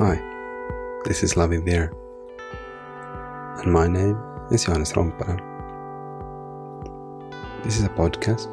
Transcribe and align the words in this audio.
Hi, 0.00 0.18
this 1.04 1.22
is 1.22 1.36
Loving 1.36 1.62
There, 1.66 1.92
and 3.58 3.70
my 3.70 3.86
name 3.86 4.18
is 4.50 4.64
Johannes 4.64 4.94
Rompara. 4.94 5.36
This 7.62 7.76
is 7.76 7.84
a 7.84 7.90
podcast 7.90 8.48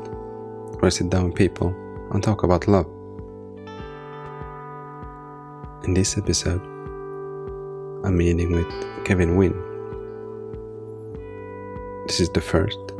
where 0.73 0.87
I 0.87 0.89
sit 0.89 1.09
down 1.09 1.29
with 1.29 1.35
people 1.35 1.73
and 2.11 2.21
talk 2.21 2.43
about 2.43 2.67
love. 2.67 2.85
In 5.85 5.93
this 5.93 6.17
episode, 6.17 6.59
I'm 8.03 8.17
meeting 8.17 8.51
with 8.51 8.67
Kevin 9.05 9.37
Wynn. 9.37 9.55
This 12.07 12.19
is 12.19 12.29
the 12.31 12.41
first 12.41 12.91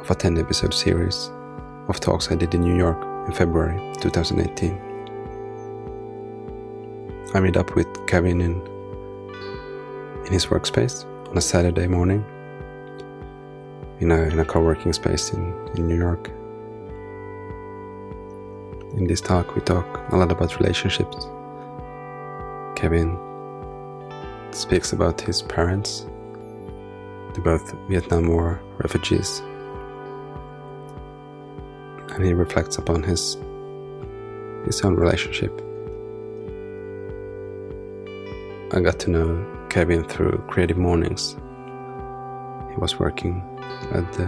of 0.00 0.10
a 0.10 0.16
10 0.16 0.36
episode 0.36 0.74
series 0.74 1.30
of 1.86 2.00
talks 2.00 2.28
I 2.28 2.34
did 2.34 2.56
in 2.56 2.62
New 2.62 2.76
York 2.76 3.00
in 3.28 3.32
February 3.32 3.94
2018. 4.00 4.91
I 7.34 7.40
meet 7.40 7.56
up 7.56 7.74
with 7.74 8.06
Kevin 8.06 8.42
in, 8.42 8.60
in 10.26 10.32
his 10.32 10.46
workspace 10.46 11.06
on 11.30 11.38
a 11.38 11.40
Saturday 11.40 11.86
morning 11.86 12.22
in 14.00 14.10
a, 14.10 14.22
in 14.24 14.38
a 14.38 14.44
co 14.44 14.60
working 14.60 14.92
space 14.92 15.32
in, 15.32 15.54
in 15.74 15.88
New 15.88 15.96
York. 15.96 16.28
In 18.98 19.06
this 19.06 19.22
talk, 19.22 19.54
we 19.54 19.62
talk 19.62 19.86
a 20.12 20.16
lot 20.16 20.30
about 20.30 20.60
relationships. 20.60 21.26
Kevin 22.76 23.16
speaks 24.50 24.92
about 24.92 25.18
his 25.18 25.40
parents, 25.40 26.04
they're 27.32 27.42
both 27.42 27.72
Vietnam 27.88 28.28
War 28.28 28.60
refugees, 28.76 29.40
and 32.14 32.22
he 32.22 32.34
reflects 32.34 32.76
upon 32.76 33.02
his 33.02 33.38
his 34.66 34.82
own 34.82 34.96
relationship. 34.96 35.71
I 38.74 38.80
got 38.80 38.98
to 39.00 39.10
know 39.10 39.66
Kevin 39.68 40.02
through 40.02 40.42
Creative 40.48 40.78
Mornings. 40.78 41.36
He 42.70 42.76
was 42.78 42.98
working 42.98 43.42
at 43.92 44.10
the, 44.14 44.26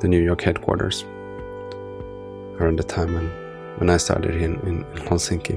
the 0.00 0.08
New 0.08 0.20
York 0.20 0.42
headquarters 0.42 1.04
around 2.58 2.80
the 2.80 2.82
time 2.82 3.14
when, 3.14 3.28
when 3.78 3.90
I 3.90 3.98
started 3.98 4.34
in, 4.34 4.58
in 4.66 4.84
Helsinki. 5.06 5.56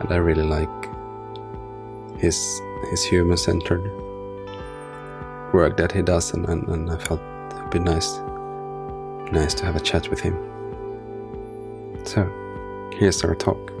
And 0.00 0.10
I 0.10 0.16
really 0.16 0.44
like 0.44 0.70
his 2.18 2.60
his 2.90 3.04
human 3.04 3.36
centered 3.36 3.84
work 5.52 5.76
that 5.76 5.92
he 5.92 6.00
does 6.00 6.32
and, 6.32 6.48
and, 6.48 6.66
and 6.68 6.90
I 6.90 6.96
felt 6.96 7.20
it'd 7.52 7.70
be 7.70 7.78
nice 7.78 8.18
nice 9.30 9.52
to 9.54 9.66
have 9.66 9.76
a 9.76 9.80
chat 9.80 10.08
with 10.08 10.20
him. 10.20 10.36
So 12.04 12.24
here's 12.98 13.22
our 13.22 13.34
talk. 13.34 13.79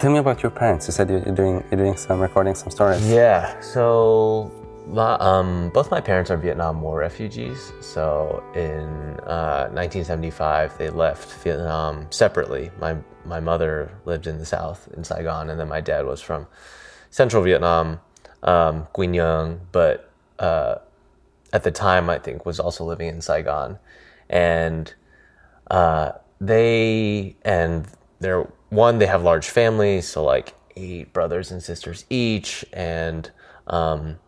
Tell 0.00 0.10
me 0.10 0.18
about 0.18 0.42
your 0.42 0.48
parents. 0.48 0.86
You 0.86 0.92
said 0.92 1.10
you're 1.10 1.20
doing 1.20 1.62
you're 1.70 1.78
doing 1.78 1.94
some 1.94 2.20
recording 2.20 2.54
some 2.54 2.70
stories. 2.70 3.06
Yeah. 3.06 3.60
So, 3.60 4.50
um, 4.96 5.68
both 5.74 5.90
my 5.90 6.00
parents 6.00 6.30
are 6.30 6.38
Vietnam 6.38 6.80
War 6.80 6.98
refugees. 6.98 7.70
So, 7.82 8.42
in 8.54 8.88
uh, 9.28 9.68
1975, 9.74 10.78
they 10.78 10.88
left 10.88 11.30
Vietnam 11.44 12.06
separately. 12.10 12.70
My 12.80 12.96
my 13.26 13.40
mother 13.40 13.92
lived 14.06 14.26
in 14.26 14.38
the 14.38 14.46
south 14.46 14.88
in 14.96 15.04
Saigon, 15.04 15.50
and 15.50 15.60
then 15.60 15.68
my 15.68 15.82
dad 15.82 16.06
was 16.06 16.22
from 16.22 16.46
central 17.10 17.42
Vietnam, 17.42 18.00
um, 18.42 18.86
Quy 18.94 19.06
but 19.70 20.10
uh, 20.38 20.76
at 21.52 21.62
the 21.62 21.70
time, 21.70 22.08
I 22.08 22.18
think 22.18 22.46
was 22.46 22.58
also 22.58 22.86
living 22.86 23.08
in 23.08 23.20
Saigon, 23.20 23.78
and 24.30 24.94
uh, 25.70 26.12
they 26.40 27.36
and 27.42 27.86
their 28.20 28.48
one 28.70 28.98
they 28.98 29.06
have 29.06 29.22
large 29.22 29.48
families 29.48 30.08
so 30.08 30.24
like 30.24 30.54
eight 30.76 31.12
brothers 31.12 31.50
and 31.50 31.62
sisters 31.62 32.04
each 32.08 32.64
and 32.72 33.30
um 33.66 34.18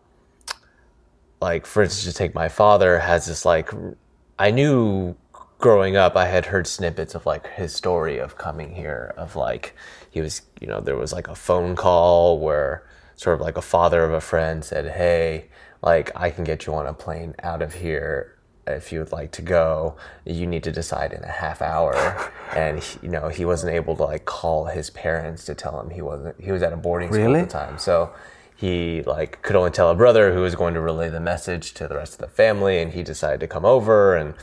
like 1.41 1.65
for 1.65 1.83
instance 1.83 2.03
just 2.03 2.17
take 2.17 2.35
my 2.35 2.49
father 2.49 2.99
has 2.99 3.25
this 3.25 3.45
like 3.45 3.71
i 4.37 4.51
knew 4.51 5.15
growing 5.57 5.95
up 5.95 6.15
i 6.17 6.25
had 6.25 6.45
heard 6.45 6.67
snippets 6.67 7.15
of 7.15 7.25
like 7.25 7.47
his 7.47 7.73
story 7.73 8.17
of 8.17 8.37
coming 8.37 8.75
here 8.75 9.13
of 9.17 9.35
like 9.35 9.73
he 10.11 10.19
was 10.19 10.41
you 10.59 10.67
know 10.67 10.81
there 10.81 10.97
was 10.97 11.13
like 11.13 11.27
a 11.29 11.35
phone 11.35 11.75
call 11.75 12.37
where 12.39 12.85
sort 13.15 13.35
of 13.35 13.41
like 13.41 13.57
a 13.57 13.61
father 13.61 14.03
of 14.03 14.11
a 14.11 14.21
friend 14.21 14.63
said 14.65 14.85
hey 14.91 15.45
like 15.81 16.11
i 16.15 16.29
can 16.29 16.43
get 16.43 16.65
you 16.65 16.73
on 16.73 16.85
a 16.85 16.93
plane 16.93 17.33
out 17.43 17.61
of 17.61 17.75
here 17.75 18.32
if 18.67 18.91
you 18.91 18.99
would 18.99 19.11
like 19.11 19.31
to 19.33 19.41
go, 19.41 19.95
you 20.25 20.47
need 20.47 20.63
to 20.63 20.71
decide 20.71 21.11
in 21.13 21.23
a 21.23 21.31
half 21.31 21.61
hour. 21.61 21.93
and 22.55 22.79
he, 22.79 22.99
you 23.03 23.09
know, 23.09 23.29
he 23.29 23.45
wasn't 23.45 23.73
able 23.73 23.95
to 23.97 24.03
like 24.03 24.25
call 24.25 24.65
his 24.65 24.89
parents 24.89 25.45
to 25.45 25.55
tell 25.55 25.79
him 25.81 25.89
he 25.89 26.01
wasn't. 26.01 26.39
He 26.41 26.51
was 26.51 26.61
at 26.63 26.73
a 26.73 26.77
boarding 26.77 27.09
school 27.11 27.23
Really? 27.25 27.41
at 27.41 27.49
the 27.49 27.53
time, 27.53 27.77
so 27.77 28.13
he 28.55 29.01
like 29.03 29.41
could 29.41 29.55
only 29.55 29.71
tell 29.71 29.89
a 29.89 29.95
brother 29.95 30.33
who 30.33 30.41
was 30.41 30.55
going 30.55 30.73
to 30.75 30.79
relay 30.81 31.09
the 31.09 31.19
message 31.19 31.73
to 31.73 31.87
the 31.87 31.95
rest 31.95 32.13
of 32.13 32.19
the 32.19 32.27
family. 32.27 32.81
And 32.81 32.93
he 32.93 33.03
decided 33.03 33.39
to 33.41 33.47
come 33.47 33.65
over, 33.65 34.15
and 34.15 34.33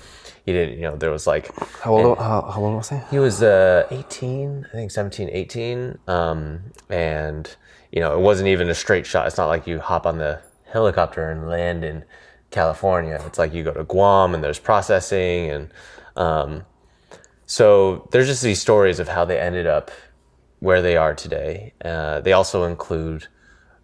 he 0.44 0.52
didn't. 0.52 0.76
You 0.76 0.82
know, 0.82 0.96
there 0.96 1.10
was 1.10 1.26
like 1.26 1.50
How 1.80 1.92
old, 1.94 2.18
how, 2.18 2.42
how 2.42 2.60
old 2.62 2.76
was 2.76 2.90
he? 2.90 2.98
he 3.10 3.18
was 3.18 3.42
uh, 3.42 3.86
18, 3.90 4.66
I 4.70 4.72
think 4.76 4.90
17, 4.90 5.30
18. 5.30 5.98
Um, 6.08 6.60
and, 6.90 7.56
you 7.92 8.00
know, 8.00 8.12
it 8.14 8.20
wasn't 8.20 8.48
even 8.48 8.68
a 8.68 8.74
straight 8.74 9.06
shot. 9.06 9.26
It's 9.28 9.38
not 9.38 9.46
like 9.46 9.66
you 9.66 9.78
hop 9.78 10.06
on 10.06 10.18
the 10.18 10.42
helicopter 10.70 11.30
and 11.30 11.48
land 11.48 11.84
in 11.84 12.04
California. 12.50 13.22
It's 13.26 13.38
like 13.38 13.54
you 13.54 13.64
go 13.64 13.72
to 13.72 13.84
Guam 13.84 14.34
and 14.34 14.42
there's 14.42 14.58
processing. 14.58 15.50
And 15.50 15.70
um, 16.16 16.64
so 17.46 18.08
there's 18.12 18.26
just 18.26 18.42
these 18.42 18.60
stories 18.60 18.98
of 18.98 19.08
how 19.08 19.24
they 19.24 19.38
ended 19.38 19.66
up 19.66 19.90
where 20.60 20.82
they 20.82 20.96
are 20.96 21.14
today. 21.14 21.72
Uh, 21.84 22.20
they 22.20 22.32
also 22.32 22.64
include 22.64 23.28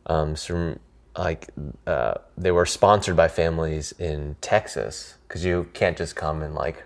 um, 0.07 0.37
some, 0.37 0.79
like, 1.17 1.49
uh, 1.87 2.15
they 2.37 2.51
were 2.51 2.67
sponsored 2.67 3.17
by 3.17 3.29
families 3.29 3.93
in 3.93 4.37
Texas 4.41 5.17
because 5.27 5.45
you 5.45 5.69
can't 5.73 5.97
just 5.97 6.15
come 6.15 6.43
and, 6.43 6.55
like, 6.55 6.85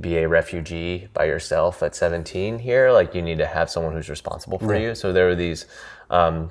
be 0.00 0.18
a 0.18 0.28
refugee 0.28 1.08
by 1.14 1.24
yourself 1.24 1.82
at 1.82 1.96
17 1.96 2.58
here. 2.58 2.90
Like 2.92 3.14
you 3.14 3.22
need 3.22 3.38
to 3.38 3.46
have 3.46 3.70
someone 3.70 3.94
who's 3.94 4.10
responsible 4.10 4.58
for 4.58 4.76
you. 4.76 4.94
So 4.94 5.12
there 5.12 5.26
were 5.26 5.34
these 5.34 5.64
um, 6.10 6.50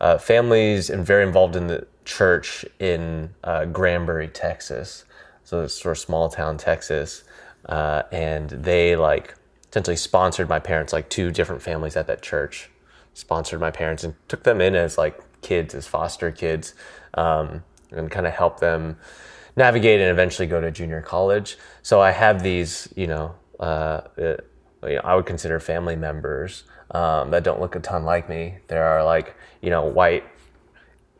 uh, 0.00 0.18
families 0.18 0.90
and 0.90 1.04
very 1.04 1.26
involved 1.26 1.56
in 1.56 1.66
the 1.66 1.86
church 2.04 2.64
in 2.78 3.30
uh, 3.42 3.64
Granbury, 3.66 4.28
Texas. 4.28 5.04
So 5.44 5.62
it's 5.62 5.74
sort 5.74 5.96
of 5.96 5.98
small 5.98 6.28
town 6.28 6.56
Texas, 6.56 7.24
uh, 7.66 8.02
and 8.12 8.50
they 8.50 8.96
like 8.96 9.34
essentially 9.70 9.96
sponsored 9.96 10.48
my 10.48 10.58
parents. 10.58 10.92
Like 10.92 11.08
two 11.08 11.30
different 11.30 11.62
families 11.62 11.96
at 11.96 12.06
that 12.06 12.22
church 12.22 12.70
sponsored 13.14 13.60
my 13.60 13.70
parents 13.70 14.04
and 14.04 14.14
took 14.28 14.42
them 14.42 14.60
in 14.60 14.74
as 14.74 14.96
like 14.98 15.20
kids, 15.42 15.74
as 15.74 15.86
foster 15.86 16.30
kids, 16.30 16.74
um, 17.14 17.62
and 17.90 18.10
kind 18.10 18.26
of 18.26 18.32
helped 18.32 18.60
them 18.60 18.96
navigate 19.56 20.00
and 20.00 20.10
eventually 20.10 20.48
go 20.48 20.60
to 20.60 20.70
junior 20.70 21.00
college. 21.00 21.56
So 21.82 22.00
I 22.00 22.10
have 22.10 22.42
these, 22.42 22.88
you 22.96 23.06
know, 23.06 23.34
uh, 23.60 24.00
uh, 24.20 24.36
I 24.82 25.14
would 25.14 25.26
consider 25.26 25.60
family 25.60 25.96
members 25.96 26.64
um, 26.90 27.30
that 27.30 27.44
don't 27.44 27.60
look 27.60 27.76
a 27.76 27.80
ton 27.80 28.04
like 28.04 28.28
me. 28.28 28.58
There 28.68 28.84
are 28.84 29.04
like, 29.04 29.36
you 29.60 29.70
know, 29.70 29.84
white 29.84 30.24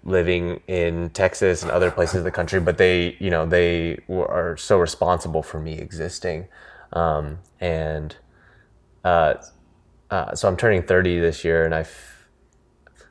living 0.04 0.60
in 0.68 1.10
Texas 1.10 1.62
and 1.62 1.70
other 1.70 1.90
places 1.90 2.16
of 2.16 2.24
the 2.24 2.30
country, 2.30 2.60
but 2.60 2.76
they, 2.76 3.16
you 3.18 3.30
know, 3.30 3.46
they 3.46 3.98
were, 4.06 4.30
are 4.30 4.56
so 4.56 4.78
responsible 4.78 5.42
for 5.42 5.58
me 5.58 5.78
existing. 5.78 6.46
Um, 6.92 7.38
and 7.60 8.14
uh, 9.04 9.34
uh, 10.10 10.34
so 10.34 10.46
I'm 10.46 10.56
turning 10.56 10.82
30 10.82 11.20
this 11.20 11.44
year, 11.44 11.64
and 11.64 11.74
I've 11.74 12.14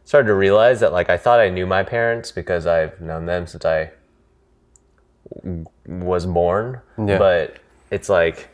started 0.04 0.28
to 0.28 0.36
realize 0.36 0.80
that 0.82 0.92
like 0.92 1.10
I 1.10 1.18
thought 1.18 1.40
I 1.40 1.50
knew 1.50 1.66
my 1.66 1.84
parents 1.84 2.32
because 2.32 2.68
I've 2.68 3.00
known 3.02 3.26
them 3.26 3.48
since 3.48 3.66
I 3.66 3.92
was 5.88 6.26
born. 6.26 6.82
Yeah. 6.98 7.18
But 7.18 7.58
it's 7.90 8.10
like 8.10 8.50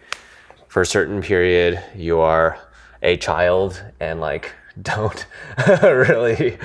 for 0.67 0.81
a 0.81 0.85
certain 0.85 1.21
period 1.21 1.83
you 1.95 2.19
are 2.19 2.59
a 3.01 3.17
child 3.17 3.83
and 3.99 4.19
like 4.19 4.53
don't 4.81 5.25
really 5.83 6.57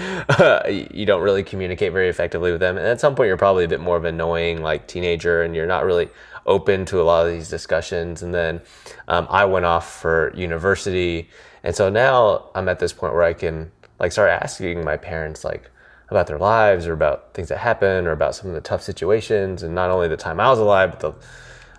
you 0.70 1.06
don't 1.06 1.22
really 1.22 1.42
communicate 1.42 1.92
very 1.92 2.08
effectively 2.08 2.50
with 2.50 2.60
them. 2.60 2.76
And 2.76 2.86
at 2.86 3.00
some 3.00 3.14
point 3.14 3.28
you're 3.28 3.36
probably 3.36 3.64
a 3.64 3.68
bit 3.68 3.80
more 3.80 3.96
of 3.96 4.04
an 4.04 4.14
annoying 4.14 4.62
like 4.62 4.86
teenager 4.86 5.42
and 5.42 5.54
you're 5.54 5.66
not 5.66 5.84
really 5.84 6.08
open 6.46 6.84
to 6.86 7.00
a 7.00 7.04
lot 7.04 7.26
of 7.26 7.32
these 7.32 7.48
discussions. 7.48 8.22
And 8.22 8.34
then 8.34 8.60
um, 9.08 9.26
i 9.30 9.44
went 9.44 9.64
off 9.64 10.00
for 10.00 10.32
university. 10.36 11.28
And 11.62 11.74
so 11.74 11.88
now 11.88 12.50
i'm 12.54 12.68
at 12.68 12.78
this 12.78 12.92
point 12.92 13.14
where 13.14 13.22
i 13.22 13.32
can 13.32 13.70
like 13.98 14.12
start 14.12 14.30
asking 14.30 14.84
my 14.84 14.96
parents 14.96 15.44
like 15.44 15.70
about 16.10 16.26
their 16.26 16.38
lives 16.38 16.86
or 16.86 16.92
about 16.92 17.32
things 17.34 17.48
that 17.48 17.58
happen 17.58 18.06
or 18.06 18.12
about 18.12 18.34
some 18.34 18.48
of 18.48 18.54
the 18.54 18.60
tough 18.60 18.82
situations 18.82 19.62
and 19.62 19.74
not 19.74 19.90
only 19.90 20.06
the 20.06 20.16
time 20.16 20.38
i 20.38 20.48
was 20.50 20.58
alive 20.58 20.90
but 20.90 21.00
the 21.00 21.14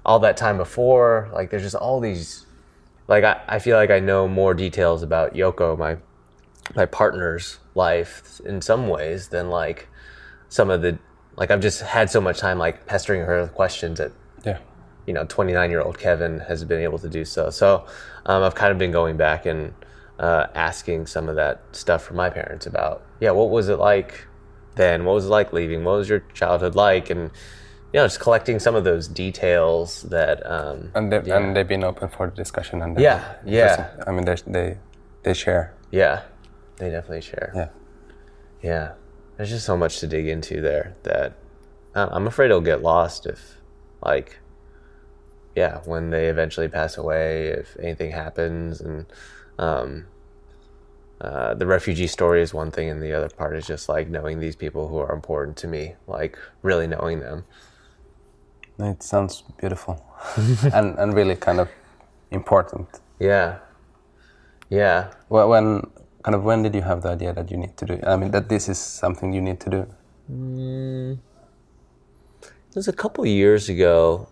all 0.05 0.19
that 0.19 0.37
time 0.37 0.57
before. 0.57 1.29
Like 1.33 1.49
there's 1.49 1.63
just 1.63 1.75
all 1.75 1.99
these 1.99 2.45
like 3.07 3.23
I, 3.23 3.41
I 3.47 3.59
feel 3.59 3.77
like 3.77 3.89
I 3.89 3.99
know 3.99 4.27
more 4.27 4.53
details 4.53 5.03
about 5.03 5.33
Yoko, 5.33 5.77
my 5.77 5.97
my 6.75 6.85
partner's 6.85 7.59
life 7.75 8.41
in 8.45 8.61
some 8.61 8.87
ways 8.87 9.27
than 9.29 9.49
like 9.49 9.87
some 10.49 10.69
of 10.69 10.81
the 10.81 10.97
like 11.35 11.51
I've 11.51 11.59
just 11.61 11.81
had 11.81 12.09
so 12.09 12.21
much 12.21 12.39
time 12.39 12.57
like 12.57 12.85
pestering 12.85 13.21
her 13.21 13.41
with 13.41 13.53
questions 13.53 13.99
that 13.99 14.11
Yeah. 14.43 14.57
you 15.05 15.13
know 15.13 15.25
29 15.25 15.69
year 15.69 15.81
old 15.81 15.97
Kevin 15.99 16.39
has 16.39 16.63
been 16.63 16.81
able 16.81 16.97
to 16.99 17.09
do 17.09 17.25
so. 17.25 17.49
So 17.49 17.85
um, 18.25 18.41
I've 18.43 18.55
kind 18.55 18.71
of 18.71 18.77
been 18.77 18.91
going 18.91 19.17
back 19.17 19.45
and 19.45 19.73
uh, 20.17 20.47
asking 20.55 21.07
some 21.07 21.27
of 21.27 21.35
that 21.35 21.61
stuff 21.73 22.03
from 22.03 22.15
my 22.15 22.29
parents 22.29 22.65
about 22.65 23.03
yeah, 23.19 23.31
what 23.31 23.49
was 23.49 23.69
it 23.69 23.77
like 23.79 24.25
then? 24.75 25.05
What 25.05 25.13
was 25.13 25.25
it 25.25 25.29
like 25.29 25.53
leaving? 25.53 25.83
What 25.83 25.97
was 25.97 26.09
your 26.09 26.21
childhood 26.33 26.75
like? 26.75 27.09
And 27.09 27.31
you 27.93 27.99
know, 28.01 28.05
just 28.05 28.19
collecting 28.19 28.59
some 28.59 28.75
of 28.75 28.83
those 28.83 29.07
details 29.07 30.03
that. 30.03 30.45
Um, 30.49 30.91
and 30.95 31.11
they, 31.11 31.21
yeah. 31.23 31.37
and 31.37 31.55
they've 31.55 31.67
been 31.67 31.83
open 31.83 32.09
for 32.09 32.27
discussion 32.27 32.81
and 32.81 32.95
they- 32.97 33.03
Yeah, 33.03 33.35
yeah. 33.45 33.91
I 34.07 34.11
mean, 34.11 34.25
they 34.25 34.35
they 34.47 34.77
they 35.23 35.33
share. 35.33 35.73
yeah, 35.91 36.21
they 36.77 36.89
definitely 36.89 37.21
share. 37.21 37.51
Yeah. 37.55 37.69
Yeah, 38.61 38.93
there's 39.37 39.49
just 39.49 39.65
so 39.65 39.77
much 39.77 39.99
to 39.99 40.07
dig 40.07 40.27
into 40.27 40.61
there 40.61 40.95
that 41.03 41.37
I'm 41.93 42.27
afraid 42.27 42.47
it'll 42.47 42.61
get 42.61 42.81
lost 42.81 43.25
if, 43.25 43.61
like, 44.01 44.39
yeah, 45.55 45.79
when 45.85 46.09
they 46.09 46.27
eventually 46.27 46.67
pass 46.67 46.97
away, 46.97 47.47
if 47.47 47.77
anything 47.79 48.11
happens, 48.11 48.81
and 48.81 49.05
um, 49.57 50.07
uh, 51.21 51.53
the 51.53 51.65
refugee 51.65 52.07
story 52.07 52.41
is 52.41 52.53
one 52.53 52.71
thing, 52.71 52.89
and 52.89 53.01
the 53.01 53.13
other 53.13 53.29
part 53.29 53.55
is 53.55 53.65
just 53.65 53.87
like 53.87 54.09
knowing 54.09 54.39
these 54.39 54.55
people 54.55 54.87
who 54.89 54.97
are 54.97 55.13
important 55.13 55.55
to 55.57 55.67
me, 55.67 55.95
like 56.07 56.37
really 56.61 56.87
knowing 56.87 57.19
them. 57.19 57.45
It 58.77 59.01
sounds 59.01 59.43
beautiful 59.57 60.03
and 60.73 60.97
and 60.99 61.13
really 61.13 61.35
kind 61.35 61.61
of 61.61 61.69
important. 62.31 62.99
Yeah, 63.19 63.59
yeah. 64.69 65.13
Well, 65.29 65.47
when 65.47 65.83
kind 66.25 66.33
of 66.33 66.43
when 66.43 66.63
did 66.63 66.73
you 66.73 66.81
have 66.81 67.03
the 67.03 67.09
idea 67.09 67.31
that 67.33 67.51
you 67.51 67.57
need 67.57 67.77
to 67.77 67.85
do? 67.85 67.99
I 68.03 68.15
mean, 68.15 68.31
that 68.31 68.49
this 68.49 68.67
is 68.67 68.79
something 68.79 69.31
you 69.31 69.41
need 69.41 69.59
to 69.59 69.69
do. 69.69 69.81
It 72.67 72.75
was 72.75 72.87
a 72.87 72.93
couple 72.93 73.23
years 73.27 73.69
ago. 73.69 74.27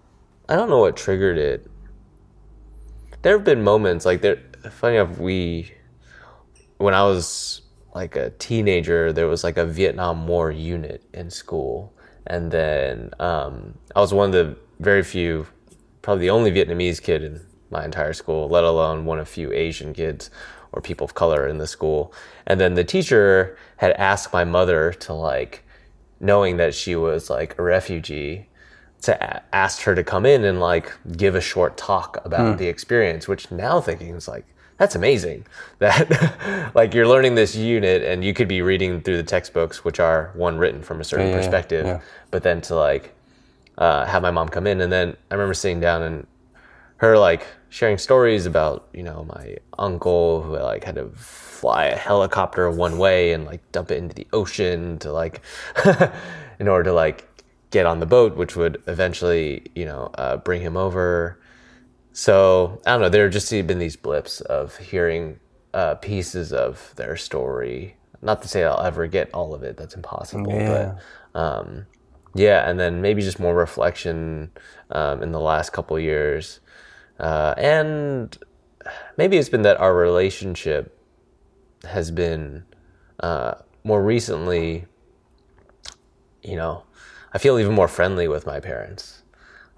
I 0.49 0.55
don't 0.55 0.71
know 0.71 0.79
what 0.79 0.97
triggered 0.97 1.37
it. 1.37 1.69
There 3.21 3.37
have 3.37 3.45
been 3.45 3.63
moments 3.63 4.05
like 4.05 4.21
there. 4.21 4.39
Funny 4.71 4.95
enough, 4.95 5.19
we 5.19 5.71
when 6.77 6.95
I 6.95 7.03
was 7.03 7.61
like 7.93 8.15
a 8.15 8.31
teenager, 8.31 9.13
there 9.13 9.27
was 9.27 9.43
like 9.43 9.57
a 9.57 9.65
Vietnam 9.65 10.27
War 10.27 10.49
unit 10.49 11.03
in 11.13 11.29
school, 11.29 11.93
and 12.25 12.51
then 12.51 13.11
um, 13.19 13.77
I 13.95 13.99
was 13.99 14.15
one 14.15 14.29
of 14.29 14.33
the 14.33 14.57
very 14.79 15.03
few, 15.03 15.45
probably 16.01 16.21
the 16.25 16.31
only 16.31 16.51
Vietnamese 16.51 16.99
kid 16.99 17.23
in 17.23 17.39
my 17.73 17.83
entire 17.83 18.13
school, 18.13 18.47
let 18.47 18.63
alone 18.63 19.03
one 19.03 19.19
of 19.19 19.27
few 19.27 19.51
Asian 19.51 19.93
kids 19.93 20.29
or 20.71 20.81
people 20.81 21.03
of 21.03 21.13
color 21.13 21.45
in 21.47 21.57
the 21.57 21.67
school. 21.67 22.13
And 22.47 22.59
then 22.59 22.75
the 22.75 22.85
teacher 22.85 23.57
had 23.77 23.91
asked 23.93 24.31
my 24.31 24.45
mother 24.45 24.93
to 24.93 25.13
like 25.13 25.63
knowing 26.21 26.55
that 26.57 26.73
she 26.73 26.95
was 26.95 27.29
like 27.29 27.59
a 27.59 27.61
refugee 27.61 28.47
to 29.03 29.21
a- 29.21 29.41
asked 29.53 29.81
her 29.81 29.93
to 29.93 30.03
come 30.03 30.25
in 30.25 30.43
and 30.45 30.59
like 30.59 30.91
give 31.17 31.35
a 31.35 31.41
short 31.41 31.77
talk 31.77 32.17
about 32.25 32.57
the 32.57 32.67
experience 32.67 33.27
which 33.27 33.51
now 33.51 33.81
thinking 33.81 34.15
is 34.15 34.27
like 34.27 34.45
that's 34.77 34.95
amazing 34.95 35.45
that 35.79 36.71
like 36.73 36.93
you're 36.93 37.07
learning 37.07 37.35
this 37.35 37.55
unit 37.55 38.01
and 38.01 38.23
you 38.23 38.33
could 38.33 38.47
be 38.47 38.61
reading 38.61 39.01
through 39.01 39.17
the 39.17 39.23
textbooks 39.23 39.83
which 39.83 39.99
are 39.99 40.31
one 40.33 40.57
written 40.57 40.81
from 40.81 41.01
a 41.01 41.03
certain 41.03 41.27
yeah, 41.27 41.35
perspective 41.35 41.85
yeah. 41.85 41.99
but 42.31 42.41
then 42.41 42.61
to 42.61 42.75
like 42.75 43.13
uh, 43.77 44.05
have 44.05 44.21
my 44.21 44.31
mom 44.31 44.47
come 44.47 44.65
in 44.65 44.81
and 44.81 44.91
then 44.91 45.15
i 45.29 45.33
remember 45.33 45.53
sitting 45.53 45.79
down 45.79 46.01
and 46.01 46.25
her 47.03 47.17
like 47.17 47.45
sharing 47.69 47.97
stories 47.97 48.45
about 48.45 48.87
you 48.93 49.03
know 49.03 49.25
my 49.25 49.57
uncle 49.77 50.41
who 50.41 50.57
like 50.57 50.85
had 50.85 50.95
to 50.95 51.09
fly 51.15 51.85
a 51.85 51.97
helicopter 51.97 52.69
one 52.71 52.97
way 52.97 53.33
and 53.33 53.45
like 53.45 53.61
dump 53.73 53.91
it 53.91 53.97
into 53.97 54.15
the 54.15 54.25
ocean 54.31 54.97
to 54.99 55.11
like 55.11 55.41
in 56.59 56.67
order 56.69 56.85
to 56.85 56.93
like 56.93 57.27
get 57.71 57.85
on 57.85 57.99
the 57.99 58.05
boat 58.05 58.37
which 58.37 58.55
would 58.55 58.81
eventually 58.87 59.65
you 59.75 59.85
know 59.85 60.09
uh, 60.17 60.37
bring 60.37 60.61
him 60.61 60.77
over. 60.77 61.39
So 62.13 62.79
i 62.85 62.91
don't 62.91 63.01
know 63.01 63.09
there 63.09 63.23
have 63.25 63.33
just 63.33 63.51
been 63.51 63.79
these 63.79 63.97
blips 63.97 64.39
of 64.41 64.77
hearing 64.77 65.39
uh, 65.73 65.95
pieces 65.95 66.53
of 66.53 66.93
their 66.95 67.17
story. 67.17 67.97
Not 68.21 68.41
to 68.43 68.47
say 68.47 68.63
i'll 68.63 68.79
ever 68.79 69.07
get 69.07 69.29
all 69.33 69.53
of 69.53 69.63
it 69.63 69.75
that's 69.75 69.95
impossible 69.95 70.51
Yeah. 70.51 70.95
but 71.33 71.39
um, 71.41 71.87
yeah, 72.35 72.67
and 72.67 72.79
then 72.79 73.01
maybe 73.01 73.21
just 73.21 73.39
more 73.39 73.53
reflection 73.55 74.51
um, 74.89 75.21
in 75.21 75.31
the 75.31 75.39
last 75.39 75.71
couple 75.71 75.99
years, 75.99 76.59
uh, 77.19 77.53
and 77.57 78.37
maybe 79.17 79.37
it's 79.37 79.49
been 79.49 79.61
that 79.63 79.79
our 79.79 79.95
relationship 79.95 80.97
has 81.85 82.11
been 82.11 82.63
uh, 83.19 83.55
more 83.83 84.03
recently. 84.03 84.85
You 86.41 86.55
know, 86.55 86.83
I 87.33 87.37
feel 87.37 87.59
even 87.59 87.73
more 87.73 87.87
friendly 87.87 88.27
with 88.27 88.45
my 88.45 88.59
parents. 88.59 89.23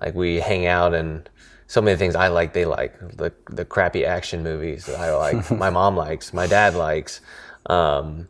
Like 0.02 0.16
we 0.16 0.40
hang 0.40 0.66
out 0.66 0.94
and 0.94 1.30
so 1.68 1.82
many 1.82 1.98
things 1.98 2.16
I 2.16 2.28
like, 2.28 2.54
they 2.54 2.66
like 2.66 2.98
the 3.00 3.34
the 3.50 3.66
crappy 3.66 4.06
action 4.06 4.44
movies 4.44 4.86
that 4.86 5.00
I 5.00 5.16
like. 5.16 5.52
my 5.58 5.70
mom 5.70 5.96
likes, 5.96 6.34
my 6.34 6.48
dad 6.48 6.76
likes. 6.76 7.22
Um, 7.68 8.28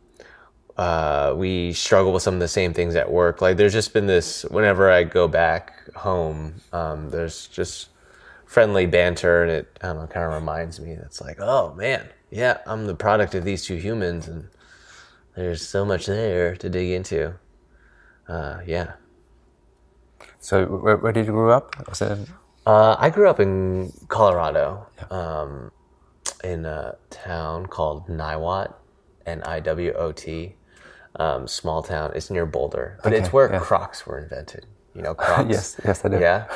uh, 0.76 1.34
we 1.36 1.72
struggle 1.72 2.12
with 2.12 2.22
some 2.22 2.34
of 2.34 2.40
the 2.40 2.48
same 2.48 2.74
things 2.74 2.94
at 2.96 3.10
work. 3.10 3.40
Like 3.40 3.56
there's 3.56 3.72
just 3.72 3.92
been 3.92 4.06
this. 4.06 4.44
Whenever 4.44 4.90
I 4.90 5.04
go 5.04 5.26
back 5.28 5.72
home, 5.94 6.54
um, 6.72 7.10
there's 7.10 7.46
just 7.48 7.88
friendly 8.46 8.86
banter, 8.86 9.42
and 9.42 9.52
it 9.52 9.78
I 9.82 9.88
don't 9.88 9.96
know, 9.98 10.06
kind 10.06 10.26
of 10.26 10.32
reminds 10.32 10.80
me. 10.80 10.92
It's 10.92 11.20
like, 11.20 11.38
oh 11.40 11.74
man, 11.74 12.08
yeah, 12.30 12.58
I'm 12.66 12.86
the 12.86 12.94
product 12.94 13.34
of 13.34 13.44
these 13.44 13.64
two 13.64 13.76
humans, 13.76 14.28
and 14.28 14.48
there's 15.34 15.66
so 15.66 15.84
much 15.84 16.06
there 16.06 16.56
to 16.56 16.68
dig 16.70 16.90
into. 16.90 17.34
Uh, 18.28 18.60
yeah. 18.66 18.92
So 20.38 20.64
where, 20.64 20.96
where 20.96 21.12
did 21.12 21.26
you 21.26 21.32
grow 21.32 21.50
up? 21.50 21.74
Uh, 22.64 22.96
I 22.98 23.10
grew 23.10 23.28
up 23.28 23.38
in 23.40 23.92
Colorado, 24.08 24.86
um, 25.10 25.70
in 26.42 26.64
a 26.64 26.96
town 27.10 27.66
called 27.66 28.08
Niwot, 28.08 28.74
N 29.26 29.42
I 29.42 29.60
W 29.60 29.92
O 29.92 30.12
T, 30.12 30.54
um, 31.16 31.46
small 31.46 31.82
town. 31.82 32.12
It's 32.14 32.30
near 32.30 32.46
Boulder, 32.46 32.98
but 33.02 33.12
it's 33.12 33.32
where 33.32 33.52
yeah. 33.52 33.58
Crocs 33.58 34.06
were 34.06 34.18
invented. 34.18 34.66
You 34.96 35.02
know, 35.02 35.14
Crocs. 35.14 35.50
Yes, 35.50 35.80
yes, 35.84 36.04
I 36.04 36.08
do. 36.08 36.18
Yeah, 36.18 36.46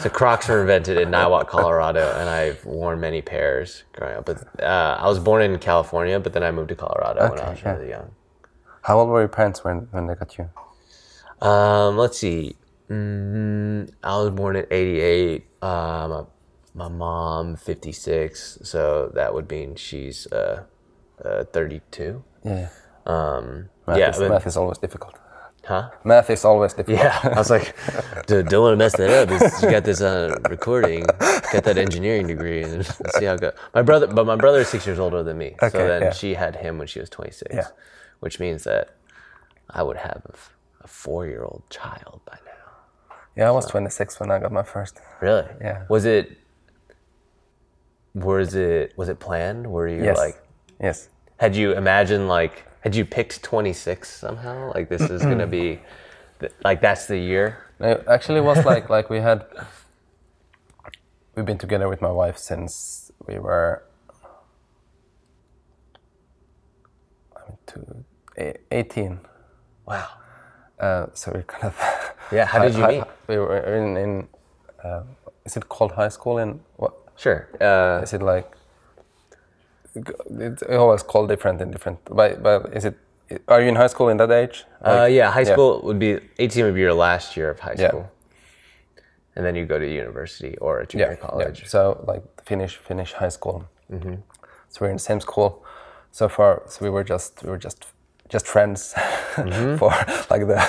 so 0.00 0.08
Crocs 0.08 0.48
were 0.48 0.60
invented 0.60 0.98
in 0.98 1.10
Niwot, 1.10 1.46
Colorado, 1.46 2.12
and 2.18 2.28
I've 2.28 2.64
worn 2.64 2.98
many 2.98 3.22
pairs 3.22 3.84
growing 3.92 4.16
up. 4.16 4.26
But 4.26 4.60
uh, 4.60 4.98
I 5.00 5.08
was 5.08 5.20
born 5.20 5.42
in 5.42 5.56
California, 5.60 6.18
but 6.18 6.32
then 6.32 6.42
I 6.42 6.50
moved 6.50 6.70
to 6.70 6.74
Colorado 6.74 7.30
when 7.30 7.38
I 7.38 7.50
was 7.50 7.62
yeah. 7.62 7.72
really 7.72 7.90
young. 7.90 8.10
How 8.82 8.98
old 8.98 9.08
were 9.10 9.20
your 9.20 9.28
parents 9.28 9.62
when, 9.62 9.88
when 9.92 10.08
they 10.08 10.14
got 10.16 10.36
you? 10.36 10.50
Um, 11.46 11.96
let's 11.96 12.18
see. 12.18 12.56
Mm, 12.90 13.92
I 14.02 14.16
was 14.16 14.30
born 14.30 14.56
in 14.56 14.66
'88. 14.70 15.46
Uh, 15.62 16.26
my, 16.74 16.88
my 16.88 16.88
mom 16.88 17.56
56, 17.56 18.58
so 18.62 19.12
that 19.14 19.32
would 19.32 19.48
mean 19.48 19.76
she's 19.76 20.26
uh, 20.32 20.64
uh 21.24 21.44
32. 21.44 22.24
Yeah. 22.44 22.68
Um, 23.06 23.70
Math, 23.86 23.98
yeah, 23.98 24.10
is, 24.10 24.18
math 24.18 24.46
is 24.46 24.56
always 24.56 24.78
difficult. 24.78 25.14
Huh? 25.66 25.90
Math 26.04 26.30
is 26.30 26.44
always 26.44 26.72
difficult. 26.74 26.98
Yeah, 26.98 27.18
I 27.22 27.38
was 27.38 27.50
like, 27.50 27.74
"Dude, 28.26 28.48
don't 28.48 28.62
want 28.62 28.72
to 28.74 28.76
mess 28.76 28.96
that 28.96 29.10
up. 29.10 29.30
It's- 29.30 29.62
You 29.62 29.70
got 29.70 29.84
this 29.84 30.00
uh, 30.00 30.36
recording, 30.50 31.04
got 31.52 31.64
that 31.64 31.78
engineering 31.78 32.26
degree, 32.26 32.62
and 32.62 32.76
let's 32.78 33.18
see 33.18 33.24
how 33.24 33.34
it 33.34 33.40
goes. 33.40 33.52
My 33.74 33.82
brother, 33.82 34.06
but 34.06 34.26
my 34.26 34.36
brother 34.36 34.60
is 34.60 34.68
six 34.68 34.86
years 34.86 34.98
older 34.98 35.22
than 35.22 35.38
me, 35.38 35.54
okay, 35.62 35.70
so 35.70 35.86
then 35.86 36.02
yeah. 36.02 36.12
she 36.12 36.34
had 36.34 36.56
him 36.56 36.78
when 36.78 36.86
she 36.86 37.00
was 37.00 37.10
26, 37.10 37.54
Yeah. 37.54 37.68
which 38.20 38.38
means 38.40 38.64
that 38.64 38.96
I 39.70 39.82
would 39.82 39.96
have 39.96 40.22
a 40.82 40.86
four-year-old 40.88 41.62
child 41.70 42.20
by 42.26 42.38
now. 42.44 43.16
Yeah, 43.36 43.48
I 43.48 43.50
was 43.52 43.66
26 43.66 44.20
when 44.20 44.30
I 44.30 44.38
got 44.38 44.52
my 44.52 44.62
first. 44.62 45.00
Really? 45.20 45.46
Yeah. 45.60 45.84
Was 45.88 46.04
it? 46.04 46.38
Was 48.14 48.54
it? 48.54 48.92
Was 48.96 49.08
it 49.08 49.18
planned? 49.18 49.66
Were 49.66 49.88
you 49.88 50.04
Yes. 50.04 50.16
like? 50.18 50.36
Yes. 50.80 51.08
Had 51.38 51.56
you 51.56 51.72
imagined 51.72 52.28
like? 52.28 52.64
Had 52.84 52.94
you 52.94 53.04
picked 53.06 53.42
twenty 53.42 53.72
six 53.72 54.10
somehow? 54.10 54.70
Like 54.74 54.90
this 54.90 55.00
is 55.00 55.22
gonna 55.22 55.46
be, 55.46 55.80
th- 56.40 56.52
like 56.62 56.82
that's 56.82 57.06
the 57.06 57.16
year. 57.18 57.64
No, 57.80 57.92
it 57.92 58.04
actually 58.06 58.42
was 58.42 58.62
like 58.66 58.90
like 58.90 59.08
we 59.08 59.20
had 59.20 59.46
we've 61.34 61.46
been 61.46 61.56
together 61.58 61.88
with 61.88 62.02
my 62.02 62.10
wife 62.10 62.36
since 62.36 63.10
we 63.26 63.38
were 63.38 63.82
I 67.36 67.40
mean 67.48 67.58
two, 67.66 68.04
eh, 68.36 68.52
18 68.70 69.18
Wow. 69.86 70.08
uh, 70.78 71.06
so 71.14 71.32
we 71.34 71.42
kind 71.42 71.64
of 71.64 71.74
Yeah. 72.30 72.44
How 72.44 72.60
did 72.62 72.74
you 72.74 72.86
meet? 72.86 73.04
we 73.28 73.38
were 73.38 73.58
in, 73.58 73.96
in 73.96 74.28
uh, 74.84 75.02
is 75.46 75.56
it 75.56 75.68
called 75.68 75.92
high 75.92 76.10
school 76.10 76.38
in 76.38 76.60
what 76.76 76.92
Sure. 77.16 77.48
Uh, 77.60 78.02
is 78.02 78.12
it 78.12 78.22
like 78.22 78.50
it's 79.94 80.62
always 80.62 81.02
called 81.02 81.28
different 81.28 81.60
in 81.60 81.70
different 81.70 81.98
but, 82.10 82.42
but 82.42 82.72
is 82.76 82.84
it 82.84 82.96
are 83.48 83.60
you 83.62 83.68
in 83.68 83.76
high 83.76 83.86
school 83.86 84.08
in 84.08 84.16
that 84.18 84.30
age 84.30 84.64
uh, 84.82 85.08
yeah. 85.10 85.30
High 85.30 85.44
school 85.44 85.80
would 85.84 85.98
be 85.98 86.20
eighteen 86.38 86.64
would 86.66 86.74
be 86.74 86.80
your 86.82 86.92
last 86.94 87.36
year 87.36 87.50
of 87.50 87.58
high 87.60 87.74
Yeah. 87.78 87.88
school, 87.88 88.10
and 89.34 89.44
then 89.46 89.54
you 89.56 89.64
go 89.64 89.78
to 89.78 89.86
university 89.86 90.56
or 90.58 90.80
a 90.80 90.82
yeah, 90.82 90.86
junior 90.90 91.18
yeah. 91.20 91.28
college. 91.28 91.66
So 91.66 92.04
like 92.06 92.22
finish 92.44 92.76
finish 92.76 93.12
high 93.14 93.30
school. 93.30 93.64
Mm-hmm. 93.90 94.16
So 94.68 94.78
we're 94.80 94.90
in 94.90 94.96
the 94.96 95.06
same 95.10 95.20
school 95.20 95.64
so 96.12 96.28
far. 96.28 96.62
So 96.68 96.84
we 96.84 96.90
were 96.90 97.04
just 97.04 97.42
we 97.42 97.48
were 97.50 97.58
just 97.58 97.86
just 98.28 98.46
friends 98.46 98.94
Mm-hmm. 99.36 99.76
for 99.78 99.90
like 100.30 100.46
the 100.46 100.60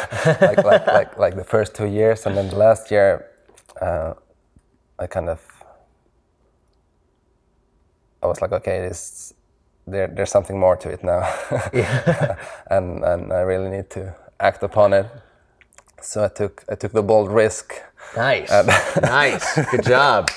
like, 0.41 0.63
like 0.71 0.87
like 0.87 1.17
like 1.19 1.35
the 1.35 1.43
first 1.43 1.75
two 1.75 1.85
years, 1.87 2.25
and 2.25 2.35
then 2.37 2.49
the 2.49 2.55
last 2.57 2.89
year, 2.89 3.27
uh, 3.81 4.13
I 4.97 5.07
kind 5.07 5.29
of 5.29 5.39
I 8.25 8.27
was 8.29 8.41
like, 8.41 8.51
okay, 8.51 8.87
this 8.87 9.33
there 9.87 10.07
there's 10.07 10.31
something 10.31 10.59
more 10.59 10.75
to 10.77 10.89
it 10.89 11.03
now, 11.03 11.21
and 12.71 13.03
and 13.03 13.31
I 13.33 13.41
really 13.41 13.69
need 13.69 13.89
to 13.91 14.15
act 14.39 14.63
upon 14.63 14.93
it. 14.93 15.05
So 16.01 16.23
I 16.25 16.27
took 16.29 16.63
I 16.71 16.75
took 16.75 16.91
the 16.91 17.03
bold 17.03 17.31
risk 17.31 17.73
Nice. 18.15 18.51
nice. 19.01 19.55
Good 19.71 19.83
job. 19.83 20.29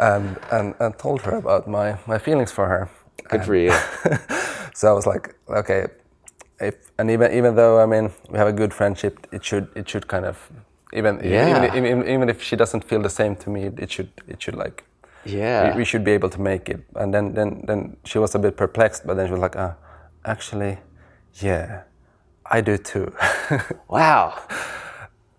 and 0.00 0.36
and, 0.50 0.74
and 0.80 0.98
told 0.98 1.22
her 1.22 1.36
about 1.36 1.68
my 1.68 1.98
my 2.06 2.18
feelings 2.18 2.52
for 2.52 2.66
her. 2.68 2.88
Good 3.28 3.44
for 3.44 3.56
you. 3.56 3.72
So 4.76 4.88
I 4.88 4.92
was 4.92 5.06
like, 5.06 5.34
okay, 5.48 5.86
if 6.60 6.74
and 6.98 7.10
even 7.10 7.32
even 7.32 7.56
though 7.56 7.80
I 7.82 7.86
mean 7.86 8.10
we 8.30 8.38
have 8.38 8.48
a 8.48 8.52
good 8.52 8.74
friendship, 8.74 9.26
it 9.32 9.42
should 9.44 9.68
it 9.74 9.88
should 9.88 10.06
kind 10.06 10.26
of 10.26 10.36
even 10.92 11.20
Yeah. 11.24 11.64
even, 11.64 11.86
even 11.86 12.08
even 12.08 12.28
if 12.28 12.42
she 12.42 12.56
doesn't 12.56 12.84
feel 12.84 13.02
the 13.02 13.08
same 13.10 13.36
to 13.36 13.50
me, 13.50 13.70
it 13.78 13.90
should 13.90 14.10
it 14.28 14.42
should 14.42 14.54
like 14.64 14.84
Yeah. 15.26 15.72
we, 15.72 15.78
we 15.78 15.84
should 15.84 16.04
be 16.04 16.12
able 16.12 16.30
to 16.30 16.40
make 16.40 16.68
it. 16.68 16.80
And 16.94 17.12
then 17.12 17.34
then 17.34 17.64
then 17.66 17.96
she 18.04 18.18
was 18.18 18.34
a 18.34 18.38
bit 18.38 18.56
perplexed, 18.56 19.06
but 19.06 19.14
then 19.16 19.26
she 19.26 19.32
was 19.32 19.40
like, 19.40 19.56
ah, 19.56 19.74
actually, 20.24 20.78
yeah, 21.34 21.82
I 22.50 22.60
do 22.60 22.78
too. 22.78 23.12
Wow. 23.88 24.34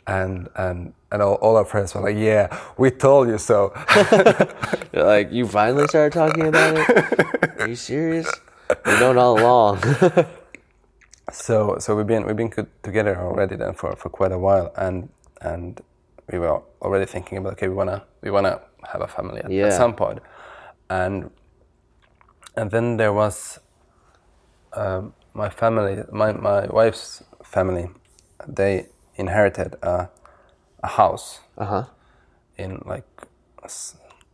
and 0.08 0.50
and 0.56 0.94
and 1.12 1.22
all, 1.22 1.36
all 1.36 1.56
our 1.58 1.66
friends 1.66 1.96
were 1.96 2.02
like, 2.02 2.18
yeah, 2.18 2.48
we 2.78 2.92
told 2.92 3.28
you 3.30 3.38
so. 3.38 3.74
Like, 4.94 5.32
you 5.32 5.48
finally 5.48 5.88
started 5.88 6.14
talking 6.14 6.48
about 6.48 6.76
it? 6.78 7.62
Are 7.62 7.68
you 7.68 7.76
serious? 7.76 8.28
You 8.86 9.00
known 9.00 9.18
all 9.18 9.40
along. 9.40 9.80
so 11.32 11.78
so 11.80 11.96
we've 11.96 12.08
been 12.08 12.26
we've 12.26 12.36
been 12.36 12.52
together 12.84 13.18
already 13.20 13.56
then 13.56 13.74
for, 13.74 13.96
for 13.96 14.10
quite 14.10 14.32
a 14.32 14.40
while, 14.40 14.72
and 14.78 15.10
and 15.42 15.82
we 16.32 16.40
were 16.40 16.62
already 16.82 17.06
thinking 17.06 17.38
about 17.38 17.54
okay, 17.54 17.68
we 17.68 17.76
wanna 17.76 18.04
we 18.22 18.30
wanna 18.32 18.60
have 18.92 19.02
a 19.02 19.08
family 19.08 19.42
at, 19.44 19.52
Yeah. 19.52 19.68
at 19.68 19.74
some 19.74 19.94
point, 19.94 20.20
and 20.90 21.30
and 22.56 22.72
then 22.72 22.98
there 22.98 23.14
was 23.14 23.60
um, 24.74 25.14
my 25.34 25.50
family, 25.50 26.04
my 26.12 26.32
my 26.34 26.68
wife's 26.68 27.24
family, 27.44 27.90
they 28.48 28.88
inherited 29.16 29.76
a 29.82 30.10
a 30.84 30.88
house 30.88 31.40
Uh 31.58 31.66
huh. 31.66 31.84
in 32.58 32.82
like 32.86 33.08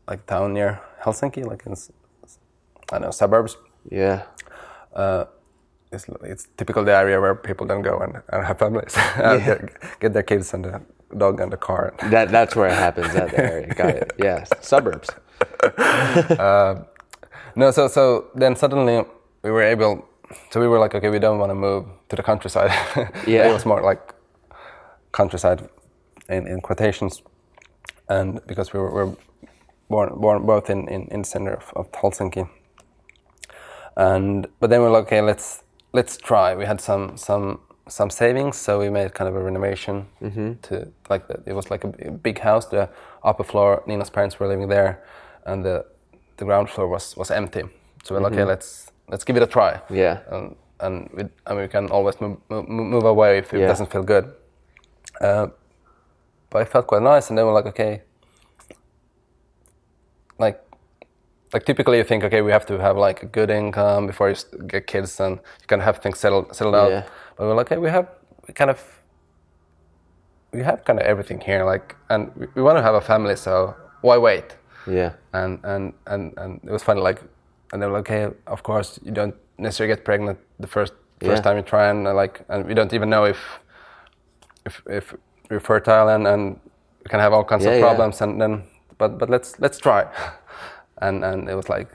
like 0.09 0.25
town 0.25 0.53
near 0.53 0.79
Helsinki, 1.03 1.45
like 1.45 1.65
in 1.65 1.73
I 1.73 2.99
don't 2.99 3.01
know 3.01 3.11
suburbs. 3.11 3.57
Yeah. 3.91 4.23
It's, 5.91 6.05
it's 6.23 6.47
typical 6.57 6.83
the 6.83 6.95
area 6.95 7.21
where 7.21 7.35
people 7.35 7.67
don't 7.67 7.83
go 7.83 7.99
and, 7.99 8.21
and 8.29 8.45
have 8.45 8.57
families, 8.57 8.97
and 9.15 9.43
get, 9.45 9.99
get 9.99 10.13
their 10.13 10.23
kids 10.23 10.53
and 10.53 10.65
the 10.65 10.81
dog 11.17 11.39
and 11.39 11.51
the 11.51 11.57
car. 11.57 11.93
That 12.09 12.29
that's 12.29 12.55
where 12.55 12.67
it 12.67 12.73
happens. 12.75 13.13
That 13.13 13.33
area. 13.33 13.73
Got 13.75 13.95
it. 13.95 14.13
Yeah. 14.17 14.43
Suburbs. 14.61 15.09
Um, 16.39 16.85
no, 17.55 17.71
so 17.71 17.87
so 17.87 18.27
then 18.35 18.55
suddenly 18.55 19.03
we 19.43 19.51
were 19.51 19.63
able. 19.63 20.05
So 20.51 20.59
we 20.59 20.67
were 20.67 20.79
like, 20.79 20.95
okay, 20.95 21.09
we 21.09 21.19
don't 21.19 21.37
want 21.39 21.49
to 21.49 21.55
move 21.55 21.85
to 22.09 22.15
the 22.15 22.23
countryside. 22.23 22.71
Yeah. 23.27 23.49
it 23.49 23.53
was 23.53 23.65
more 23.65 23.81
like 23.81 24.13
countryside 25.11 25.69
in, 26.29 26.47
in 26.47 26.61
quotations, 26.61 27.21
and 28.09 28.39
because 28.47 28.73
we 28.73 28.79
were, 28.79 28.89
were 28.91 29.15
born 29.89 30.09
born 30.19 30.45
both 30.45 30.69
in 30.69 30.87
in, 30.87 31.07
in 31.11 31.21
the 31.21 31.27
center 31.27 31.53
of, 31.53 31.71
of 31.75 31.91
Helsinki. 31.91 32.49
And 33.95 34.47
but 34.59 34.69
then 34.69 34.81
we're 34.81 34.91
like, 34.91 35.05
okay, 35.05 35.21
let's 35.21 35.63
let's 35.93 36.17
try. 36.17 36.55
We 36.55 36.65
had 36.65 36.81
some 36.81 37.17
some 37.17 37.59
some 37.87 38.09
savings, 38.09 38.55
so 38.57 38.79
we 38.79 38.89
made 38.89 39.13
kind 39.13 39.27
of 39.29 39.35
a 39.35 39.43
renovation 39.43 40.05
to 40.63 40.87
like 41.09 41.27
the, 41.27 41.41
it 41.45 41.53
was 41.53 41.69
like 41.69 41.83
a 41.83 42.11
big 42.11 42.39
house. 42.39 42.65
The 42.67 42.89
upper 43.23 43.43
floor, 43.43 43.83
Nina's 43.87 44.09
parents 44.09 44.39
were 44.39 44.47
living 44.47 44.69
there, 44.69 45.03
and 45.45 45.63
the 45.65 45.85
the 46.37 46.45
ground 46.45 46.69
floor 46.69 46.87
was 46.87 47.17
was 47.17 47.31
empty. 47.31 47.63
So 48.03 48.15
we're 48.15 48.21
like, 48.21 48.33
okay, 48.33 48.43
let's 48.45 48.91
let's 49.09 49.23
give 49.25 49.35
it 49.37 49.43
a 49.43 49.47
try. 49.47 49.79
Yeah. 49.89 50.19
And 50.31 50.55
and 50.79 51.09
we, 51.13 51.23
I 51.45 51.53
mean, 51.53 51.61
we 51.61 51.67
can 51.67 51.89
always 51.91 52.19
move 52.21 52.37
move, 52.49 53.03
away 53.05 53.37
if 53.37 53.53
it 53.53 53.59
Yeah. 53.59 53.67
doesn't 53.67 53.91
feel 53.91 54.03
good. 54.03 54.25
Uh, 55.21 55.47
but 56.49 56.61
it 56.61 56.69
felt 56.71 56.87
quite 56.87 57.01
nice, 57.01 57.29
and 57.29 57.37
then 57.37 57.45
we're 57.45 57.53
like, 57.53 57.67
okay, 57.69 58.01
like 60.39 60.59
like 61.53 61.65
typically 61.65 61.97
you 61.97 62.03
think 62.03 62.23
okay 62.23 62.41
we 62.41 62.51
have 62.51 62.65
to 62.65 62.77
have 62.79 62.97
like 62.97 63.23
a 63.23 63.25
good 63.27 63.49
income 63.49 64.07
before 64.07 64.29
you 64.29 64.35
get 64.67 64.87
kids 64.87 65.19
and 65.19 65.35
you 65.61 65.67
can 65.67 65.79
have 65.79 65.99
things 65.99 66.19
settled 66.19 66.55
settled 66.55 66.75
out 66.75 66.89
Yeah. 66.91 67.03
But 67.35 67.45
we're 67.47 67.55
like 67.55 67.71
okay 67.71 67.79
we 67.79 67.89
have 67.89 68.07
we 68.47 68.53
kind 68.53 68.69
of 68.69 68.79
we 70.51 70.61
have 70.63 70.83
kind 70.85 70.99
of 70.99 71.05
everything 71.05 71.39
here 71.41 71.63
like 71.65 71.95
and 72.09 72.31
we, 72.35 72.47
we 72.55 72.61
want 72.61 72.77
to 72.77 72.81
have 72.83 72.95
a 72.95 73.01
family 73.01 73.35
so 73.35 73.75
why 74.01 74.17
wait 74.17 74.55
Yeah. 74.87 75.11
and 75.33 75.59
and 75.63 75.93
and, 76.07 76.33
and 76.37 76.59
it 76.63 76.71
was 76.71 76.83
funny 76.83 77.01
like 77.01 77.21
and 77.71 77.81
they 77.81 77.87
were 77.87 77.93
like 77.99 78.09
okay 78.11 78.35
of 78.47 78.61
course 78.63 78.99
you 79.03 79.11
don't 79.11 79.35
necessarily 79.57 79.95
get 79.95 80.03
pregnant 80.05 80.37
the 80.59 80.67
first 80.67 80.93
first 81.21 81.39
Yeah. 81.39 81.41
time 81.41 81.57
you 81.57 81.63
try 81.63 81.87
and 81.89 82.07
uh, 82.07 82.13
like 82.13 82.41
and 82.49 82.65
we 82.67 82.73
don't 82.73 82.93
even 82.93 83.09
know 83.09 83.25
if 83.25 83.39
if 84.65 84.81
if 84.87 85.15
we're 85.49 85.59
fertile 85.59 86.09
and 86.09 86.27
and 86.27 86.59
we 87.03 87.09
can 87.09 87.19
have 87.19 87.33
all 87.33 87.43
kinds 87.43 87.63
Yeah, 87.65 87.71
of 87.71 87.79
yeah. 87.79 87.85
problems 87.87 88.21
and 88.21 88.39
then 88.41 88.63
but 88.97 89.17
but 89.17 89.29
let's 89.29 89.59
let's 89.59 89.79
try 89.79 90.05
and 91.01 91.23
and 91.25 91.49
it 91.49 91.55
was 91.55 91.69
like 91.69 91.87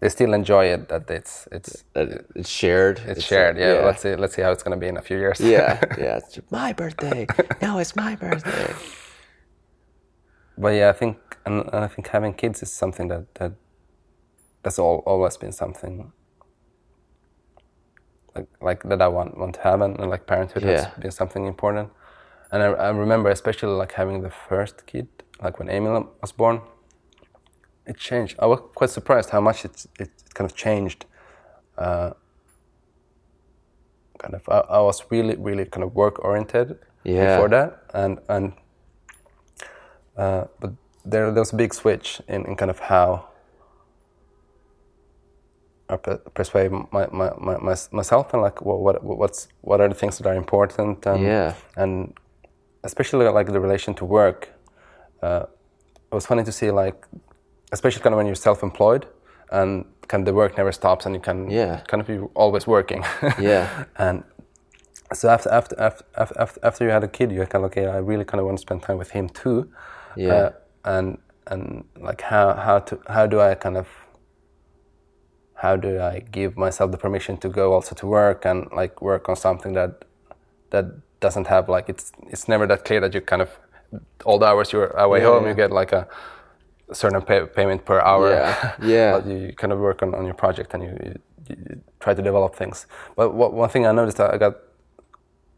they 0.00 0.08
still 0.10 0.34
enjoy 0.34 0.64
it 0.74 0.88
that 0.88 1.10
it's 1.10 1.48
it's 1.52 1.84
That 1.94 2.08
it's 2.34 2.48
shared. 2.50 3.00
it's 3.06 3.24
shared 3.24 3.56
yeah, 3.58 3.72
Yeah. 3.74 3.86
let's 3.86 4.02
see 4.02 4.16
let's 4.16 4.34
see 4.34 4.42
how 4.44 4.52
it's 4.52 4.62
going 4.62 4.80
to 4.80 4.84
be 4.84 4.88
in 4.88 4.96
a 4.98 5.02
few 5.02 5.18
years 5.18 5.40
Yeah. 5.40 5.78
Yeah. 5.98 6.18
It's 6.18 6.38
my 6.50 6.72
birthday. 6.74 7.26
No, 7.62 7.78
it's 7.78 7.96
my 7.96 8.16
birthday. 8.16 8.74
but 10.58 10.72
yeah 10.74 10.90
i 10.90 10.92
think 10.98 11.16
and, 11.46 11.56
and 11.72 11.84
i 11.84 11.88
think 11.88 12.08
having 12.08 12.34
kids 12.34 12.62
is 12.62 12.70
something 12.72 13.08
that 13.08 13.24
that 13.34 13.52
that's 14.66 14.80
all, 14.80 15.00
always 15.06 15.36
been 15.36 15.52
something 15.52 16.10
like 18.34 18.48
like 18.60 18.82
that 18.88 19.00
i 19.00 19.06
want 19.06 19.38
want 19.38 19.54
to 19.54 19.60
have 19.60 19.80
and, 19.80 19.96
and 20.00 20.10
like 20.10 20.26
parenthood 20.26 20.64
Yeah. 20.64 20.72
has 20.72 20.86
been 21.02 21.12
something 21.12 21.46
important 21.46 21.88
and 22.50 22.62
I, 22.64 22.66
I 22.66 22.88
remember 22.90 23.30
especially 23.30 23.74
like 23.82 23.92
having 23.92 24.22
the 24.22 24.30
first 24.48 24.84
kid 24.86 25.06
like 25.44 25.60
when 25.60 25.68
emil 25.70 26.10
was 26.20 26.32
born 26.32 26.60
it 27.86 27.96
changed 27.96 28.34
i 28.40 28.46
was 28.46 28.60
quite 28.74 28.90
surprised 28.90 29.30
how 29.30 29.40
much 29.40 29.64
it, 29.64 29.86
it 30.00 30.10
kind 30.34 30.50
of 30.50 30.56
changed 30.56 31.06
uh, 31.78 32.10
kind 34.18 34.34
of 34.34 34.42
I, 34.48 34.58
I 34.78 34.80
was 34.80 34.98
really 35.12 35.36
really 35.36 35.64
kind 35.64 35.84
of 35.84 35.94
work 35.94 36.18
oriented 36.24 36.68
Yeah. 37.04 37.26
before 37.26 37.48
that 37.50 37.70
and 37.94 38.18
and 38.28 38.52
uh, 40.16 40.44
but 40.60 40.70
there, 41.04 41.30
there 41.30 41.42
was 41.42 41.52
a 41.52 41.56
big 41.56 41.72
switch 41.74 42.20
in, 42.26 42.44
in 42.46 42.56
kind 42.56 42.70
of 42.70 42.80
how 42.80 43.28
I 45.88 45.96
per- 45.96 46.18
persuade 46.34 46.70
my, 46.72 47.06
my, 47.12 47.30
my, 47.38 47.56
my, 47.58 47.76
myself 47.92 48.32
and 48.34 48.42
like 48.42 48.60
what, 48.62 48.80
what 48.82 49.02
what's 49.04 49.48
what 49.60 49.80
are 49.80 49.88
the 49.88 49.94
things 49.94 50.18
that 50.18 50.26
are 50.26 50.34
important 50.34 51.06
and 51.06 51.22
Yeah. 51.22 51.54
and 51.76 52.12
especially 52.84 53.26
like 53.28 53.46
the 53.52 53.60
relation 53.60 53.94
to 53.94 54.04
work. 54.04 54.48
Uh, 55.22 55.44
it 56.10 56.14
was 56.14 56.26
funny 56.26 56.44
to 56.44 56.52
see 56.52 56.70
like 56.70 57.06
especially 57.72 58.02
kind 58.02 58.14
of 58.14 58.16
when 58.18 58.26
you're 58.26 58.34
self-employed 58.48 59.06
and 59.50 59.84
kind 60.08 60.20
of 60.22 60.26
the 60.26 60.34
work 60.34 60.56
never 60.56 60.72
stops 60.72 61.06
and 61.06 61.14
you 61.14 61.20
can 61.20 61.50
Yeah. 61.50 61.80
kind 61.88 62.00
of 62.00 62.06
be 62.06 62.18
always 62.34 62.66
working. 62.66 63.04
Yeah. 63.40 63.84
and 63.96 64.24
so 65.12 65.28
after 65.28 65.50
after 65.50 65.76
after 65.78 66.04
after, 66.40 66.60
after 66.66 66.84
you 66.84 66.90
had 66.90 67.04
a 67.04 67.08
kid, 67.08 67.30
you're 67.30 67.46
kind 67.46 67.64
of 67.64 67.70
okay. 67.70 67.86
I 67.86 67.98
really 67.98 68.24
kind 68.24 68.40
of 68.40 68.46
want 68.46 68.58
to 68.58 68.62
spend 68.62 68.82
time 68.82 68.98
with 68.98 69.10
him 69.10 69.28
too. 69.28 69.70
Yeah. 70.16 70.32
Uh, 70.34 70.50
and 70.84 71.18
and 71.46 71.84
like 72.00 72.22
how 72.22 72.54
how 72.54 72.80
to 72.80 72.98
how 73.08 73.26
do 73.26 73.40
I 73.40 73.54
kind 73.54 73.76
of 73.76 73.86
how 75.56 75.76
do 75.76 76.00
I 76.00 76.20
give 76.20 76.56
myself 76.56 76.90
the 76.90 76.98
permission 76.98 77.36
to 77.38 77.48
go 77.48 77.72
also 77.72 77.94
to 77.94 78.06
work 78.06 78.44
and 78.44 78.68
like 78.72 79.00
work 79.02 79.28
on 79.28 79.36
something 79.36 79.72
that 79.74 80.04
that 80.70 80.84
doesn't 81.20 81.46
have 81.46 81.68
like 81.68 81.88
it's 81.88 82.12
it's 82.28 82.46
never 82.48 82.66
that 82.66 82.84
clear 82.84 83.00
that 83.00 83.14
you 83.14 83.20
kind 83.20 83.42
of 83.42 83.50
all 84.24 84.38
the 84.38 84.46
hours 84.46 84.72
you're 84.72 84.88
away 84.98 85.20
Yeah, 85.20 85.26
home 85.26 85.42
yeah. 85.44 85.50
you 85.50 85.54
get 85.56 85.70
like 85.70 85.92
a 85.92 86.06
certain 86.92 87.22
pay, 87.22 87.46
payment 87.46 87.84
per 87.84 88.00
hour. 88.00 88.30
Yeah, 88.30 88.74
yeah. 88.82 89.12
but 89.18 89.26
you 89.26 89.52
kind 89.56 89.72
of 89.72 89.78
work 89.78 90.02
on, 90.02 90.14
on 90.14 90.24
your 90.24 90.34
project 90.34 90.74
and 90.74 90.82
you, 90.82 90.90
you, 91.04 91.14
you 91.48 91.80
try 92.00 92.14
to 92.14 92.22
develop 92.22 92.54
things. 92.54 92.86
But 93.16 93.34
what, 93.34 93.52
one 93.54 93.68
thing 93.68 93.86
I 93.86 93.92
noticed 93.92 94.20
I 94.20 94.36
got 94.38 94.54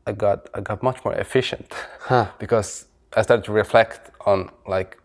I 0.06 0.12
got 0.12 0.48
I 0.54 0.60
got 0.60 0.82
much 0.82 1.04
more 1.04 1.14
efficient 1.14 1.74
because 2.38 2.86
I 3.16 3.22
started 3.22 3.44
to 3.46 3.52
reflect 3.52 4.10
on 4.26 4.50
like 4.66 4.96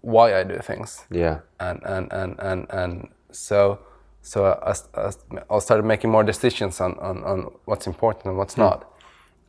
why 0.00 0.38
I 0.38 0.42
do 0.44 0.58
things 0.58 1.04
Yeah. 1.10 1.38
and 1.60 1.80
and 1.84 2.12
and 2.12 2.38
and, 2.40 2.66
and 2.70 3.08
so 3.34 3.78
so 4.22 4.46
I, 4.46 4.74
I, 4.94 5.10
I 5.50 5.58
started 5.58 5.84
making 5.84 6.10
more 6.10 6.24
decisions 6.24 6.80
on, 6.80 6.98
on, 6.98 7.22
on 7.24 7.50
what's 7.66 7.86
important 7.86 8.24
and 8.24 8.38
what's 8.38 8.54
hmm. 8.54 8.62
not 8.62 8.90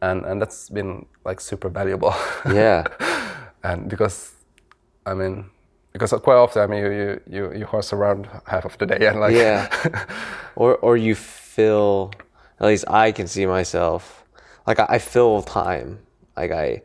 and 0.02 0.26
and 0.26 0.42
that's 0.42 0.70
been 0.70 1.06
like 1.24 1.40
super 1.40 1.70
valuable 1.70 2.14
Yeah. 2.46 2.84
and 3.64 3.90
because 3.90 4.34
I 5.06 5.14
mean 5.14 5.50
because 5.94 6.12
quite 6.12 6.36
often 6.36 6.62
I 6.62 6.68
mean 6.68 6.84
you 6.84 6.92
you, 6.92 7.22
you, 7.28 7.54
you 7.60 7.66
horse 7.66 7.94
around 7.94 8.28
half 8.46 8.66
of 8.66 8.78
the 8.78 8.86
day 8.86 9.08
and 9.08 9.20
like 9.20 9.34
Yeah. 9.34 9.70
or 10.56 10.76
or 10.78 10.98
you 10.98 11.16
fill 11.16 12.12
at 12.60 12.68
least 12.68 12.86
I 12.90 13.12
can 13.12 13.28
see 13.28 13.46
myself 13.46 14.26
like 14.68 14.80
I, 14.80 14.86
I 14.90 15.00
fill 15.00 15.42
time 15.42 16.00
like 16.36 16.52
I 16.52 16.82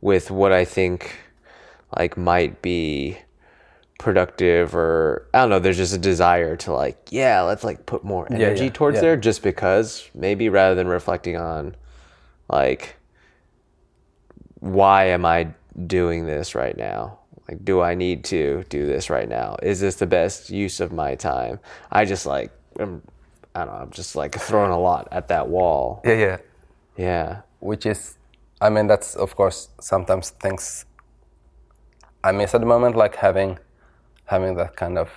with 0.00 0.30
what 0.30 0.52
I 0.52 0.64
think 0.64 1.16
like 1.96 2.16
might 2.16 2.62
be 2.62 3.18
productive 4.02 4.74
or 4.74 5.26
I 5.32 5.40
don't 5.40 5.50
know 5.50 5.58
there's 5.58 5.76
just 5.76 5.94
a 5.94 5.98
desire 5.98 6.56
to 6.56 6.72
like 6.72 7.08
yeah 7.10 7.42
let's 7.42 7.64
like 7.64 7.86
put 7.86 8.04
more 8.04 8.26
Yeah, 8.30 8.36
energy 8.38 8.64
yeah, 8.64 8.70
towards 8.72 8.96
yeah. 8.96 9.00
there 9.02 9.16
just 9.16 9.42
because 9.42 10.08
maybe 10.14 10.48
rather 10.48 10.74
than 10.74 10.88
reflecting 10.88 11.36
on 11.36 11.76
like 12.48 12.96
why 14.60 15.04
am 15.06 15.24
I 15.24 15.48
doing 15.86 16.26
this 16.26 16.54
right 16.54 16.76
now? 16.76 17.18
Like, 17.48 17.64
do 17.64 17.80
I 17.80 17.94
need 17.94 18.22
to 18.26 18.64
do 18.68 18.86
this 18.86 19.10
right 19.10 19.28
now? 19.28 19.56
Is 19.62 19.80
this 19.80 19.96
the 19.96 20.06
best 20.06 20.50
use 20.50 20.78
of 20.78 20.92
my 20.92 21.16
time? 21.16 21.58
I 21.90 22.04
just 22.04 22.24
like, 22.26 22.52
I'm, 22.78 23.02
I 23.54 23.64
don't 23.64 23.74
know, 23.74 23.80
I'm 23.80 23.90
just 23.90 24.14
like 24.14 24.38
throwing 24.38 24.70
a 24.70 24.78
lot 24.78 25.08
at 25.10 25.28
that 25.28 25.48
wall. 25.48 26.00
yeah 26.04 26.14
yeah 26.14 26.36
Yeah. 26.96 27.40
which 27.60 27.86
is 27.86 28.16
i 28.60 28.68
mean 28.70 28.86
that's 28.86 29.16
of 29.16 29.34
course 29.34 29.68
sometimes 29.80 30.30
things 30.30 30.84
i 32.22 32.30
miss 32.32 32.54
at 32.54 32.60
the 32.60 32.66
moment 32.66 32.94
like 32.96 33.16
having 33.16 33.58
having 34.32 34.56
that 34.56 34.72
kind 34.82 34.96
of 35.02 35.08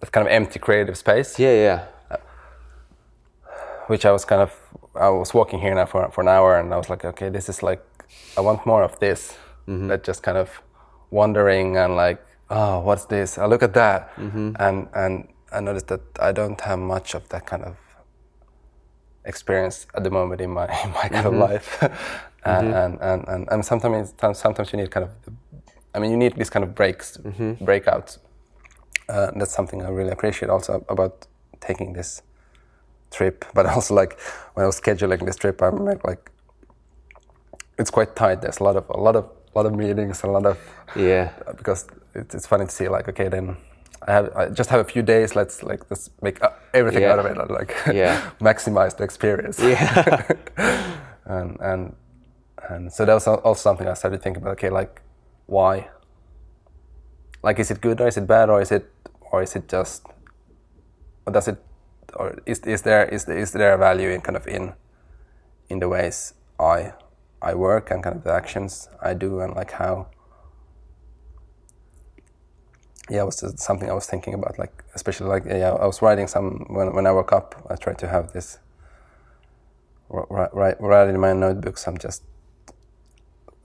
that 0.00 0.10
kind 0.12 0.26
of 0.26 0.32
empty 0.32 0.58
creative 0.66 0.96
space. 0.96 1.30
Yeah. 1.38 1.56
Yeah. 1.66 1.80
Uh, 2.10 2.16
which 3.90 4.04
i 4.08 4.12
was 4.16 4.24
kind 4.30 4.42
of 4.46 4.50
i 4.94 5.08
was 5.22 5.30
walking 5.38 5.60
here 5.64 5.74
now 5.74 5.86
for, 5.92 6.10
for 6.14 6.20
an 6.26 6.28
hour 6.36 6.50
and 6.60 6.74
i 6.74 6.76
was 6.76 6.88
like 6.92 7.04
okay 7.10 7.28
this 7.36 7.48
is 7.48 7.62
like 7.62 7.82
i 8.36 8.40
want 8.40 8.60
more 8.66 8.82
of 8.82 8.94
this. 9.00 9.20
Mm-hmm. 9.68 9.88
That 9.88 10.00
just 10.10 10.22
kind 10.22 10.38
of 10.38 10.48
wandering 11.10 11.76
and 11.76 11.96
like 12.04 12.18
oh 12.48 12.74
what's 12.86 13.06
this? 13.14 13.38
I 13.38 13.46
look 13.52 13.62
at 13.62 13.74
that. 13.74 14.00
Mm-hmm. 14.16 14.48
And 14.66 14.88
and 15.02 15.12
i 15.56 15.60
noticed 15.60 15.88
that 15.92 16.02
i 16.28 16.30
don't 16.38 16.60
have 16.68 16.78
much 16.78 17.08
of 17.14 17.22
that 17.30 17.44
kind 17.50 17.64
of 17.64 17.76
experience 19.28 19.86
at 19.94 20.02
the 20.04 20.10
moment 20.10 20.40
in 20.40 20.50
my 20.50 20.66
in 20.84 20.90
my 20.92 21.08
kind 21.08 21.26
of 21.26 21.34
mm-hmm. 21.34 21.52
life, 21.52 21.68
and, 22.44 22.66
and, 22.82 22.98
and 23.00 23.20
and 23.28 23.48
and 23.52 23.64
sometimes 23.64 24.14
sometimes 24.32 24.72
you 24.72 24.78
need 24.78 24.90
kind 24.90 25.04
of, 25.06 25.12
I 25.94 25.98
mean, 25.98 26.10
you 26.10 26.16
need 26.16 26.36
these 26.36 26.50
kind 26.50 26.64
of 26.64 26.74
breaks, 26.74 27.16
breakouts. 27.18 28.18
Uh, 29.08 29.30
that's 29.36 29.54
something 29.54 29.82
I 29.82 29.88
really 29.88 30.10
appreciate 30.10 30.50
also 30.50 30.84
about 30.88 31.26
taking 31.60 31.94
this 31.94 32.22
trip, 33.10 33.44
but 33.54 33.66
also 33.66 33.94
like 33.94 34.18
when 34.54 34.64
I 34.64 34.66
was 34.66 34.80
scheduling 34.80 35.24
this 35.24 35.36
trip, 35.36 35.62
I'm 35.62 35.84
like, 35.84 36.06
like 36.06 36.30
it's 37.78 37.90
quite 37.90 38.14
tight. 38.16 38.42
There's 38.42 38.58
a 38.60 38.64
lot 38.64 38.76
of 38.76 38.88
a 38.90 38.98
lot 39.00 39.16
of 39.16 39.24
lot 39.54 39.66
of 39.66 39.74
meetings, 39.74 40.22
a 40.24 40.26
lot 40.26 40.46
of 40.46 40.58
Yeah. 40.94 41.30
because 41.56 41.86
it's, 42.14 42.34
it's 42.34 42.46
funny 42.46 42.66
to 42.66 42.70
see 42.70 42.88
like 42.88 43.08
okay 43.08 43.28
then 43.28 43.56
I 44.06 44.12
have 44.12 44.36
I 44.36 44.48
just 44.50 44.70
have 44.70 44.80
a 44.80 44.84
few 44.84 45.02
days 45.02 45.34
let's 45.34 45.62
like 45.62 45.80
let's 45.90 46.10
make 46.22 46.42
uh, 46.42 46.50
everything 46.74 47.02
Yeah. 47.02 47.12
out 47.12 47.18
of 47.18 47.26
it 47.26 47.38
and 47.38 47.50
like 47.60 47.74
Yeah. 47.92 48.30
maximize 48.40 48.96
the 48.96 49.04
experience 49.04 49.58
Yeah. 49.58 50.22
and 51.24 51.58
and 51.60 51.94
and 52.68 52.92
so 52.92 53.04
that 53.04 53.14
was 53.14 53.26
also 53.26 53.54
something 53.54 53.88
I 53.88 53.94
started 53.94 54.22
thinking 54.22 54.42
about 54.42 54.52
okay 54.52 54.70
like 54.70 55.00
why 55.48 55.88
like 57.42 57.58
is 57.58 57.70
it 57.70 57.80
good 57.80 58.00
or 58.00 58.06
is 58.06 58.16
it 58.16 58.26
bad 58.26 58.50
or 58.50 58.60
is 58.60 58.70
it 58.70 58.84
or 59.32 59.42
is 59.42 59.56
it 59.56 59.68
just 59.68 60.06
or 61.26 61.32
does 61.32 61.48
it 61.48 61.58
or 62.14 62.38
is, 62.46 62.60
is 62.60 62.82
there 62.82 63.06
is, 63.06 63.28
is 63.28 63.52
there 63.52 63.72
a 63.72 63.78
value 63.78 64.10
in 64.10 64.20
kind 64.20 64.36
of 64.36 64.46
in 64.46 64.74
in 65.68 65.80
the 65.80 65.88
ways 65.88 66.34
I 66.60 66.92
I 67.40 67.54
work 67.54 67.90
and 67.90 68.02
kind 68.04 68.16
of 68.16 68.24
the 68.24 68.32
actions 68.32 68.88
I 69.02 69.14
do 69.14 69.40
and 69.40 69.56
like 69.56 69.72
how 69.72 70.08
yeah, 73.10 73.22
it 73.22 73.24
was 73.24 73.40
just 73.40 73.58
something 73.58 73.88
I 73.88 73.94
was 73.94 74.06
thinking 74.06 74.34
about, 74.34 74.58
like 74.58 74.84
especially 74.94 75.28
like 75.28 75.44
yeah, 75.46 75.72
I 75.72 75.86
was 75.86 76.02
writing 76.02 76.26
some 76.26 76.66
when 76.68 76.94
when 76.94 77.06
I 77.06 77.12
woke 77.12 77.32
up. 77.32 77.54
I 77.70 77.76
tried 77.76 77.98
to 77.98 78.08
have 78.08 78.32
this 78.32 78.58
write 80.10 80.54
write 80.54 80.80
write 80.80 81.08
in 81.08 81.18
my 81.18 81.32
notebook 81.32 81.78
some 81.78 81.96
just 81.96 82.22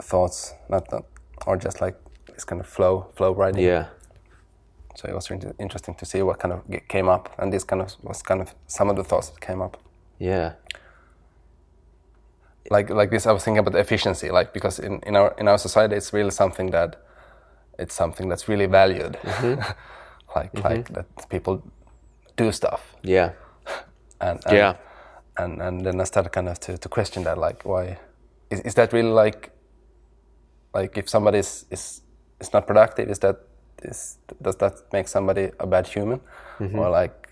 thoughts, 0.02 0.54
not 0.70 0.90
not 0.92 1.13
or 1.46 1.58
just 1.58 1.82
like 1.82 1.96
this 2.34 2.44
kind 2.44 2.62
of 2.62 2.68
flow 2.68 3.08
flow 3.16 3.34
writing. 3.34 3.64
Yeah. 3.64 3.86
So 4.96 5.10
it 5.10 5.16
was 5.16 5.30
really 5.30 5.52
interesting 5.60 5.96
to 5.96 6.06
see 6.06 6.22
what 6.22 6.40
kind 6.40 6.54
of 6.54 6.62
came 6.88 7.10
up, 7.10 7.34
and 7.38 7.52
this 7.52 7.64
kind 7.64 7.82
of 7.82 7.96
was 8.04 8.22
kind 8.22 8.42
of 8.42 8.54
some 8.68 8.90
of 8.90 8.96
the 8.96 9.04
thoughts 9.04 9.30
that 9.30 9.42
came 9.42 9.62
up. 9.62 9.78
Yeah. 10.20 10.54
like 12.72 12.90
like 12.90 13.10
this 13.10 13.26
i 13.28 13.32
was 13.32 13.44
thinking 13.44 13.60
about 13.60 13.76
efficiency 13.80 14.30
like 14.32 14.54
because 14.54 14.80
in, 14.80 15.00
in 15.06 15.16
our 15.16 15.36
in 15.38 15.48
our 15.48 15.58
society 15.58 15.96
it's 15.96 16.14
really 16.14 16.32
something 16.32 16.72
that 16.72 16.96
it's 17.80 17.94
something 17.94 18.30
that's 18.30 18.48
really 18.48 18.66
valued 18.66 19.14
mm-hmm. 19.22 19.62
like 20.36 20.54
mm-hmm. 20.54 20.68
like 20.68 20.88
that 20.94 21.06
people 21.30 21.62
do 22.36 22.52
stuff 22.52 22.96
Yeah. 23.04 23.32
and, 24.22 24.40
and 24.46 24.58
Yeah. 24.58 24.76
and 25.38 25.62
and 25.62 25.86
then 25.86 26.02
i 26.02 26.06
started 26.06 26.32
kind 26.32 26.48
of 26.50 26.60
to, 26.60 26.78
to 26.78 26.90
question 26.90 27.24
that 27.24 27.38
like 27.38 27.66
why 27.66 27.98
is, 28.50 28.60
is 28.62 28.74
that 28.76 28.94
really 28.94 29.12
like 29.26 29.52
like 30.74 30.98
if 30.98 31.10
somebody 31.10 31.40
is 31.40 31.66
is, 31.72 32.02
is 32.40 32.52
not 32.54 32.66
productive 32.68 33.10
is 33.10 33.20
that 33.20 33.38
is 33.84 34.18
does 34.42 34.56
that 34.58 34.74
make 34.94 35.08
somebody 35.08 35.52
a 35.60 35.68
bad 35.68 35.88
human 35.88 36.20
or 36.60 36.90
like 36.90 37.30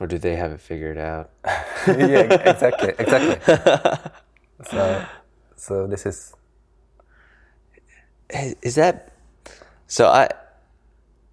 Or 0.00 0.06
do 0.06 0.18
they 0.18 0.36
have 0.36 0.52
it 0.52 0.60
figured 0.60 0.98
out? 0.98 1.30
yeah 1.86 2.28
exactly 2.52 2.92
exactly 2.98 3.38
so 4.70 5.04
so 5.56 5.86
this 5.86 6.04
is 6.06 6.34
is 8.62 8.74
that 8.74 9.12
so 9.86 10.08
i 10.08 10.28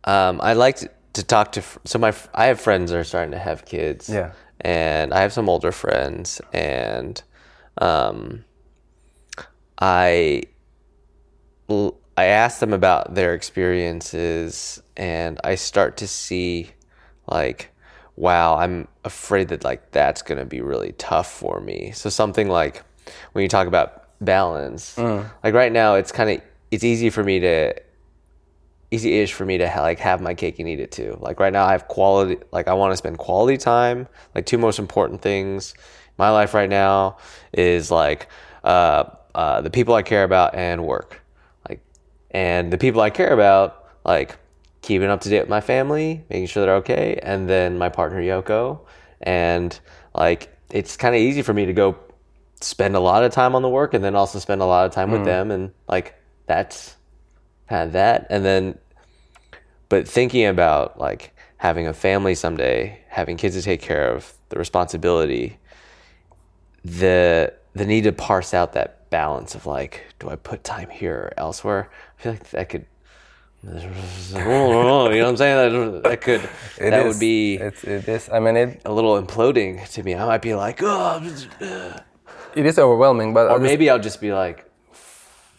um 0.06 0.39
i 0.41 0.54
like 0.54 0.76
to, 0.78 0.89
to 1.13 1.23
talk 1.23 1.52
to 1.52 1.62
so 1.86 1.99
my 1.99 2.13
i 2.34 2.45
have 2.45 2.60
friends 2.62 2.91
that 2.91 2.97
are 2.99 3.04
starting 3.04 3.32
to 3.32 3.39
have 3.39 3.65
kids 3.65 4.08
Yeah. 4.10 4.32
and 4.62 5.13
i 5.13 5.21
have 5.21 5.34
some 5.34 5.49
older 5.49 5.71
friends 5.71 6.39
and 6.54 7.21
um 7.80 8.43
i 9.80 10.43
i 12.18 12.26
ask 12.26 12.60
them 12.60 12.74
about 12.74 13.16
their 13.16 13.34
experiences 13.34 14.82
and 14.98 15.40
i 15.44 15.56
start 15.56 15.98
to 15.98 16.08
see 16.08 16.70
like 17.28 17.70
wow 18.16 18.56
i'm 18.58 18.88
afraid 19.04 19.48
that 19.50 19.64
like 19.64 19.92
that's 19.92 20.22
going 20.22 20.38
to 20.38 20.46
be 20.46 20.62
really 20.62 20.92
tough 20.94 21.32
for 21.32 21.60
me 21.60 21.92
so 21.92 22.10
something 22.10 22.48
like 22.50 22.84
when 23.34 23.42
you 23.44 23.50
talk 23.50 23.68
about 23.68 24.06
balance 24.20 24.96
like 25.44 25.54
right 25.54 25.72
now 25.72 25.96
it's 25.96 26.12
kind 26.12 26.30
of 26.30 26.42
it's 26.72 26.84
easy 26.84 27.10
for 27.10 27.24
me 27.24 27.40
to 27.40 27.74
easy-ish 28.92 29.34
for 29.34 29.46
me 29.46 29.58
to 29.58 29.68
ha- 29.68 29.82
like 29.82 30.00
have 30.00 30.22
my 30.22 30.34
cake 30.36 30.60
and 30.60 30.70
eat 30.70 30.80
it 30.80 30.92
too. 30.92 31.18
Like 31.20 31.40
right 31.40 31.52
now, 31.52 31.66
I 31.66 31.72
have 31.72 31.88
quality. 31.88 32.38
Like 32.52 32.68
I 32.68 32.74
want 32.76 32.94
to 32.94 32.98
spend 32.98 33.18
quality 33.18 33.58
time. 33.58 34.08
Like 34.36 34.46
two 34.46 34.60
most 34.60 34.78
important 34.78 35.22
things 35.22 35.74
in 35.74 36.14
my 36.20 36.30
life 36.30 36.54
right 36.54 36.70
now 36.70 37.18
is 37.54 37.90
like 37.90 38.28
uh, 38.64 39.06
uh, 39.34 39.62
the 39.62 39.72
people 39.72 39.96
I 39.96 40.04
care 40.04 40.24
about 40.24 40.54
and 40.54 40.86
work. 40.86 41.23
And 42.34 42.72
the 42.72 42.78
people 42.78 43.02
I 43.02 43.10
care 43.10 43.34
about, 43.34 43.86
like 44.06 44.38
keeping 44.82 45.10
up 45.10 45.22
to 45.22 45.30
date 45.30 45.41
with 45.41 45.50
my 45.50 45.62
family, 45.62 46.24
making 46.30 46.48
sure 46.48 46.65
they're 46.65 46.76
okay, 46.76 47.19
and 47.22 47.48
then 47.50 47.78
my 47.78 47.89
partner 47.89 48.22
Yoko. 48.22 48.82
And 49.22 49.78
like 50.13 50.56
it's 50.69 50.98
kind 50.98 51.15
of 51.15 51.22
easy 51.22 51.41
for 51.41 51.54
me 51.54 51.65
to 51.65 51.74
go 51.74 51.98
spend 52.60 52.96
a 52.96 53.00
lot 53.00 53.24
of 53.24 53.32
time 53.32 53.56
on 53.56 53.62
the 53.62 53.69
work 53.69 53.93
and 53.93 54.04
then 54.04 54.15
also 54.15 54.39
spend 54.39 54.62
a 54.62 54.65
lot 54.65 54.86
of 54.86 54.91
time 54.91 55.12
with 55.12 55.22
mm. 55.22 55.26
them. 55.26 55.52
And 55.52 55.72
like 55.88 56.15
that's 56.48 56.96
kind 57.69 57.88
of 57.88 57.93
that. 57.93 58.28
And 58.30 58.43
then 58.43 58.78
but 59.93 60.08
thinking 60.08 60.48
about 60.48 61.00
like 61.00 61.36
having 61.58 61.86
a 61.86 61.93
family 61.93 62.34
someday 62.34 63.00
having 63.10 63.38
kids 63.38 63.56
to 63.56 63.62
take 63.62 63.80
care 63.80 64.12
of 64.12 64.34
the 64.50 64.58
responsibility 64.58 65.60
the 66.84 67.54
the 67.74 67.86
need 67.86 68.04
to 68.04 68.12
parse 68.12 68.56
out 68.56 68.74
that 68.74 69.08
balance 69.12 69.54
of 69.54 69.67
like 69.67 70.02
do 70.17 70.30
i 70.32 70.36
put 70.36 70.63
time 70.63 70.89
here 70.89 71.15
or 71.15 71.34
elsewhere 71.38 71.91
i 72.24 72.26
feel 72.26 72.32
like 72.34 72.50
that 72.52 72.70
could 72.70 72.86
you 73.64 73.70
know 73.70 75.08
what 75.08 75.14
I'm 75.14 75.38
saying? 75.38 75.56
That, 75.72 76.04
that 76.04 76.20
could 76.22 76.42
It 76.78 76.90
that 76.92 77.06
is- 77.06 77.14
would 77.16 77.20
be 77.20 77.56
It's, 77.56 77.82
it 77.86 78.08
is. 78.10 78.30
I 78.30 78.40
mean, 78.42 78.58
it 78.58 78.82
a 78.84 78.92
little 78.92 79.16
imploding 79.22 79.88
to 79.94 80.04
me. 80.04 80.16
I 80.16 80.26
might 80.26 80.42
be 80.42 80.54
like, 80.54 80.80
oh, 80.84 81.22
it 82.56 82.66
is 82.66 82.78
overwhelming, 82.78 83.34
but 83.34 83.50
or 83.50 83.56
s- 83.56 83.62
maybe 83.62 83.90
I'll 83.90 84.00
just 84.04 84.20
be 84.20 84.34
like, 84.34 84.70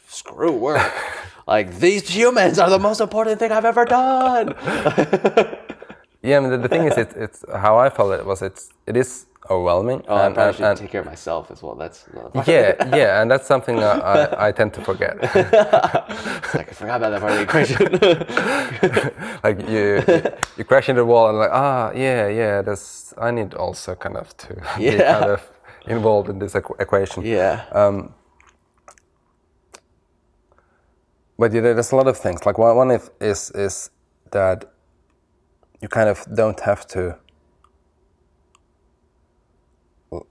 screw 0.07 0.53
work. 0.53 0.93
like 1.47 1.79
these 1.79 2.07
humans 2.07 2.59
are 2.59 2.69
the 2.69 2.79
most 2.79 3.01
important 3.01 3.39
thing 3.39 3.51
I've 3.53 3.65
ever 3.65 3.87
done. 3.87 4.55
yeah. 6.23 6.37
I 6.37 6.41
mean, 6.41 6.51
the, 6.51 6.59
the 6.59 6.69
thing 6.69 6.85
is, 6.85 6.99
it's, 6.99 7.15
it's 7.15 7.45
how 7.55 7.79
I 7.79 7.89
felt 7.89 8.13
it 8.13 8.27
was. 8.27 8.43
It's 8.43 8.69
it 8.87 8.99
is 8.99 9.25
overwhelming. 9.51 10.03
Oh, 10.09 10.15
I 10.17 10.27
and- 10.27 10.35
probably 10.35 10.49
and- 10.49 10.57
should 10.57 10.65
and- 10.67 10.79
take 10.79 10.91
care 10.91 11.01
of 11.01 11.07
myself 11.07 11.51
as 11.51 11.63
well. 11.63 11.75
That's 11.75 12.07
yeah, 12.47 12.75
yeah, 12.97 13.21
and 13.23 13.31
that's 13.31 13.47
something 13.47 13.79
I, 13.79 13.93
I, 13.99 14.49
I 14.49 14.53
tend 14.53 14.73
to 14.75 14.81
forget. 14.83 15.21
like 16.55 16.69
I 16.71 16.73
forgot 16.73 16.97
about 17.03 17.11
that 17.11 17.21
part 17.21 17.33
of 17.33 17.39
the 17.39 17.43
equation. 17.43 19.41
like 19.45 19.69
you, 19.69 20.03
you, 20.57 20.65
crash 20.65 20.89
into 20.89 21.01
the 21.03 21.07
wall 21.07 21.29
and 21.29 21.39
like, 21.39 21.51
ah, 21.53 21.91
yeah, 21.95 22.29
yeah. 22.29 22.63
That's 22.63 23.13
I 23.19 23.31
need 23.31 23.55
also 23.55 23.95
kind 23.95 24.17
of 24.17 24.37
to 24.39 24.55
be 24.79 24.91
kind 24.99 25.25
of 25.31 25.51
involved 25.87 26.29
in 26.31 26.39
this 26.39 26.55
equ- 26.55 26.81
equation. 26.81 27.25
yeah. 27.25 27.65
Um, 27.73 28.15
but 31.39 31.53
yeah, 31.53 31.61
there's 31.61 31.93
a 31.93 31.97
lot 31.97 32.07
of 32.07 32.17
things. 32.17 32.47
Like 32.47 32.59
one, 32.59 32.77
one 32.77 32.91
is 33.21 33.51
is 33.51 33.91
that 34.31 34.65
you 35.81 35.89
kind 35.89 36.09
of 36.09 36.25
don't 36.35 36.61
have 36.61 36.87
to. 36.89 37.19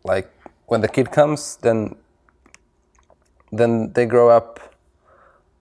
Like 0.04 0.30
when 0.67 0.82
the 0.82 0.88
kid 0.88 1.12
comes, 1.12 1.58
then 1.62 1.96
then 3.52 3.91
they 3.93 4.06
grow 4.06 4.30
up 4.30 4.60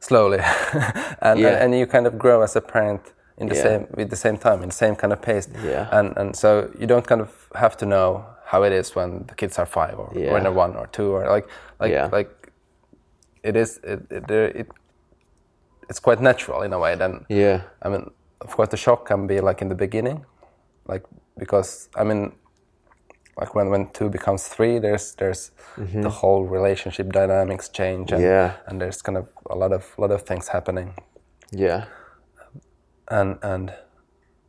slowly, 0.00 0.38
and, 1.22 1.38
Yeah. 1.40 1.48
and 1.48 1.56
and 1.62 1.74
you 1.74 1.86
kind 1.86 2.06
of 2.06 2.18
grow 2.18 2.42
as 2.42 2.56
a 2.56 2.60
parent 2.60 3.12
in 3.38 3.48
the 3.48 3.54
Yeah. 3.54 3.62
same 3.62 3.86
with 3.96 4.10
the 4.10 4.16
same 4.16 4.36
time 4.38 4.62
in 4.62 4.68
the 4.68 4.74
same 4.74 4.94
kind 4.96 5.12
of 5.12 5.20
pace. 5.20 5.48
Yeah. 5.64 5.88
And 5.98 6.16
and 6.18 6.36
so 6.36 6.70
you 6.78 6.86
don't 6.86 7.06
kind 7.06 7.20
of 7.20 7.30
have 7.54 7.76
to 7.76 7.86
know 7.86 8.24
how 8.44 8.64
it 8.64 8.72
is 8.72 8.96
when 8.96 9.24
the 9.28 9.34
kids 9.34 9.58
are 9.58 9.66
five 9.66 9.98
or 9.98 10.10
Yeah. 10.14 10.32
when 10.32 10.42
they're 10.42 10.58
one 10.66 10.76
or 10.76 10.86
two 10.86 11.14
or 11.16 11.26
like 11.34 11.48
like 11.80 11.92
Yeah. 11.92 12.08
like 12.12 12.30
it 13.42 13.56
is 13.56 13.80
it, 13.84 14.00
it, 14.10 14.26
there- 14.28 14.52
it 14.60 14.66
it's 15.88 16.00
quite 16.00 16.20
natural 16.22 16.62
in 16.62 16.72
a 16.72 16.78
way 16.78 16.94
then 16.96 17.26
yeah. 17.28 17.60
i 17.82 17.88
mean 17.88 18.10
of 18.40 18.54
course 18.56 18.68
the 18.70 18.76
shock 18.76 19.06
can 19.08 19.26
be 19.26 19.40
like 19.40 19.60
in 19.64 19.68
the 19.68 19.74
beginning 19.74 20.24
like 20.88 21.02
because 21.38 21.88
i 21.96 22.04
mean 22.04 22.32
like 23.40 23.54
when 23.54 23.70
when 23.70 23.88
two 23.92 24.08
becomes 24.10 24.48
three 24.48 24.78
there's 24.78 25.14
there's 25.14 25.50
the 26.02 26.10
whole 26.10 26.44
relationship 26.44 27.12
dynamics 27.12 27.68
change 27.68 28.12
and, 28.12 28.20
Mm-hmm. 28.22 28.30
Yeah. 28.32 28.52
and 28.66 28.80
there's 28.80 29.02
kind 29.02 29.16
of 29.18 29.26
a 29.50 29.56
lot 29.56 29.72
of 29.72 29.84
lot 29.98 30.10
of 30.10 30.22
things 30.22 30.48
happening 30.48 30.94
Yeah. 31.50 31.84
and 33.08 33.38
and 33.42 33.72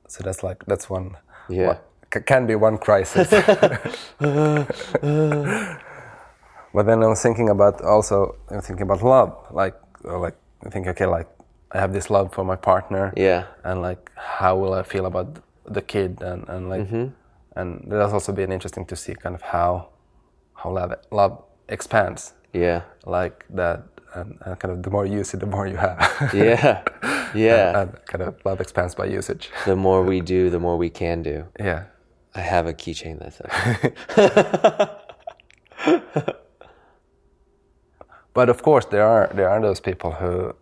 so 0.07 0.23
that's 0.23 0.43
like 0.43 0.65
that's 0.67 0.89
one 0.89 1.15
Yeah. 1.49 1.67
what 1.67 1.79
c- 2.13 2.21
can 2.25 2.45
be 2.47 2.55
one 2.55 2.77
crisis 2.77 3.29
but 6.73 6.83
then 6.85 7.03
i 7.03 7.07
was 7.07 7.21
thinking 7.21 7.49
about 7.49 7.81
also 7.81 8.35
I'm 8.49 8.61
thinking 8.61 8.83
about 8.83 9.01
love 9.03 9.31
like 9.51 9.75
uh, 10.05 10.19
like 10.19 10.35
i 10.65 10.69
think 10.69 10.87
okay 10.87 11.05
like 11.05 11.27
i 11.71 11.79
have 11.79 11.93
this 11.93 12.09
love 12.09 12.33
for 12.33 12.43
my 12.45 12.55
partner 12.55 13.13
Yeah. 13.15 13.43
and 13.63 13.81
like 13.81 14.11
how 14.15 14.57
will 14.57 14.73
i 14.73 14.83
feel 14.83 15.05
about 15.05 15.27
the 15.65 15.81
kid 15.81 16.21
and 16.21 16.47
and 16.49 16.69
like 16.69 16.81
Mm-hmm. 16.87 17.05
And 17.55 17.83
that's 17.87 18.13
also 18.13 18.31
been 18.33 18.51
interesting 18.51 18.85
to 18.85 18.95
see 18.95 19.13
kind 19.15 19.35
of 19.35 19.41
how 19.41 19.89
how 20.55 20.69
love 20.71 20.93
love 21.11 21.43
expands 21.69 22.33
Yeah. 22.53 22.81
like 23.05 23.45
that 23.55 23.83
and, 24.15 24.37
and 24.45 24.59
kind 24.59 24.71
of 24.73 24.83
the 24.83 24.89
more 24.91 25.05
you 25.05 25.17
use 25.19 25.33
it 25.33 25.39
the 25.39 25.45
more 25.55 25.67
you 25.67 25.77
have 25.77 25.99
Yeah. 26.33 26.83
Yeah. 27.35 27.79
and 27.81 28.05
kind 28.05 28.21
of 28.23 28.35
love 28.45 28.61
expands 28.61 28.95
by 28.95 29.05
usage 29.05 29.49
the 29.65 29.75
more 29.75 30.03
we 30.03 30.21
do, 30.21 30.49
the 30.49 30.59
more 30.59 30.77
we 30.77 30.89
can 30.89 31.23
do. 31.23 31.45
yeah 31.59 31.83
I 32.35 32.41
have 32.41 32.65
a 32.67 32.73
keychain 32.73 33.19
that 33.19 33.33
says. 33.37 33.51
but 38.33 38.49
of 38.49 38.61
course 38.63 38.85
there 38.85 39.05
are 39.05 39.29
there 39.33 39.49
are 39.49 39.61
those 39.61 39.79
people 39.79 40.11
who 40.11 40.55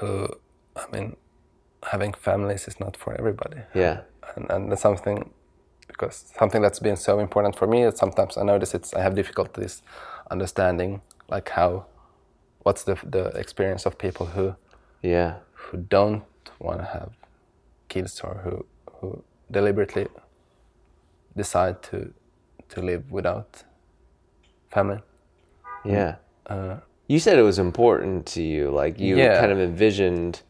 who 0.00 0.28
I 0.76 0.84
mean 0.92 1.16
having 1.92 2.12
families 2.12 2.68
is 2.68 2.78
not 2.80 2.96
for 2.96 3.14
everybody 3.14 3.58
Yeah. 3.74 4.00
And, 4.36 4.50
and 4.50 4.70
that's 4.70 4.82
something 4.82 5.30
because 5.86 6.32
something 6.38 6.62
that's 6.62 6.78
been 6.80 6.96
so 6.96 7.18
important 7.18 7.56
for 7.56 7.66
me 7.66 7.84
that 7.84 7.96
sometimes 7.98 8.36
I 8.36 8.42
notice 8.42 8.74
it's 8.74 8.94
I 8.94 9.00
have 9.02 9.14
difficulties 9.14 9.82
understanding 10.30 11.00
like 11.28 11.48
how 11.50 11.86
what's 12.64 12.84
the 12.84 12.96
the 13.04 13.26
experience 13.38 13.86
of 13.86 13.96
people 13.98 14.26
who 14.26 14.54
Yeah. 15.02 15.34
who 15.52 15.78
don't 15.78 16.24
want 16.58 16.78
to 16.80 16.84
have 16.84 17.10
kids 17.88 18.20
or 18.20 18.40
who 18.44 18.64
who 19.00 19.22
deliberately 19.50 20.06
decide 21.36 21.82
to 21.90 22.12
to 22.68 22.82
live 22.82 23.10
without 23.10 23.64
family 24.70 25.00
Yeah. 25.84 26.16
Uh, 26.46 26.76
you 27.06 27.18
said 27.18 27.38
it 27.38 27.42
was 27.42 27.58
important 27.58 28.26
to 28.34 28.42
you. 28.42 28.70
Like 28.70 28.98
you 29.00 29.16
Yeah. 29.16 29.40
kind 29.40 29.52
of 29.52 29.58
envisioned 29.58 30.42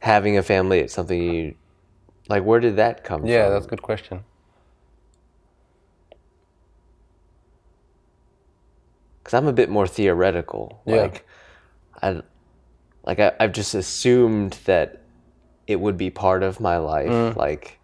having 0.00 0.36
a 0.36 0.42
family. 0.42 0.80
It's 0.80 0.94
something 0.94 1.22
you 1.22 1.54
like. 2.28 2.44
Where 2.44 2.60
did 2.60 2.76
that 2.76 3.04
come 3.04 3.26
yeah 3.26 3.44
from? 3.44 3.44
Yeah, 3.44 3.48
that's 3.50 3.66
a 3.66 3.68
good 3.68 3.82
question 3.82 4.24
because 9.28 9.36
I'm 9.36 9.46
a 9.46 9.52
bit 9.52 9.68
more 9.68 9.86
theoretical. 9.86 10.80
Yeah. 10.86 11.02
Like, 11.02 11.26
I, 12.02 12.22
like 13.04 13.20
I, 13.20 13.32
I've 13.38 13.52
just 13.52 13.74
assumed 13.74 14.58
that 14.64 15.02
it 15.66 15.78
would 15.78 15.98
be 15.98 16.08
part 16.08 16.42
of 16.42 16.60
my 16.60 16.78
life. 16.78 17.10
Mm. 17.10 17.36
Like, 17.36 17.78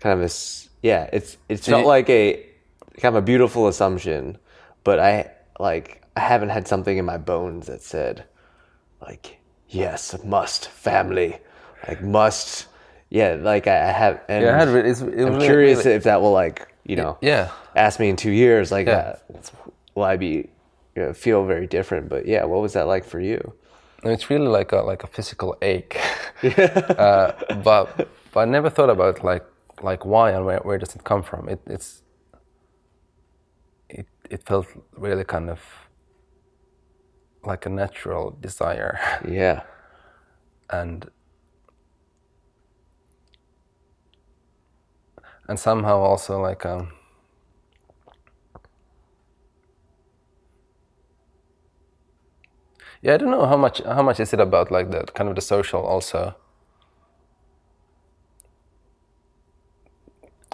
kind 0.00 0.18
of 0.18 0.30
a, 0.30 0.32
yeah. 0.82 1.10
It's 1.12 1.36
it's 1.50 1.68
felt 1.68 1.84
like 1.84 2.08
a 2.08 2.46
kind 2.96 3.14
of 3.14 3.22
a 3.22 3.26
beautiful 3.26 3.68
assumption, 3.68 4.38
but 4.82 4.98
I 4.98 5.32
like 5.60 6.02
I 6.16 6.20
haven't 6.20 6.48
had 6.48 6.66
something 6.66 6.96
in 6.96 7.04
my 7.04 7.18
bones 7.18 7.66
that 7.66 7.82
said, 7.82 8.24
like, 9.02 9.40
yes, 9.68 10.16
must 10.24 10.68
family, 10.68 11.38
like 11.86 12.02
must, 12.02 12.66
yeah. 13.18 13.36
Like 13.52 13.66
I, 13.66 13.92
have, 13.92 14.14
and 14.28 14.44
yeah 14.44 14.54
I 14.54 14.58
had, 14.58 14.68
it's, 14.90 15.00
it 15.00 15.06
I'm 15.26 15.34
really- 15.34 15.46
curious 15.46 15.78
really- 15.84 15.96
if 15.98 16.04
that 16.04 16.20
will 16.22 16.32
like 16.32 16.58
you 16.90 16.96
know 16.96 17.16
yeah 17.20 17.50
ask 17.76 18.00
me 18.00 18.08
in 18.08 18.16
two 18.16 18.30
years, 18.44 18.70
like, 18.72 18.86
Yeah. 18.88 19.16
uh, 19.34 19.40
will 19.94 20.04
I 20.14 20.16
be 20.16 20.32
you 20.96 21.02
know, 21.02 21.12
feel 21.12 21.44
very 21.46 21.66
different? 21.66 22.08
But 22.08 22.22
yeah, 22.26 22.44
what 22.50 22.60
was 22.60 22.72
that 22.72 22.86
like 22.94 23.04
for 23.12 23.20
you? 23.20 23.40
It's 24.04 24.28
really 24.30 24.48
like 24.58 24.72
a 24.72 24.80
like 24.92 25.04
a 25.04 25.06
physical 25.16 25.50
ache. 25.62 25.96
uh, 26.42 27.32
but 27.64 27.86
but 28.32 28.40
I 28.40 28.44
never 28.56 28.70
thought 28.70 28.90
about 28.90 29.22
like 29.24 29.44
like 29.82 30.04
why 30.04 30.32
and 30.32 30.44
where, 30.46 30.60
where 30.66 30.78
does 30.78 30.94
it 30.96 31.04
come 31.04 31.22
from? 31.22 31.48
It 31.48 31.60
it's 31.66 32.02
it 33.88 34.06
it 34.30 34.42
felt 34.44 34.66
really 34.96 35.24
kind 35.24 35.48
of 35.50 35.60
like 37.44 37.66
a 37.66 37.70
natural 37.70 38.36
desire 38.40 38.98
Yeah, 39.28 39.62
and 40.70 41.08
and 45.48 45.58
somehow 45.58 45.98
also 45.98 46.40
like 46.40 46.64
um 46.66 46.92
yeah 53.02 53.14
i 53.14 53.16
don't 53.16 53.30
know 53.30 53.46
how 53.46 53.56
much 53.56 53.82
how 53.84 54.02
much 54.02 54.20
is 54.20 54.32
it 54.32 54.40
about 54.40 54.70
like 54.70 54.90
the 54.90 55.04
kind 55.14 55.28
of 55.28 55.34
the 55.34 55.42
social 55.42 55.82
also? 55.82 56.34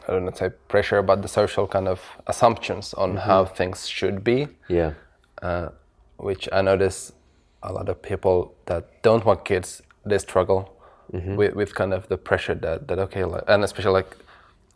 I 0.08 0.12
don't 0.12 0.24
know 0.24 0.32
say 0.32 0.48
pressure 0.68 1.02
but 1.02 1.20
the 1.20 1.28
social 1.28 1.66
kind 1.66 1.86
of 1.86 2.00
assumptions 2.26 2.94
on 2.94 3.18
how 3.18 3.44
things 3.44 3.86
should 3.86 4.24
be. 4.24 4.48
Yeah, 4.68 4.94
uh, 5.42 5.68
which 6.16 6.48
I 6.50 6.62
notice 6.62 7.12
a 7.62 7.72
lot 7.72 7.90
of 7.90 8.00
people 8.00 8.54
that 8.66 9.02
don't 9.02 9.24
want 9.26 9.44
kids 9.44 9.82
they 10.06 10.16
struggle 10.18 10.74
with, 11.12 11.54
with 11.54 11.74
kind 11.74 11.92
of 11.92 12.08
the 12.08 12.16
pressure 12.16 12.54
that, 12.54 12.88
that 12.88 12.98
okay 12.98 13.24
like, 13.24 13.44
and 13.48 13.64
especially 13.64 13.92
like 13.92 14.16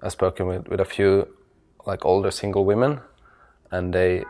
I've 0.03 0.13
spoken 0.13 0.47
with, 0.47 0.69
with 0.69 0.81
a 0.81 0.85
few 0.85 1.29
like 1.87 2.05
older 2.05 2.31
single 2.31 2.65
women 2.65 3.01
and 3.71 3.93
they 3.93 4.25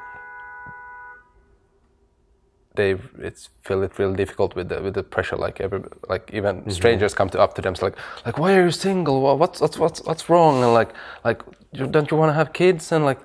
they 2.75 2.97
it's 3.19 3.51
feel 3.63 3.83
it 3.83 3.99
really 3.99 4.17
difficult 4.17 4.55
with 4.55 4.69
the 4.69 4.81
with 4.83 4.95
the 4.95 5.03
pressure 5.03 5.37
like 5.37 5.61
every 5.61 5.83
like 6.09 6.31
even 6.33 6.61
mm-hmm. 6.61 6.71
strangers 6.71 7.13
come 7.15 7.29
to 7.29 7.39
up 7.39 7.55
to 7.55 7.63
them 7.63 7.75
so 7.75 7.87
like 7.87 7.97
like 8.25 8.39
why 8.39 8.55
are 8.57 8.65
you 8.65 8.71
single? 8.71 9.37
What's 9.37 9.61
what's 9.61 9.79
what's 9.79 10.01
what's 10.03 10.29
wrong? 10.31 10.63
And 10.63 10.73
like 10.73 10.95
like 11.25 11.43
you, 11.73 11.87
don't 11.87 12.11
you 12.11 12.17
want 12.17 12.31
to 12.31 12.35
have 12.35 12.53
kids? 12.53 12.91
And 12.93 13.05
like 13.05 13.21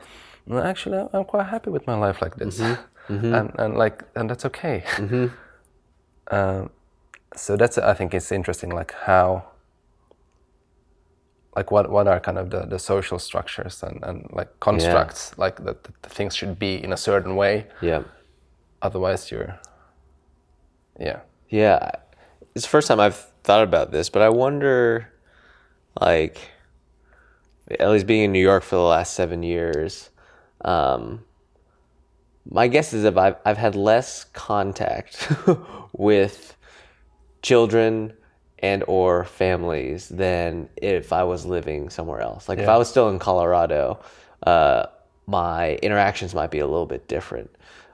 "No, 0.46 0.62
actually 0.62 1.08
I'm 1.14 1.24
quite 1.24 1.48
happy 1.48 1.70
with 1.70 1.88
my 1.88 1.96
life 1.96 2.22
like 2.22 2.36
this. 2.36 2.60
Mm-hmm. 2.60 3.14
Mm-hmm. 3.14 3.34
And 3.34 3.52
and 3.58 3.78
like 3.78 4.04
and 4.16 4.30
that's 4.30 4.46
okay. 4.46 4.84
Um, 6.30 6.72
so 7.36 7.56
that's 7.56 7.78
I 7.78 7.94
think 7.94 8.14
it's 8.14 8.32
interesting 8.32 8.72
like 8.72 8.94
how 9.06 9.46
like 11.58 11.70
what 11.72 11.90
what 11.90 12.08
are 12.08 12.20
kind 12.20 12.38
of 12.38 12.50
the, 12.50 12.62
the 12.74 12.80
social 12.80 13.20
structures 13.20 13.84
and, 13.84 13.98
and 14.04 14.30
like 14.32 14.50
constructs 14.60 15.38
like 15.38 15.58
that, 15.66 15.78
things 16.04 16.36
should 16.36 16.58
be 16.58 16.82
in 16.82 16.94
a 16.94 16.98
certain 16.98 17.36
way? 17.36 17.66
Yeah, 17.82 18.04
otherwise 18.82 19.32
you're 19.32 19.60
yeah. 21.00 21.20
Yeah. 21.50 21.92
it's 22.56 22.66
the 22.66 22.70
first 22.70 22.88
time 22.88 23.00
I've 23.00 23.18
thought 23.44 23.64
about 23.64 23.92
this, 23.92 24.10
but 24.10 24.22
I 24.22 24.30
wonder, 24.30 25.12
like, 26.00 26.40
at 27.80 27.90
least 27.90 28.08
being 28.08 28.24
in 28.24 28.32
New 28.32 28.42
York 28.42 28.64
for 28.64 28.76
the 28.76 28.82
last 28.82 29.14
seven 29.14 29.44
years, 29.44 30.10
um, 30.66 31.24
my 32.50 32.68
guess 32.68 32.94
is 32.94 33.04
if 33.04 33.18
I've, 33.18 33.36
I've 33.46 33.58
had 33.58 33.76
less 33.76 34.24
contact 34.24 35.32
with 35.94 36.56
children 37.42 38.14
and 38.60 38.84
or 38.88 39.24
families 39.26 40.10
than 40.10 40.70
if 40.78 41.14
I 41.14 41.24
was 41.24 41.46
living 41.46 41.90
somewhere 41.90 42.22
else. 42.22 42.50
Like 42.50 42.60
if 42.60 42.68
I 42.68 42.78
was 42.78 42.90
still 42.90 43.10
in 43.10 43.20
Colorado, 43.20 44.00
uh, 44.44 44.88
my 45.28 45.76
interactions 45.76 46.34
might 46.34 46.52
be 46.52 46.60
a 46.60 46.68
little 46.68 46.86
bit 46.86 47.08
different. 47.08 47.50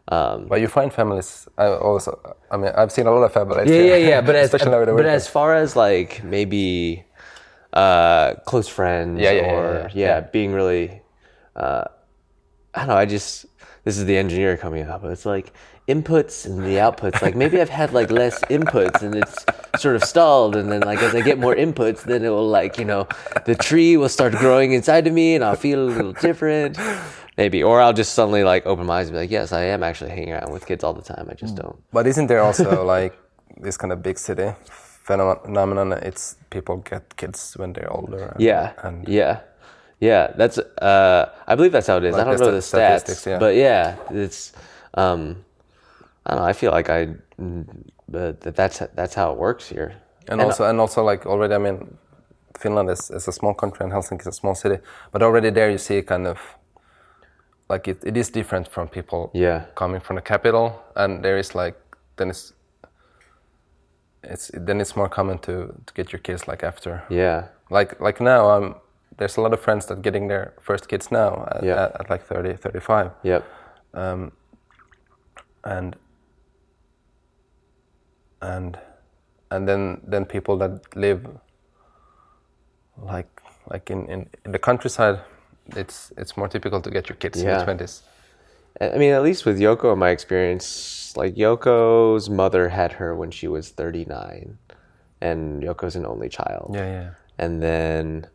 Um, 0.07 0.47
But 0.47 0.59
you 0.61 0.67
find 0.67 0.91
families. 0.91 1.47
I 1.57 1.67
also. 1.67 2.35
I 2.51 2.57
mean, 2.57 2.71
I've 2.75 2.91
seen 2.91 3.07
a 3.07 3.11
lot 3.11 3.23
of 3.23 3.33
families. 3.33 3.69
yeah, 3.69 3.81
yeah, 3.81 3.95
yeah. 3.95 4.21
But 4.21 4.35
as 4.43 4.51
but 4.51 5.05
as 5.05 5.27
far 5.27 5.55
as 5.55 5.75
like 5.75 6.23
maybe 6.23 7.05
uh, 7.73 8.35
close 8.45 8.67
friends 8.67 9.19
Yeah, 9.21 9.31
yeah, 9.31 9.41
yeah, 9.41 9.51
or 9.53 9.73
yeah, 9.73 9.79
yeah, 9.81 9.87
yeah. 9.93 10.19
being 10.21 10.53
really, 10.53 11.01
uh, 11.55 11.85
I 12.75 12.79
don't 12.79 12.87
know. 12.89 12.95
I 12.97 13.05
just 13.05 13.45
this 13.83 13.97
is 13.97 14.05
the 14.05 14.17
engineer 14.17 14.55
coming 14.57 14.87
up. 14.87 15.03
It's 15.03 15.25
like 15.25 15.51
inputs 15.87 16.45
and 16.45 16.63
the 16.63 16.77
outputs. 16.77 17.21
Like 17.21 17.35
maybe 17.35 17.59
I've 17.59 17.69
had 17.69 17.91
like 17.93 18.09
less 18.09 18.39
inputs 18.45 19.01
and 19.01 19.15
it's 19.15 19.45
sort 19.77 19.95
of 19.97 20.03
stalled. 20.03 20.55
And 20.55 20.71
then 20.71 20.81
like 20.81 20.99
as 21.03 21.13
I 21.13 21.21
get 21.21 21.37
more 21.37 21.53
inputs, 21.55 22.03
then 22.03 22.23
it 22.23 22.29
will 22.29 22.47
like 22.47 22.77
you 22.77 22.85
know 22.85 23.07
the 23.45 23.55
tree 23.55 23.97
will 23.97 24.09
start 24.09 24.33
growing 24.33 24.71
inside 24.73 25.05
of 25.07 25.13
me 25.13 25.35
and 25.35 25.43
I'll 25.43 25.55
feel 25.55 25.79
a 25.83 25.89
little 25.89 26.13
different. 26.13 26.77
Maybe, 27.35 27.63
or 27.63 27.81
I'll 27.81 27.93
just 27.93 28.13
suddenly 28.13 28.43
like 28.43 28.65
open 28.67 28.85
my 28.85 28.99
eyes 28.99 29.07
and 29.07 29.15
be 29.15 29.19
like, 29.21 29.31
yes, 29.31 29.51
I 29.51 29.63
am 29.63 29.81
actually 29.83 30.11
hanging 30.11 30.33
around 30.33 30.51
with 30.53 30.67
kids 30.67 30.83
all 30.83 30.93
the 30.93 31.01
time. 31.01 31.25
I 31.29 31.33
Mm. 31.33 31.37
just 31.39 31.55
don't. 31.55 31.75
But 31.91 32.05
isn't 32.07 32.27
there 32.27 32.41
also 32.41 32.83
like 32.85 33.17
this 33.57 33.75
kind 33.75 33.91
of 33.91 34.01
big 34.03 34.17
city 34.19 34.53
phenomenon? 35.03 35.93
It's 35.93 36.37
people 36.49 36.77
get 36.77 37.15
kids 37.17 37.53
when 37.57 37.73
they're 37.73 37.91
older. 37.91 38.23
And, 38.33 38.41
Yeah, 38.41 38.73
And 38.83 39.07
yeah, 39.07 39.39
yeah. 40.03 40.33
That's 40.39 40.57
uh, 40.57 41.23
I 41.47 41.55
believe 41.55 41.71
that's 41.71 41.87
how 41.87 41.97
it 41.97 42.03
is. 42.03 42.15
I 42.15 42.23
don't 42.23 42.39
know 42.39 42.51
the 42.51 42.57
stats, 42.59 43.25
yeah. 43.25 43.39
but 43.39 43.55
yeah, 43.55 43.95
it's. 44.11 44.53
Um, 44.93 45.21
I 46.25 46.31
don't 46.31 46.41
know. 46.41 46.49
I 46.49 46.53
feel 46.53 46.71
like 46.71 46.89
I, 46.89 46.99
that 48.09 48.55
that's 48.55 48.79
that's 48.95 49.15
how 49.15 49.31
it 49.33 49.37
works 49.37 49.69
here. 49.69 49.91
and 50.29 50.41
also 50.41 50.63
and 50.69 50.79
also 50.79 51.03
like 51.11 51.25
already. 51.25 51.53
I 51.55 51.57
mean, 51.57 51.97
Finland 52.59 52.89
is, 52.89 53.11
is 53.11 53.27
a 53.27 53.31
small 53.31 53.53
country 53.53 53.83
and 53.83 53.93
Helsinki 53.93 54.21
is 54.21 54.27
a 54.27 54.31
small 54.31 54.55
city. 54.55 54.77
But 55.11 55.21
already 55.21 55.51
there 55.51 55.69
you 55.71 55.77
see 55.77 56.01
kind 56.01 56.27
of 56.27 56.39
like 57.69 57.87
it, 57.91 58.03
it 58.05 58.17
is 58.17 58.29
different 58.29 58.67
from 58.67 58.87
people 58.87 59.31
Yeah. 59.33 59.65
coming 59.75 60.01
from 60.01 60.15
the 60.15 60.21
capital, 60.21 60.81
and 60.95 61.23
there 61.23 61.37
is 61.39 61.55
like 61.55 61.75
then 62.17 62.29
it's. 62.29 62.53
It's 64.25 64.51
then 64.53 64.79
it's 64.81 64.95
more 64.95 65.09
common 65.09 65.37
to, 65.39 65.51
to 65.85 65.93
get 65.93 66.13
your 66.13 66.21
kids 66.21 66.47
like 66.47 66.63
after 66.67 67.03
yeah, 67.09 67.47
like 67.69 67.99
like 67.99 68.23
now 68.23 68.49
um 68.49 68.75
there's 69.17 69.37
a 69.37 69.41
lot 69.41 69.53
of 69.53 69.59
friends 69.59 69.85
that 69.87 70.01
getting 70.01 70.27
their 70.27 70.53
first 70.61 70.87
kids 70.87 71.11
now 71.11 71.47
at, 71.51 71.63
Yeah. 71.63 71.83
at, 71.83 72.01
at 72.01 72.09
like 72.09 72.23
30 72.25 72.53
35 72.57 73.11
yep, 73.23 73.43
um, 73.93 74.31
and 75.63 75.95
and 78.41 78.77
and 79.51 79.67
then 79.67 80.01
then 80.03 80.25
people 80.25 80.57
that 80.57 80.95
live 80.95 81.25
like 83.01 83.41
like 83.71 83.89
in, 83.89 84.05
in, 84.07 84.29
in 84.45 84.51
the 84.51 84.59
countryside 84.59 85.19
it's 85.75 86.11
it's 86.17 86.35
more 86.37 86.47
typical 86.47 86.81
to 86.81 86.89
get 86.89 87.09
your 87.09 87.15
kids 87.15 87.41
Yeah. 87.41 87.59
in 87.61 87.77
the 87.77 87.83
20s 87.85 88.01
I 88.81 88.97
mean, 88.97 89.13
at 89.13 89.21
least 89.21 89.45
with 89.45 89.59
Yoko, 89.59 89.93
in 89.93 89.99
my 89.99 90.09
experience, 90.09 91.13
like 91.15 91.35
Yoko's 91.35 92.27
mother 92.27 92.69
had 92.69 92.93
her 92.93 93.15
when 93.15 93.29
she 93.29 93.47
was 93.47 93.69
thirty 93.69 94.03
nine, 94.03 94.57
and 95.21 95.61
Yoko's 95.61 95.95
an 95.95 96.07
only 96.07 96.27
child. 96.27 96.71
yeah 96.73 96.85
yeah 96.97 97.09
And 97.37 97.61
then, 97.61 98.25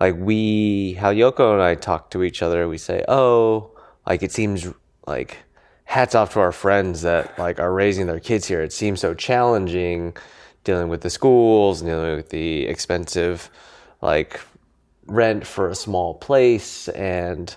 like, 0.00 0.16
we, 0.16 0.94
how 0.94 1.12
Yoko 1.12 1.52
and 1.52 1.62
I 1.62 1.74
talk 1.74 2.10
to 2.10 2.22
each 2.22 2.42
other, 2.42 2.66
we 2.68 2.78
say, 2.78 3.04
oh, 3.08 3.70
like, 4.06 4.22
it 4.22 4.32
seems 4.32 4.66
like 5.06 5.38
hats 5.84 6.14
off 6.14 6.32
to 6.32 6.40
our 6.40 6.52
friends 6.52 7.02
that, 7.02 7.38
like, 7.38 7.60
are 7.60 7.72
raising 7.72 8.06
their 8.06 8.20
kids 8.20 8.46
here. 8.46 8.62
It 8.62 8.72
seems 8.72 9.00
so 9.00 9.14
challenging 9.14 10.16
dealing 10.64 10.88
with 10.88 11.02
the 11.02 11.10
schools, 11.10 11.82
dealing 11.82 12.16
with 12.16 12.30
the 12.30 12.66
expensive, 12.66 13.50
like, 14.00 14.40
rent 15.06 15.46
for 15.46 15.68
a 15.68 15.74
small 15.74 16.14
place, 16.14 16.88
and, 16.88 17.54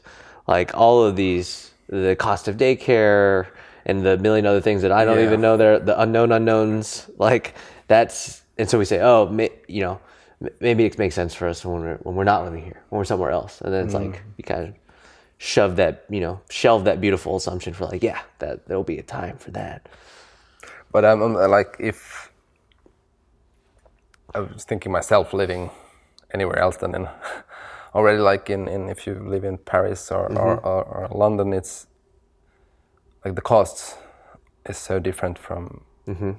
like, 0.47 0.75
all 0.75 1.03
of 1.03 1.15
these, 1.15 1.71
the 1.87 2.15
cost 2.15 2.47
of 2.47 2.57
daycare, 2.57 3.47
and 3.85 4.05
the 4.05 4.17
million 4.17 4.45
other 4.45 4.61
things 4.61 4.81
that 4.81 4.91
I 4.91 5.05
don't 5.05 5.17
Yeah. 5.19 5.25
even 5.25 5.41
know 5.41 5.57
they're 5.57 5.79
the 5.79 5.99
unknown 5.99 6.31
unknowns. 6.31 7.09
Like 7.17 7.53
that's 7.87 8.41
and 8.57 8.69
so 8.69 8.79
we 8.79 8.85
say, 8.85 9.01
oh, 9.01 9.29
you 9.67 9.81
know, 9.81 9.99
maybe 10.59 10.85
it 10.85 10.97
makes 10.97 11.15
sense 11.15 11.33
for 11.33 11.47
us 11.47 11.65
when 11.65 11.81
we're 11.81 11.97
when 11.97 12.15
we're 12.15 12.23
not 12.23 12.43
living 12.43 12.63
here, 12.63 12.81
when 12.89 12.97
we're 12.97 13.05
somewhere 13.05 13.31
else, 13.31 13.61
and 13.61 13.73
then 13.73 13.85
it's 13.85 13.93
mm. 13.93 14.11
like 14.11 14.23
you 14.37 14.43
kind 14.43 14.67
of 14.69 14.73
shove 15.37 15.75
that, 15.75 16.05
you 16.09 16.21
know, 16.21 16.39
shelve 16.49 16.85
that 16.85 17.01
beautiful 17.01 17.35
assumption 17.35 17.73
for 17.73 17.85
like, 17.85 18.01
yeah, 18.01 18.21
that 18.39 18.65
there'll 18.65 18.83
be 18.83 18.97
a 18.97 19.03
time 19.03 19.37
for 19.37 19.51
that. 19.51 19.89
but 20.91 21.03
I'm, 21.03 21.33
like 21.33 21.75
if 21.79 22.31
I 24.33 24.39
was 24.39 24.63
thinking 24.63 24.91
myself 24.91 25.33
living 25.33 25.69
anywhere 26.33 26.59
else 26.59 26.77
than 26.77 26.95
in 26.95 27.07
already 27.95 28.19
like 28.19 28.49
in, 28.49 28.67
in 28.67 28.89
if 28.89 29.05
you 29.05 29.15
live 29.15 29.43
in 29.43 29.57
Paris 29.57 30.11
or, 30.11 30.25
or, 30.25 30.57
mm-hmm. 30.57 30.67
or, 30.67 30.83
or 30.83 31.07
London 31.11 31.53
it's 31.53 31.87
like 33.25 33.35
the 33.35 33.41
costs 33.41 33.95
is 34.65 34.77
so 34.77 34.99
different 34.99 35.37
from 35.37 35.83
mm-hmm. 36.07 36.31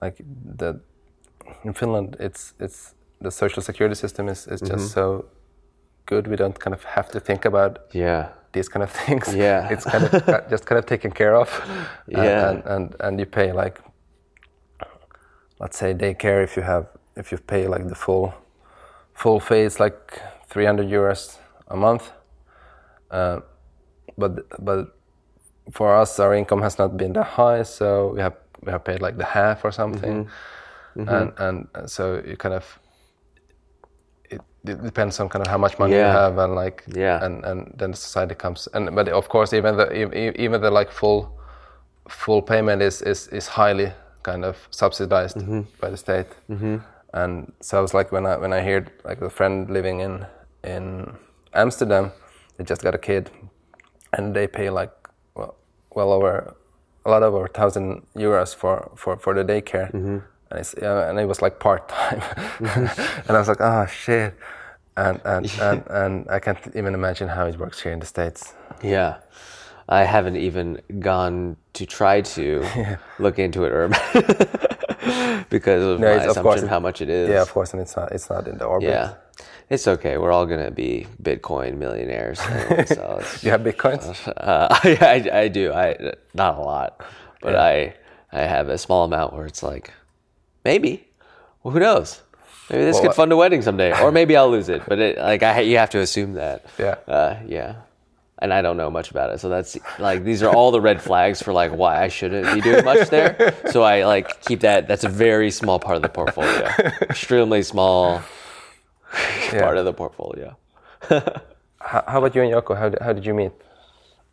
like 0.00 0.16
the 0.56 0.80
in 1.64 1.72
Finland 1.74 2.16
it's 2.20 2.54
it's 2.60 2.94
the 3.20 3.30
social 3.30 3.62
security 3.62 3.94
system 3.94 4.28
is, 4.28 4.46
is 4.46 4.60
just 4.60 4.92
so 4.92 5.24
good 6.06 6.26
we 6.26 6.36
don't 6.36 6.58
kind 6.58 6.74
of 6.74 6.84
have 6.84 7.08
to 7.12 7.20
think 7.20 7.44
about 7.44 7.78
Yeah, 7.94 8.28
these 8.52 8.68
kind 8.68 8.82
of 8.82 8.90
things. 9.06 9.34
Yeah. 9.34 9.68
it's 9.72 9.84
kind 9.84 10.04
of 10.04 10.14
uh, 10.28 10.40
just 10.50 10.66
kind 10.66 10.78
of 10.78 10.86
taken 10.86 11.10
care 11.12 11.34
of. 11.36 11.48
And, 12.08 12.16
Yeah. 12.24 12.48
and, 12.50 12.64
and 12.66 12.94
and 13.00 13.20
you 13.20 13.26
pay 13.26 13.52
like, 13.52 13.80
let's 15.60 15.78
say 15.78 15.94
daycare 15.94 16.42
if 16.44 16.56
you 16.56 16.62
have 16.64 16.86
if 17.16 17.32
you 17.32 17.38
pay 17.38 17.68
like 17.68 17.88
the 17.88 17.94
full 17.94 18.32
full 19.14 19.40
fee 19.40 19.64
it's 19.66 19.78
like 19.80 20.20
300 20.48 20.86
euros 20.90 21.38
a 21.68 21.76
month. 21.76 22.10
Uh, 23.10 23.40
but 24.18 24.32
but 24.64 24.86
for 25.70 25.94
us 26.02 26.18
our 26.18 26.34
income 26.34 26.62
has 26.62 26.78
not 26.78 26.96
been 26.96 27.12
that 27.12 27.26
high, 27.26 27.62
so 27.62 28.12
we 28.14 28.20
have 28.20 28.34
we 28.66 28.72
have 28.72 28.84
paid 28.84 29.00
like 29.02 29.16
the 29.16 29.24
half 29.24 29.64
or 29.64 29.72
something, 29.72 30.24
Mm-hmm. 30.24 30.30
Mm-hmm. 30.96 31.08
and 31.42 31.68
and 31.74 31.90
so 31.90 32.22
you 32.26 32.36
kind 32.36 32.54
of. 32.54 32.78
It, 34.30 34.40
it 34.64 34.82
depends 34.82 35.20
on 35.20 35.28
kind 35.28 35.44
of 35.46 35.50
how 35.50 35.58
much 35.58 35.78
money 35.78 35.94
you 35.94 36.00
have 36.00 36.38
and 36.38 36.54
like 36.54 36.84
Yeah. 36.86 37.24
and 37.24 37.44
and 37.44 37.74
then 37.76 37.92
society 37.94 38.34
comes 38.34 38.68
and 38.72 38.94
but 38.94 39.08
of 39.08 39.28
course 39.28 39.52
even 39.52 39.76
the 39.76 39.86
even 40.40 40.60
the 40.60 40.70
like 40.70 40.90
full 40.90 41.38
full 42.08 42.40
payment 42.42 42.82
is 42.82 43.02
is, 43.02 43.28
is 43.28 43.46
highly 43.48 43.92
kind 44.22 44.44
of 44.44 44.56
subsidized 44.70 45.36
mm-hmm. 45.36 45.62
by 45.80 45.90
the 45.90 45.96
state. 45.96 46.26
Mm-hmm. 46.48 46.76
And 47.14 47.52
so 47.60 47.78
I 47.78 47.80
was 47.82 47.92
like 47.94 48.10
when 48.12 48.24
I 48.26 48.36
when 48.38 48.52
I 48.52 48.62
heard 48.62 48.90
like 49.04 49.20
a 49.20 49.28
friend 49.30 49.68
living 49.70 50.00
in 50.00 50.26
in 50.64 51.12
Amsterdam 51.52 52.12
they 52.56 52.64
just 52.64 52.82
got 52.82 52.94
a 52.94 52.98
kid 52.98 53.30
and 54.12 54.34
they 54.34 54.46
pay 54.46 54.70
like 54.70 54.92
well, 55.34 55.54
well 55.94 56.12
over 56.12 56.54
a 57.04 57.10
lot 57.10 57.22
over 57.22 57.44
a 57.44 57.48
thousand 57.48 58.02
euros 58.16 58.54
for 58.54 58.90
for 58.96 59.16
for 59.18 59.34
the 59.34 59.44
daycare 59.44 60.22
and 60.52 60.60
it's 60.60 60.74
and 60.74 61.18
it 61.18 61.26
was 61.26 61.40
like 61.42 61.58
part 61.58 61.88
time 61.88 62.22
and 63.26 63.30
I 63.30 63.38
was 63.38 63.48
like 63.48 63.60
oh 63.60 63.86
shit 63.86 64.34
and 64.96 65.20
and, 65.24 65.50
and 65.60 65.82
and 65.88 66.30
I 66.30 66.38
can't 66.40 66.58
even 66.76 66.94
imagine 66.94 67.28
how 67.28 67.46
it 67.46 67.58
works 67.58 67.80
here 67.80 67.92
in 67.92 68.00
the 68.00 68.06
states 68.06 68.54
yeah. 68.82 69.16
I 69.88 70.04
haven't 70.04 70.36
even 70.36 70.80
gone 71.00 71.56
to 71.72 71.86
try 71.86 72.20
to 72.36 72.64
look 73.18 73.38
into 73.38 73.64
it 73.64 73.72
or 73.72 73.88
because 75.50 75.82
of 75.84 76.00
No, 76.00 76.16
my 76.16 76.24
assumption 76.24 76.64
of 76.64 76.70
how 76.70 76.80
much 76.80 77.00
it 77.00 77.08
is. 77.08 77.28
yeah 77.28 77.42
of 77.42 77.50
course 77.50 77.72
and 77.72 77.80
it's 77.82 77.96
not 77.96 78.12
it's 78.12 78.28
not 78.30 78.46
in 78.46 78.58
the 78.58 78.64
orbit 78.64 78.88
Yeah. 78.90 79.14
It's 79.70 79.88
okay. 79.88 80.18
We're 80.18 80.32
all 80.32 80.44
gonna 80.44 80.70
be 80.70 81.06
Bitcoin 81.22 81.78
millionaires. 81.78 82.38
anyway, 82.40 82.84
so 82.84 83.22
you 83.40 83.50
have 83.50 83.62
bitcoins 83.62 84.28
uh, 84.36 84.68
I, 84.70 84.98
I, 85.32 85.38
I 85.44 85.48
do. 85.48 85.72
I 85.72 86.12
not 86.34 86.58
a 86.58 86.60
lot, 86.60 87.00
but 87.40 87.52
Yeah. 87.54 87.62
I 87.62 87.94
I 88.32 88.40
have 88.54 88.68
a 88.68 88.76
small 88.76 89.04
amount 89.04 89.32
where 89.32 89.46
it's 89.46 89.62
like 89.62 89.90
maybe. 90.64 91.06
Well, 91.62 91.72
who 91.72 91.80
knows? 91.80 92.20
Maybe 92.70 92.84
this 92.84 92.94
Well, 92.94 93.04
could 93.04 93.14
fund 93.14 93.32
a 93.32 93.36
wedding 93.36 93.62
someday, 93.62 93.98
or 94.00 94.12
maybe 94.20 94.36
I'll 94.36 94.50
lose 94.50 94.68
it. 94.68 94.82
But 94.86 94.98
it, 94.98 95.18
like 95.18 95.42
I, 95.42 95.60
you 95.60 95.78
have 95.78 95.90
to 95.90 95.98
assume 96.00 96.34
that. 96.34 96.66
Yeah. 96.78 96.96
Uh, 97.06 97.36
yeah. 97.46 97.76
And 98.38 98.52
I 98.52 98.60
don't 98.60 98.76
know 98.76 98.90
much 98.90 99.12
about 99.12 99.30
it, 99.30 99.38
so 99.38 99.48
that's 99.48 99.78
like 100.00 100.24
these 100.24 100.42
are 100.42 100.52
all 100.52 100.72
the 100.72 100.80
red 100.80 101.00
flags 101.00 101.40
for 101.40 101.52
like 101.52 101.70
why 101.70 102.02
I 102.02 102.08
shouldn't 102.08 102.52
be 102.52 102.60
doing 102.60 102.84
much 102.84 103.08
there. 103.08 103.54
So 103.70 103.82
I 103.84 104.04
like 104.04 104.40
keep 104.42 104.60
that. 104.60 104.88
That's 104.88 105.04
a 105.04 105.08
very 105.08 105.52
small 105.52 105.78
part 105.78 105.94
of 105.94 106.02
the 106.02 106.08
portfolio, 106.08 106.64
extremely 107.02 107.62
small 107.62 108.20
part 109.60 109.76
of 109.76 109.84
the 109.84 109.92
portfolio. 109.92 110.56
how, 111.08 111.22
how 111.80 112.18
about 112.18 112.34
you 112.34 112.42
and 112.42 112.52
Yoko 112.52 112.76
how 112.76 112.88
did, 112.88 113.00
how 113.00 113.12
did 113.12 113.24
you 113.24 113.32
meet 113.32 113.52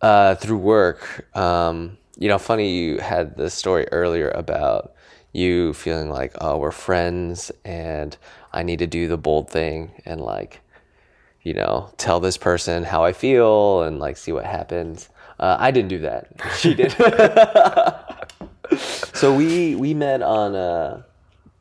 uh, 0.01 0.35
through 0.35 0.57
work. 0.57 1.27
Um, 1.37 1.97
you 2.17 2.27
know, 2.27 2.37
funny 2.37 2.71
you 2.71 2.99
had 2.99 3.37
the 3.37 3.49
story 3.49 3.87
earlier 3.91 4.29
about 4.29 4.93
you 5.31 5.73
feeling 5.73 6.09
like, 6.09 6.33
oh, 6.41 6.57
we're 6.57 6.71
friends 6.71 7.51
and 7.63 8.17
I 8.51 8.63
need 8.63 8.79
to 8.79 8.87
do 8.87 9.07
the 9.07 9.17
bold 9.17 9.49
thing 9.49 9.91
and 10.05 10.21
like, 10.21 10.61
you 11.43 11.53
know, 11.53 11.91
tell 11.97 12.19
this 12.19 12.37
person 12.37 12.83
how 12.83 13.03
I 13.03 13.13
feel 13.13 13.83
and 13.83 13.99
like 13.99 14.17
see 14.17 14.31
what 14.31 14.45
happens. 14.45 15.09
Uh, 15.39 15.55
I 15.59 15.71
didn't 15.71 15.89
do 15.89 15.99
that. 15.99 16.27
She 16.57 16.73
did. 16.73 16.91
so 19.15 19.33
we 19.33 19.75
we 19.75 19.93
met 19.93 20.21
on 20.21 20.55
uh, 20.55 21.03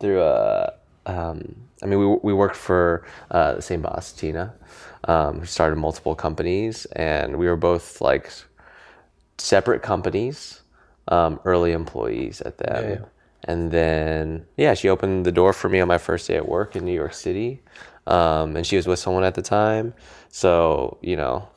through 0.00 0.22
a. 0.22 0.72
Um, 1.06 1.54
I 1.82 1.86
mean, 1.86 2.00
we 2.00 2.06
we 2.22 2.32
worked 2.32 2.56
for 2.56 3.06
uh, 3.30 3.54
the 3.54 3.62
same 3.62 3.82
boss, 3.82 4.12
Tina. 4.12 4.54
Um, 5.04 5.46
started 5.46 5.76
multiple 5.76 6.14
companies, 6.16 6.86
and 6.86 7.38
we 7.38 7.46
were 7.46 7.56
both 7.56 8.00
like 8.00 8.30
separate 9.38 9.82
companies, 9.82 10.60
um, 11.06 11.38
early 11.44 11.72
employees 11.72 12.40
at 12.40 12.58
them. 12.58 12.84
Yeah, 12.84 12.90
yeah. 12.90 13.04
And 13.48 13.70
then, 13.72 14.46
yeah, 14.58 14.74
she 14.74 14.90
opened 14.90 15.24
the 15.24 15.32
door 15.32 15.54
for 15.54 15.70
me 15.70 15.80
on 15.80 15.88
my 15.88 15.96
first 15.96 16.28
day 16.28 16.36
at 16.36 16.46
work 16.46 16.76
in 16.76 16.84
New 16.84 16.92
York 16.92 17.14
City. 17.14 17.62
Um, 18.06 18.56
and 18.56 18.66
she 18.66 18.76
was 18.76 18.86
with 18.86 18.98
someone 18.98 19.24
at 19.24 19.34
the 19.34 19.42
time. 19.42 19.94
So, 20.28 20.98
you 21.00 21.16
know, 21.16 21.48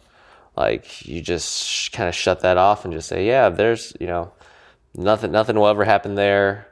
like 0.55 1.05
you 1.05 1.21
just 1.21 1.91
kind 1.91 2.07
of 2.07 2.15
shut 2.15 2.39
that 2.39 2.57
off 2.57 2.85
and 2.85 2.93
just 2.93 3.09
say, 3.09 3.27
yeah, 3.27 3.49
there's, 3.49 3.93
you 3.99 4.07
know, 4.07 4.31
nothing, 4.95 5.33
nothing 5.33 5.57
will 5.57 5.67
ever 5.67 5.83
happen 5.83 6.15
there. 6.15 6.65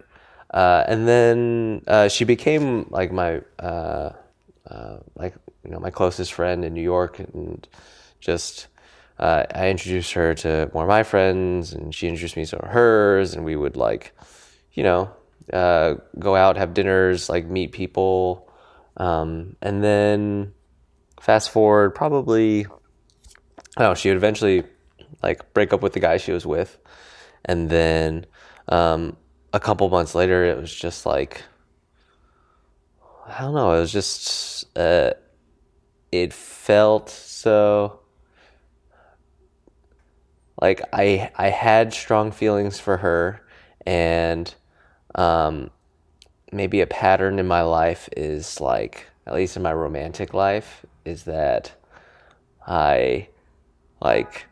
Uh, 0.54 0.86
and 0.88 1.06
then 1.06 1.84
uh, 1.86 2.08
she 2.08 2.24
became 2.24 2.88
like 2.90 3.12
my, 3.12 3.42
uh, 3.60 4.14
uh, 4.72 4.98
like, 5.16 5.36
you 5.66 5.72
know, 5.72 5.80
my 5.80 5.92
closest 5.92 6.32
friend 6.32 6.64
in 6.64 6.74
New 6.74 6.82
York 6.82 7.20
and 7.20 7.68
just, 8.22 8.68
uh, 9.20 9.44
I 9.54 9.70
introduced 9.70 10.14
her 10.14 10.34
to 10.36 10.72
more 10.74 10.84
of 10.84 10.90
my 10.90 11.04
friends, 11.04 11.74
and 11.74 11.94
she 11.94 12.08
introduced 12.08 12.38
me 12.38 12.46
to 12.46 12.58
hers, 12.58 13.34
and 13.34 13.44
we 13.44 13.58
would 13.58 13.76
like, 13.76 14.14
you 14.80 14.84
know, 14.84 15.12
uh, 15.52 15.96
go 16.18 16.38
out, 16.38 16.56
have 16.56 16.74
dinners, 16.74 17.28
like 17.28 17.46
meet 17.46 17.74
people, 17.74 18.50
um, 18.96 19.58
and 19.62 19.84
then 19.84 20.54
fast 21.20 21.50
forward, 21.50 21.94
probably, 21.94 22.66
I 23.76 23.82
don't 23.82 23.90
know, 23.90 23.94
she 23.94 24.08
would 24.08 24.16
eventually 24.16 24.64
like 25.22 25.54
break 25.54 25.74
up 25.74 25.82
with 25.82 25.92
the 25.92 26.00
guy 26.00 26.16
she 26.16 26.32
was 26.32 26.46
with, 26.46 26.78
and 27.44 27.70
then 27.70 28.26
um, 28.70 29.18
a 29.52 29.60
couple 29.60 29.90
months 29.90 30.16
later, 30.16 30.46
it 30.46 30.58
was 30.58 30.74
just 30.74 31.06
like, 31.06 31.44
I 33.28 33.42
don't 33.42 33.54
know, 33.54 33.74
it 33.74 33.82
was 33.82 33.92
just, 33.92 34.78
uh, 34.78 35.12
it 36.10 36.32
felt 36.32 37.10
so 37.10 38.00
like 40.62 40.82
I 40.94 41.32
I 41.36 41.50
had 41.50 41.94
strong 41.94 42.32
feelings 42.32 42.80
for 42.80 42.96
her, 42.96 43.42
and 43.86 44.56
um, 45.16 45.70
maybe 46.52 46.82
a 46.82 46.88
pattern 46.88 47.40
in 47.40 47.48
my 47.48 47.62
life 47.62 48.10
is 48.18 48.60
like 48.62 49.08
at 49.28 49.34
least 49.36 49.56
in 49.56 49.62
my 49.64 49.74
romantic 49.74 50.34
life 50.34 50.86
is 51.06 51.24
that 51.24 51.72
I 52.66 53.28
like 54.02 54.46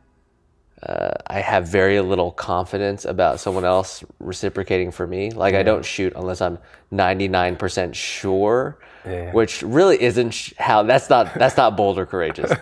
uh, 0.83 1.13
I 1.25 1.39
have 1.39 1.67
very 1.67 1.99
little 2.01 2.31
confidence 2.31 3.03
about 3.03 3.39
someone 3.39 3.65
else 3.65 4.03
reciprocating 4.19 4.91
for 4.91 5.07
me. 5.07 5.31
Like 5.31 5.55
I 5.55 5.63
don't 5.63 5.83
shoot 5.83 6.13
unless 6.15 6.39
I'm 6.39 6.59
99% 6.93 7.95
sure, 7.95 8.77
Yeah. 9.03 9.31
which 9.33 9.63
really 9.63 9.99
isn't 10.01 10.31
sh- 10.31 10.53
how 10.59 10.83
that's 10.83 11.09
not 11.09 11.33
that's 11.33 11.57
not 11.57 11.75
bold 11.77 11.97
or 11.97 12.05
courageous. 12.05 12.51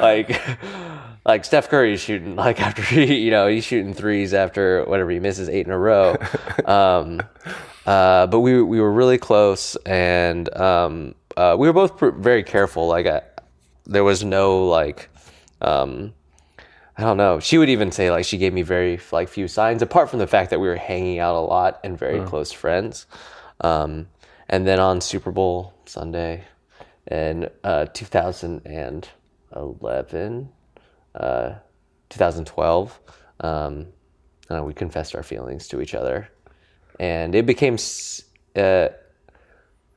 like 0.00 0.40
like 1.24 1.44
Steph 1.44 1.68
Curry 1.68 1.94
is 1.94 2.00
shooting 2.00 2.36
like 2.36 2.60
after 2.60 2.82
he, 2.82 3.16
you 3.16 3.30
know, 3.30 3.46
he's 3.46 3.64
shooting 3.64 3.94
threes 3.94 4.34
after 4.34 4.84
whatever 4.84 5.10
he 5.10 5.20
misses 5.20 5.48
eight 5.48 5.66
in 5.66 5.72
a 5.72 5.78
row. 5.78 6.16
Um, 6.64 7.22
uh, 7.86 8.26
but 8.26 8.40
we 8.40 8.62
we 8.62 8.80
were 8.80 8.92
really 8.92 9.18
close 9.18 9.76
and 9.86 10.54
um, 10.56 11.14
uh, 11.36 11.56
we 11.58 11.66
were 11.66 11.72
both 11.72 11.96
pr- 11.96 12.10
very 12.10 12.42
careful. 12.42 12.86
Like 12.86 13.06
I, 13.06 13.22
there 13.86 14.04
was 14.04 14.22
no 14.22 14.66
like 14.66 15.08
um, 15.62 16.12
I 16.96 17.02
don't 17.02 17.16
know. 17.16 17.40
She 17.40 17.58
would 17.58 17.70
even 17.70 17.90
say 17.90 18.10
like 18.10 18.26
she 18.26 18.36
gave 18.36 18.52
me 18.52 18.62
very 18.62 19.00
like 19.10 19.28
few 19.28 19.48
signs, 19.48 19.82
apart 19.82 20.10
from 20.10 20.18
the 20.18 20.26
fact 20.26 20.50
that 20.50 20.60
we 20.60 20.68
were 20.68 20.76
hanging 20.76 21.18
out 21.18 21.34
a 21.34 21.40
lot 21.40 21.80
and 21.82 21.98
very 21.98 22.22
close 22.26 22.52
friends. 22.52 23.06
Um, 23.62 24.08
and 24.48 24.66
then 24.66 24.78
on 24.78 25.00
Super 25.00 25.30
Bowl 25.30 25.72
Sunday 25.86 26.44
in 27.10 27.48
uh, 27.64 27.86
2011, 27.86 30.48
uh, 31.20 31.54
2012, 32.08 32.98
um, 33.40 33.86
uh, 34.50 34.62
we 34.64 34.72
confessed 34.74 35.14
our 35.14 35.22
feelings 35.22 35.68
to 35.68 35.80
each 35.80 35.94
other, 35.94 36.28
and 36.98 37.34
it 37.34 37.46
became. 37.46 37.76
Uh, 38.56 38.88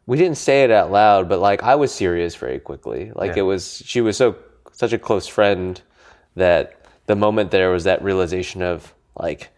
we 0.06 0.18
didn't 0.18 0.38
say 0.38 0.64
it 0.64 0.72
out 0.72 0.92
loud, 0.92 1.30
but 1.30 1.40
like 1.40 1.64
I 1.64 1.76
was 1.76 1.92
serious 1.94 2.36
very 2.36 2.60
quickly. 2.60 3.12
Like 3.16 3.32
Yeah. 3.32 3.40
it 3.40 3.46
was, 3.46 3.82
she 3.86 4.02
was 4.02 4.18
so 4.18 4.36
such 4.74 4.92
a 4.94 5.00
close 5.00 5.28
friend 5.28 5.82
that 6.36 6.86
the 7.06 7.16
moment 7.16 7.52
there 7.52 7.70
was 7.72 7.86
that 7.86 8.04
realization 8.04 8.62
of 8.62 8.94
like, 9.18 9.50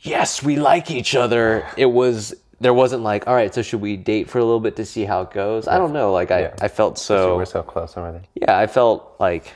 yes, 0.00 0.42
we 0.42 0.54
like 0.56 0.90
each 0.90 1.16
other. 1.16 1.66
It 1.76 1.86
was 1.86 2.32
there 2.60 2.72
wasn't 2.72 3.02
like, 3.02 3.26
all 3.26 3.34
right, 3.34 3.52
so 3.52 3.60
should 3.60 3.80
we 3.80 3.96
date 3.96 4.30
for 4.30 4.38
a 4.38 4.44
little 4.44 4.60
bit 4.60 4.76
to 4.76 4.84
see 4.86 5.04
how 5.04 5.22
it 5.22 5.30
goes? 5.32 5.66
I 5.68 5.76
don't 5.78 5.92
know. 5.92 6.12
Like 6.12 6.30
I, 6.30 6.40
Yeah. 6.42 6.54
I 6.60 6.68
felt 6.68 6.96
so. 6.98 7.36
We're 7.36 7.44
so 7.44 7.62
close 7.62 7.96
already. 7.96 8.24
yeah, 8.34 8.56
I 8.56 8.66
felt 8.68 9.16
like 9.18 9.52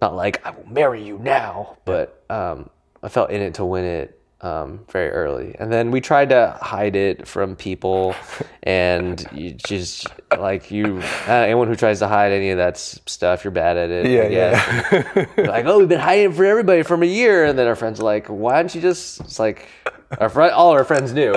not 0.00 0.14
like 0.14 0.44
I 0.46 0.50
will 0.50 0.66
marry 0.68 1.02
you 1.02 1.18
now, 1.18 1.76
but 1.84 2.24
um, 2.30 2.70
I 3.02 3.08
felt 3.08 3.30
in 3.30 3.40
it 3.42 3.54
to 3.54 3.64
win 3.64 3.84
it 3.84 4.20
um, 4.42 4.80
very 4.88 5.10
early. 5.10 5.54
And 5.58 5.72
then 5.72 5.90
we 5.90 6.00
tried 6.00 6.30
to 6.30 6.56
hide 6.60 6.96
it 6.96 7.28
from 7.28 7.56
people, 7.56 8.14
and 8.62 9.24
you 9.32 9.52
just 9.52 10.06
like 10.38 10.70
you, 10.70 11.00
uh, 11.28 11.32
anyone 11.32 11.68
who 11.68 11.76
tries 11.76 11.98
to 12.00 12.08
hide 12.08 12.32
any 12.32 12.50
of 12.50 12.58
that 12.58 12.78
stuff, 12.78 13.44
you're 13.44 13.50
bad 13.50 13.76
at 13.76 13.90
it. 13.90 14.06
Yeah, 14.06 14.28
yeah. 14.28 15.26
Like, 15.50 15.64
oh, 15.66 15.78
we've 15.78 15.88
been 15.88 16.00
hiding 16.00 16.30
it 16.30 16.34
for 16.34 16.44
everybody 16.44 16.82
from 16.82 17.02
a 17.02 17.06
year, 17.06 17.44
and 17.44 17.58
then 17.58 17.66
our 17.66 17.76
friends 17.76 18.00
are 18.00 18.04
like, 18.04 18.26
why 18.26 18.56
don't 18.56 18.74
you 18.74 18.80
just? 18.80 19.20
It's 19.20 19.38
like. 19.38 19.68
Our 20.18 20.28
friend, 20.28 20.52
all 20.52 20.72
our 20.72 20.84
friends 20.84 21.12
knew. 21.12 21.32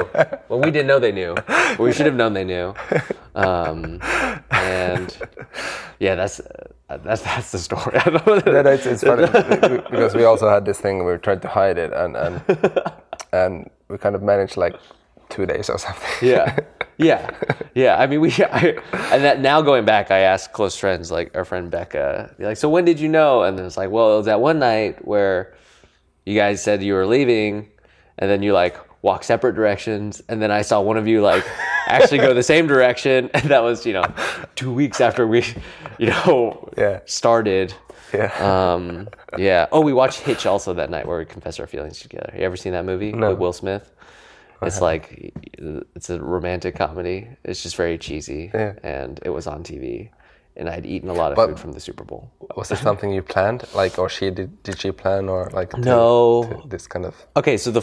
Well, 0.50 0.60
we 0.60 0.72
didn't 0.72 0.88
know 0.88 1.00
they 1.00 1.12
knew. 1.12 1.36
We 1.78 1.94
should 1.94 2.06
have 2.06 2.16
known 2.16 2.34
they 2.34 2.44
knew. 2.44 2.74
Um, 3.36 4.00
and 4.52 5.16
yeah, 6.00 6.16
that's 6.16 6.40
uh, 6.90 6.98
that's 6.98 7.22
that's 7.22 7.52
the 7.52 7.60
story. 7.60 8.00
No, 8.26 8.70
it's, 8.72 8.86
it's 8.86 9.04
funny 9.04 9.26
because 9.92 10.16
we 10.16 10.24
also 10.24 10.50
had 10.50 10.66
this 10.66 10.80
thing 10.80 11.06
we 11.06 11.18
tried 11.18 11.42
to 11.44 11.48
hide 11.48 11.78
it 11.78 11.94
and 11.94 12.16
and 12.16 12.42
and 13.32 13.70
we 13.90 13.98
kind 13.98 14.16
of 14.16 14.22
managed 14.24 14.58
like 14.58 14.76
two 15.30 15.46
days 15.46 15.70
or 15.70 15.78
something. 15.80 16.28
yeah, 16.28 16.58
yeah, 16.98 17.30
yeah. 17.76 17.98
I 17.98 18.08
mean, 18.08 18.22
we 18.22 18.32
I, 18.32 18.78
and 19.12 19.24
that 19.24 19.40
now 19.40 19.62
going 19.62 19.86
back, 19.86 20.12
I 20.12 20.20
asked 20.20 20.54
close 20.54 20.76
friends 20.76 21.12
like 21.12 21.36
our 21.36 21.46
friend 21.46 21.70
Becca, 21.72 22.36
like, 22.40 22.58
so 22.58 22.70
when 22.70 22.86
did 22.86 23.00
you 23.00 23.10
know? 23.10 23.44
And 23.44 23.60
it's 23.60 23.78
like, 23.78 23.90
well, 23.90 24.14
it 24.14 24.18
was 24.18 24.26
that 24.28 24.42
one 24.42 24.60
night 24.60 25.06
where 25.08 25.56
you 26.26 26.38
guys 26.38 26.64
said 26.64 26.84
you 26.84 26.94
were 26.94 27.06
leaving, 27.08 27.68
and 28.20 28.30
then 28.30 28.42
you 28.44 28.54
like 28.54 28.78
walk 29.02 29.24
separate 29.24 29.56
directions, 29.56 30.22
and 30.30 30.42
then 30.42 30.52
I 30.52 30.62
saw 30.62 30.82
one 30.82 30.98
of 30.98 31.08
you 31.08 31.22
like 31.22 31.46
actually 31.88 32.20
go 32.20 32.34
the 32.34 32.44
same 32.44 32.68
direction, 32.68 33.30
and 33.34 33.44
that 33.50 33.64
was 33.64 33.86
you 33.86 33.94
know 33.94 34.06
two 34.56 34.74
weeks 34.74 35.02
after 35.02 35.28
we, 35.28 35.44
you 35.98 36.08
know, 36.08 36.70
Yeah. 36.78 37.00
started. 37.06 37.74
Yeah. 38.14 38.32
Um, 38.74 39.10
yeah. 39.38 39.66
Oh, 39.72 39.82
we 39.82 39.92
watched 39.92 40.20
Hitch 40.20 40.46
also 40.46 40.74
that 40.76 40.90
night 40.92 41.08
where 41.08 41.18
we 41.18 41.26
confess 41.26 41.60
our 41.60 41.66
feelings 41.66 42.00
together. 42.00 42.32
You 42.38 42.44
ever 42.44 42.56
seen 42.56 42.74
that 42.74 42.86
movie 42.86 43.12
No. 43.12 43.32
with 43.32 43.40
Will 43.40 43.54
Smith? 43.54 43.90
It's 44.62 44.80
like 44.80 45.34
it's 45.96 46.10
a 46.10 46.22
romantic 46.22 46.76
comedy. 46.76 47.28
It's 47.44 47.62
just 47.64 47.76
very 47.76 47.98
cheesy, 47.98 48.52
Yeah. 48.54 48.74
and 48.84 49.20
it 49.26 49.30
was 49.32 49.46
on 49.48 49.64
TV. 49.64 50.10
And 50.56 50.70
I'd 50.70 50.86
eaten 50.86 51.10
a 51.10 51.14
lot 51.14 51.32
of 51.32 51.36
But- 51.36 51.48
food 51.48 51.60
from 51.60 51.72
the 51.74 51.80
Super 51.80 52.04
Bowl. 52.06 52.30
Was 52.56 52.70
it 52.72 52.78
something 52.78 53.12
you 53.12 53.24
planned, 53.24 53.64
like, 53.74 53.98
or 53.98 54.08
she 54.08 54.30
did? 54.30 54.62
Did 54.64 54.80
she 54.80 54.92
plan, 54.92 55.28
or 55.28 55.50
like? 55.52 55.72
to- 55.72 55.80
No. 55.82 56.44
to 56.62 56.68
this 56.70 56.86
kind 56.88 57.06
of. 57.06 57.16
Okay, 57.36 57.58
so 57.58 57.72
the 57.72 57.82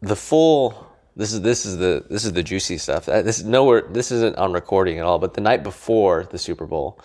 the 0.00 0.16
full 0.16 0.86
this 1.16 1.32
is 1.32 1.40
this 1.40 1.66
is 1.66 1.78
the 1.78 2.04
this 2.08 2.24
is 2.24 2.32
the 2.32 2.42
juicy 2.42 2.78
stuff. 2.78 3.08
Uh, 3.08 3.22
This 3.22 3.38
is 3.38 3.44
nowhere. 3.44 3.82
This 3.90 4.12
isn't 4.12 4.36
on 4.36 4.52
recording 4.52 4.98
at 4.98 5.04
all. 5.04 5.18
But 5.18 5.34
the 5.34 5.40
night 5.40 5.64
before 5.64 6.24
the 6.30 6.38
Super 6.38 6.64
Bowl, 6.64 7.00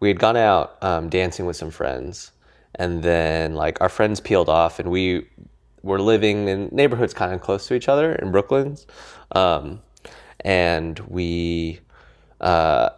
we 0.00 0.08
had 0.08 0.18
gone 0.18 0.36
out 0.36 0.76
um, 0.82 1.08
dancing 1.08 1.46
with 1.46 1.56
some 1.56 1.70
friends, 1.70 2.32
and 2.74 3.02
then 3.02 3.54
like 3.54 3.80
our 3.80 3.88
friends 3.88 4.20
peeled 4.20 4.50
off, 4.50 4.78
and 4.78 4.90
we 4.90 5.26
were 5.82 5.98
living 5.98 6.46
in 6.48 6.68
neighborhoods 6.72 7.14
kind 7.14 7.32
of 7.32 7.40
close 7.40 7.66
to 7.68 7.74
each 7.74 7.88
other 7.88 8.12
in 8.12 8.30
Brooklyn, 8.30 8.76
um, 9.32 9.80
and 10.40 10.98
we. 11.00 11.80
Uh, 12.40 12.90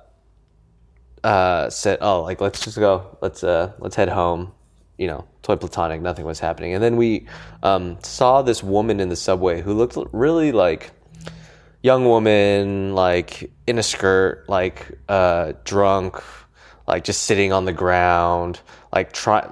uh, 1.22 1.68
said, 1.70 1.98
"Oh, 2.00 2.22
like 2.22 2.40
let's 2.40 2.60
just 2.60 2.78
go. 2.78 3.18
Let's 3.20 3.42
uh, 3.42 3.72
let's 3.78 3.96
head 3.96 4.08
home." 4.08 4.52
You 4.98 5.08
know, 5.08 5.24
toy 5.42 5.56
platonic. 5.56 6.00
Nothing 6.00 6.24
was 6.24 6.40
happening, 6.40 6.74
and 6.74 6.82
then 6.82 6.96
we 6.96 7.26
um, 7.62 7.98
saw 8.02 8.42
this 8.42 8.62
woman 8.62 9.00
in 9.00 9.08
the 9.08 9.16
subway 9.16 9.60
who 9.60 9.74
looked 9.74 9.96
really 10.12 10.52
like 10.52 10.92
young 11.82 12.04
woman, 12.04 12.94
like 12.94 13.50
in 13.66 13.78
a 13.78 13.82
skirt, 13.82 14.44
like 14.48 14.98
uh, 15.08 15.52
drunk, 15.64 16.22
like 16.88 17.04
just 17.04 17.24
sitting 17.24 17.52
on 17.52 17.64
the 17.64 17.72
ground, 17.72 18.60
like 18.92 19.12
try, 19.12 19.46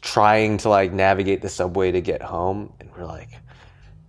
trying 0.00 0.56
to 0.58 0.68
like 0.68 0.92
navigate 0.92 1.42
the 1.42 1.48
subway 1.48 1.92
to 1.92 2.00
get 2.00 2.22
home, 2.22 2.72
and 2.80 2.90
we're 2.96 3.04
like, 3.04 3.28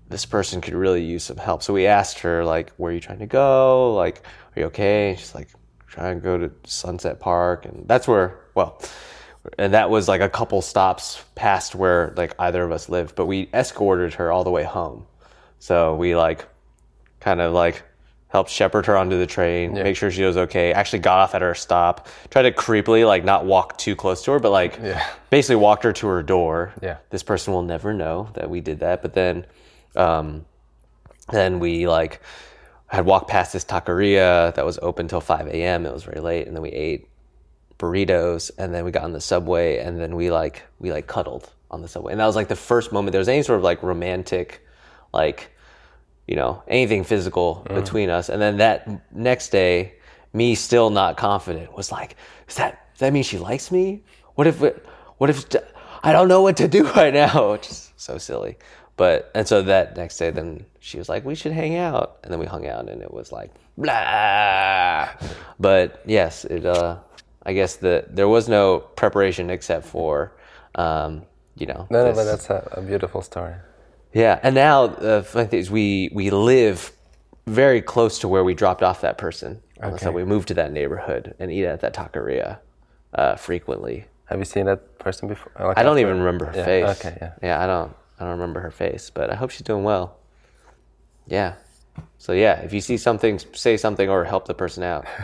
this 0.09 0.25
person 0.25 0.61
could 0.61 0.73
really 0.73 1.03
use 1.03 1.23
some 1.23 1.37
help. 1.37 1.61
So 1.63 1.73
we 1.73 1.87
asked 1.87 2.19
her 2.19 2.45
like, 2.45 2.71
"Where 2.77 2.91
are 2.91 2.95
you 2.95 3.01
trying 3.01 3.19
to 3.19 3.25
go? 3.25 3.93
Like, 3.93 4.23
are 4.55 4.59
you 4.61 4.65
okay?" 4.67 5.09
And 5.09 5.19
she's 5.19 5.35
like, 5.35 5.49
"Trying 5.87 6.17
to 6.17 6.23
go 6.23 6.37
to 6.37 6.51
Sunset 6.65 7.19
Park," 7.19 7.65
and 7.65 7.87
that's 7.87 8.07
where 8.07 8.39
well. 8.55 8.81
And 9.57 9.73
that 9.73 9.89
was 9.89 10.07
like 10.07 10.21
a 10.21 10.29
couple 10.29 10.61
stops 10.61 11.23
past 11.35 11.73
where 11.75 12.13
like 12.17 12.33
either 12.39 12.63
of 12.63 12.71
us 12.71 12.89
lived, 12.89 13.15
but 13.15 13.25
we 13.25 13.49
escorted 13.53 14.13
her 14.15 14.31
all 14.31 14.43
the 14.43 14.49
way 14.51 14.63
home. 14.63 15.05
So 15.59 15.95
we 15.95 16.15
like 16.15 16.45
kind 17.19 17.41
of 17.41 17.53
like 17.53 17.83
helped 18.29 18.49
shepherd 18.49 18.85
her 18.85 18.97
onto 18.97 19.17
the 19.17 19.25
train, 19.25 19.73
make 19.73 19.95
sure 19.95 20.11
she 20.11 20.23
was 20.23 20.35
okay. 20.35 20.73
Actually 20.73 20.99
got 20.99 21.19
off 21.19 21.33
at 21.33 21.41
her 21.41 21.55
stop, 21.55 22.07
tried 22.29 22.43
to 22.43 22.51
creepily 22.51 23.07
like 23.07 23.23
not 23.23 23.45
walk 23.45 23.77
too 23.77 23.95
close 23.95 24.21
to 24.25 24.31
her, 24.31 24.39
but 24.39 24.51
like 24.51 24.77
Yeah. 24.83 25.01
basically 25.29 25.55
walked 25.55 25.83
her 25.83 25.93
to 25.93 26.07
her 26.07 26.21
door. 26.23 26.73
Yeah. 26.81 26.97
This 27.09 27.23
person 27.23 27.53
will 27.53 27.61
never 27.63 27.93
know 27.93 28.29
that 28.33 28.49
we 28.49 28.59
did 28.59 28.79
that. 28.81 29.01
But 29.01 29.13
then, 29.13 29.45
um, 29.95 30.45
then 31.31 31.59
we 31.59 31.87
like 31.87 32.21
had 32.87 33.05
walked 33.05 33.29
past 33.29 33.53
this 33.53 33.63
taqueria 33.65 34.53
that 34.55 34.65
was 34.65 34.77
open 34.81 35.07
till 35.07 35.21
5 35.21 35.47
a.m. 35.47 35.85
It 35.85 35.93
was 35.93 36.03
very 36.03 36.19
late. 36.21 36.47
And 36.47 36.55
then 36.55 36.61
we 36.61 36.69
ate 36.69 37.07
burritos 37.79 38.51
and 38.57 38.73
then 38.73 38.85
we 38.85 38.91
got 38.91 39.03
on 39.03 39.13
the 39.13 39.21
subway 39.21 39.77
and 39.77 39.99
then 39.99 40.15
we 40.15 40.31
like, 40.31 40.63
we 40.79 40.91
like 40.91 41.07
cuddled 41.07 41.51
on 41.69 41.81
the 41.81 41.87
subway. 41.87 42.11
And 42.11 42.19
that 42.19 42.25
was 42.25 42.35
like 42.35 42.47
the 42.47 42.55
first 42.55 42.91
moment 42.91 43.11
there 43.11 43.19
was 43.19 43.27
any 43.27 43.43
sort 43.43 43.57
of 43.57 43.63
like 43.63 43.83
romantic, 43.83 44.65
like, 45.13 45.51
you 46.27 46.35
know, 46.35 46.63
anything 46.67 47.03
physical 47.03 47.65
between 47.69 48.09
us. 48.09 48.29
And 48.29 48.41
then 48.41 48.57
that 48.57 49.13
next 49.15 49.49
day, 49.49 49.93
me 50.33 50.55
still 50.55 50.89
not 50.89 51.17
confident 51.17 51.75
was 51.75 51.91
like, 51.91 52.15
is 52.47 52.55
that, 52.55 52.93
does 52.93 52.99
that 52.99 53.13
mean 53.13 53.23
she 53.23 53.37
likes 53.37 53.71
me? 53.71 54.03
What 54.35 54.47
if, 54.47 54.61
it, 54.61 54.85
what 55.17 55.29
if, 55.29 55.45
I 56.03 56.11
don't 56.11 56.27
know 56.27 56.41
what 56.41 56.57
to 56.57 56.67
do 56.67 56.83
right 56.95 57.13
now, 57.13 57.51
which 57.51 57.69
is 57.69 57.93
so 57.95 58.17
silly. 58.17 58.57
But, 58.97 59.31
and 59.35 59.47
so 59.47 59.61
that 59.61 59.95
next 59.95 60.17
day, 60.17 60.31
then 60.31 60.65
she 60.79 60.97
was 60.97 61.07
like, 61.07 61.23
we 61.23 61.35
should 61.35 61.51
hang 61.51 61.75
out. 61.75 62.17
And 62.23 62.31
then 62.31 62.39
we 62.39 62.45
hung 62.45 62.67
out 62.67 62.89
and 62.89 63.01
it 63.01 63.13
was 63.13 63.31
like, 63.31 63.51
blah. 63.77 65.09
But 65.59 66.01
yes, 66.05 66.45
it, 66.45 66.65
uh, 66.65 66.97
I 67.47 67.53
guess 67.53 67.77
the, 67.77 68.05
there 68.09 68.27
was 68.27 68.47
no 68.49 68.79
preparation 68.79 69.49
except 69.49 69.85
for, 69.85 70.33
um, 70.75 71.23
you 71.55 71.65
know, 71.65 71.87
No, 71.89 72.05
no, 72.05 72.13
but 72.13 72.25
that's 72.25 72.49
a, 72.49 72.67
a 72.73 72.81
beautiful 72.81 73.21
story. 73.21 73.55
yeah, 74.13 74.39
and 74.43 74.53
now 74.53 74.87
the 74.87 75.23
funny 75.23 75.47
thing 75.47 75.59
is 75.59 75.71
we 75.71 76.09
we 76.13 76.29
live 76.29 76.91
very 77.47 77.81
close 77.81 78.19
to 78.19 78.27
where 78.27 78.43
we 78.43 78.53
dropped 78.53 78.83
off 78.83 78.99
that 79.01 79.17
person. 79.17 79.61
Uh, 79.81 79.95
So 79.97 80.11
we 80.11 80.23
moved 80.25 80.47
to 80.49 80.53
that 80.55 80.71
neighborhood 80.73 81.33
and 81.39 81.49
eat 81.51 81.65
at 81.65 81.79
that 81.79 81.93
taqueria 81.93 82.59
uh, 83.13 83.35
frequently. 83.37 84.05
Have 84.25 84.39
you 84.39 84.45
seen 84.45 84.65
that 84.65 84.99
person 84.99 85.29
before? 85.29 85.51
Like 85.57 85.77
I 85.79 85.83
don't 85.83 85.93
after- 85.97 86.01
even 86.07 86.17
remember 86.19 86.45
her 86.47 86.57
Yeah, 86.57 86.65
face. 86.65 86.99
Okay, 87.05 87.17
yeah. 87.21 87.31
Yeah, 87.41 87.63
I 87.63 87.67
don't 87.67 87.95
I 88.19 88.23
don't 88.25 88.31
remember 88.39 88.59
her 88.59 88.71
face, 88.71 89.09
but 89.09 89.29
I 89.31 89.35
hope 89.35 89.51
she's 89.51 89.61
doing 89.71 89.83
well. 89.85 90.17
Yeah. 91.27 91.53
So 92.17 92.33
yeah, 92.33 92.59
if 92.65 92.73
you 92.73 92.81
see 92.81 92.97
something, 92.97 93.39
say 93.53 93.77
something 93.77 94.09
or 94.09 94.25
help 94.25 94.45
the 94.47 94.53
person 94.53 94.83
out. 94.83 95.05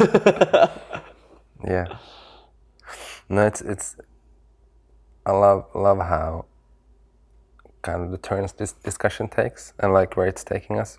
Yeah. 1.66 1.86
No, 3.28 3.46
it's 3.46 3.60
it's. 3.62 3.96
I 5.26 5.32
love 5.32 5.64
love 5.74 5.98
how 5.98 6.44
kind 7.82 8.02
of 8.04 8.10
the 8.10 8.18
turns 8.18 8.52
this 8.52 8.72
discussion 8.72 9.28
takes 9.28 9.72
and 9.78 9.92
like 9.92 10.16
where 10.16 10.26
it's 10.26 10.44
taking 10.44 10.78
us. 10.78 10.98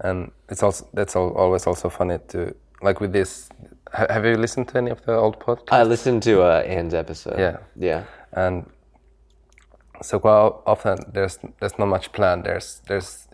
And 0.00 0.30
it's 0.48 0.62
also 0.62 0.88
that's 0.92 1.16
al- 1.16 1.34
always 1.36 1.66
also 1.66 1.88
funny 1.88 2.18
to 2.28 2.54
like 2.82 3.00
with 3.00 3.12
this. 3.12 3.48
ha- 3.92 4.06
Have 4.10 4.24
you 4.24 4.36
listened 4.36 4.68
to 4.68 4.78
any 4.78 4.90
of 4.90 5.02
the 5.06 5.14
old 5.16 5.40
podcasts? 5.40 5.72
I 5.72 5.82
listened 5.82 6.22
to 6.24 6.42
uh, 6.42 6.62
Anne's 6.66 6.94
episode. 6.94 7.38
Yeah. 7.38 7.56
Yeah. 7.76 8.04
and 8.32 8.70
so 10.02 10.18
quite 10.18 10.52
often 10.66 10.98
there's 11.12 11.38
there's 11.58 11.78
not 11.78 11.86
much 11.88 12.12
planned. 12.12 12.44
There's 12.44 12.82
there's 12.86 13.26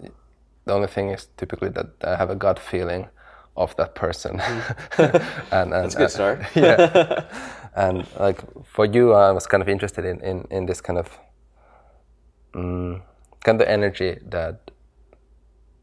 the 0.65 0.73
only 0.73 0.87
thing 0.89 1.11
is 1.11 1.27
typically 1.37 1.71
that 1.71 1.87
I 2.05 2.17
have 2.17 2.31
a 2.31 2.37
gut 2.37 2.59
feeling 2.59 3.09
of 3.57 3.77
that 3.77 3.95
person. 3.95 4.41
and, 4.99 5.15
and 5.51 5.73
That's 5.73 5.95
a 5.95 5.99
good 5.99 6.11
start. 6.11 6.41
yeah. 6.55 7.25
and 7.75 8.07
like 8.19 8.43
for 8.65 8.85
you, 8.87 9.13
I 9.13 9.33
was 9.33 9.47
kind 9.47 9.63
of 9.63 9.69
interested 9.69 10.05
in 10.05 10.21
in, 10.21 10.47
in 10.51 10.67
this 10.67 10.81
kind 10.81 10.99
of 10.99 11.09
mm, 12.55 13.01
kind 13.45 13.61
of 13.61 13.69
energy 13.69 14.19
that 14.31 14.71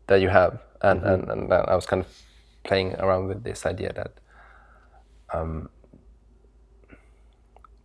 that 0.07 0.21
you 0.21 0.29
have, 0.29 0.59
and, 0.81 1.03
and 1.03 1.29
and 1.29 1.53
I 1.53 1.75
was 1.75 1.85
kind 1.85 2.01
of 2.03 2.07
playing 2.63 2.95
around 2.95 3.27
with 3.27 3.43
this 3.43 3.65
idea 3.65 3.93
that 3.93 4.11
um, 5.33 5.69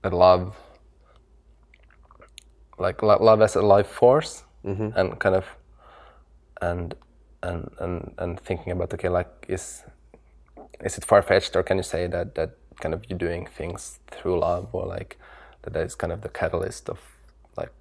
that 0.03 0.13
love, 0.13 0.57
like 2.79 3.03
lo- 3.03 3.23
love 3.23 3.43
as 3.43 3.57
a 3.57 3.63
life 3.63 3.89
force, 3.89 4.45
and 4.65 5.19
kind 5.19 5.35
of 5.35 5.45
and 6.63 6.95
and 7.45 7.71
and 7.79 8.15
and 8.19 8.41
thinking 8.41 8.73
about 8.73 8.93
okay, 8.95 9.09
like 9.09 9.47
is 9.49 9.85
is 10.81 10.99
it 10.99 11.05
far 11.05 11.23
fetched, 11.23 11.55
or 11.57 11.63
can 11.63 11.77
you 11.77 11.83
say 11.83 12.07
that 12.07 12.35
that 12.35 12.57
kind 12.81 12.95
of 12.95 13.05
you 13.09 13.17
doing 13.17 13.47
things 13.47 14.01
through 14.11 14.39
love, 14.41 14.69
or 14.73 14.87
like 14.87 15.19
that 15.63 15.73
that 15.75 15.85
is 15.87 15.95
kind 15.95 16.13
of 16.13 16.23
the 16.23 16.29
catalyst 16.29 16.89
of 16.89 17.01
like 17.57 17.73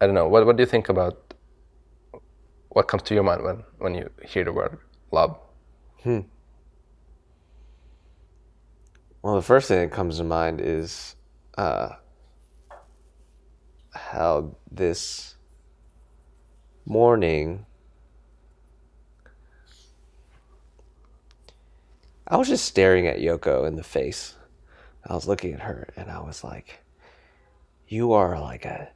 I 0.00 0.06
don't 0.06 0.14
know. 0.14 0.28
What 0.28 0.46
what 0.46 0.56
do 0.56 0.62
you 0.62 0.68
think 0.68 0.88
about 0.88 1.34
what 2.68 2.88
comes 2.88 3.02
to 3.04 3.14
your 3.14 3.24
mind 3.24 3.42
when 3.42 3.64
when 3.78 3.94
you 3.94 4.10
hear 4.24 4.44
the 4.44 4.52
word 4.52 4.78
love? 5.10 5.38
Hmm. 6.02 6.20
Well, 9.22 9.34
the 9.34 9.42
first 9.42 9.66
thing 9.68 9.80
that 9.80 9.90
comes 9.90 10.18
to 10.18 10.24
mind 10.24 10.60
is 10.60 11.16
uh, 11.58 11.96
how 13.92 14.56
this 14.70 15.34
morning 16.84 17.66
I 22.28 22.36
was 22.36 22.48
just 22.48 22.64
staring 22.64 23.06
at 23.06 23.18
Yoko 23.18 23.66
in 23.66 23.76
the 23.76 23.84
face. 23.84 24.34
I 25.04 25.14
was 25.14 25.28
looking 25.28 25.54
at 25.54 25.60
her 25.60 25.88
and 25.96 26.10
I 26.10 26.20
was 26.20 26.42
like, 26.42 26.80
"You 27.86 28.12
are 28.12 28.40
like 28.40 28.64
a 28.64 28.88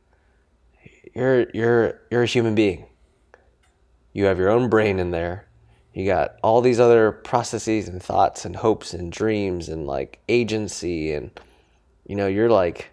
you're 1.15 1.49
you're 1.51 2.01
you're 2.11 2.23
a 2.23 2.27
human 2.27 2.55
being. 2.55 2.87
You 4.13 4.25
have 4.25 4.39
your 4.39 4.51
own 4.51 4.69
brain 4.69 4.99
in 4.99 5.13
there. 5.13 5.47
You 5.95 6.07
got 6.07 6.37
all 6.43 6.61
these 6.61 6.81
other 6.81 7.13
processes 7.13 7.89
and 7.89 8.03
thoughts 8.03 8.45
and 8.45 8.57
hopes 8.57 8.95
and 8.95 9.13
dreams 9.13 9.69
and 9.69 9.87
like 9.87 10.21
agency 10.29 11.13
and 11.13 11.31
you 12.07 12.17
know, 12.17 12.27
you're 12.27 12.51
like 12.51 12.91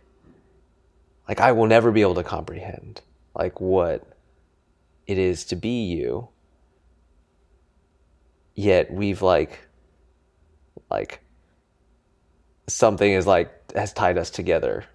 like 1.27 1.39
I 1.39 1.51
will 1.51 1.67
never 1.67 1.91
be 1.91 2.01
able 2.01 2.15
to 2.15 2.23
comprehend 2.23 3.01
like 3.35 3.59
what 3.59 4.03
it 5.07 5.17
is 5.17 5.45
to 5.45 5.55
be 5.55 5.85
you. 5.85 6.29
Yet 8.53 8.91
we've 8.91 9.21
like 9.21 9.66
like 10.89 11.21
something 12.67 13.11
is 13.11 13.27
like 13.27 13.71
has 13.73 13.93
tied 13.93 14.17
us 14.17 14.29
together. 14.29 14.85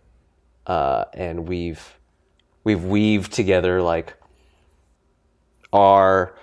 Uh 0.66 1.04
and 1.14 1.48
we've 1.48 1.98
we've 2.64 2.84
weaved 2.84 3.32
together 3.32 3.82
like 3.82 4.14
our 5.72 6.34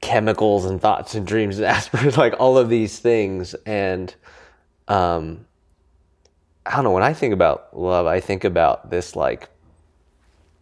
chemicals 0.00 0.64
and 0.64 0.80
thoughts 0.80 1.14
and 1.14 1.26
dreams 1.26 1.58
and 1.58 1.66
aspirations, 1.66 2.16
like 2.16 2.34
all 2.38 2.58
of 2.58 2.68
these 2.68 2.98
things. 2.98 3.54
And 3.66 4.14
um, 4.88 5.46
I 6.66 6.76
don't 6.76 6.84
know. 6.84 6.92
When 6.92 7.02
I 7.02 7.12
think 7.12 7.32
about 7.32 7.76
love, 7.78 8.06
I 8.06 8.20
think 8.20 8.44
about 8.44 8.90
this 8.90 9.16
like 9.16 9.48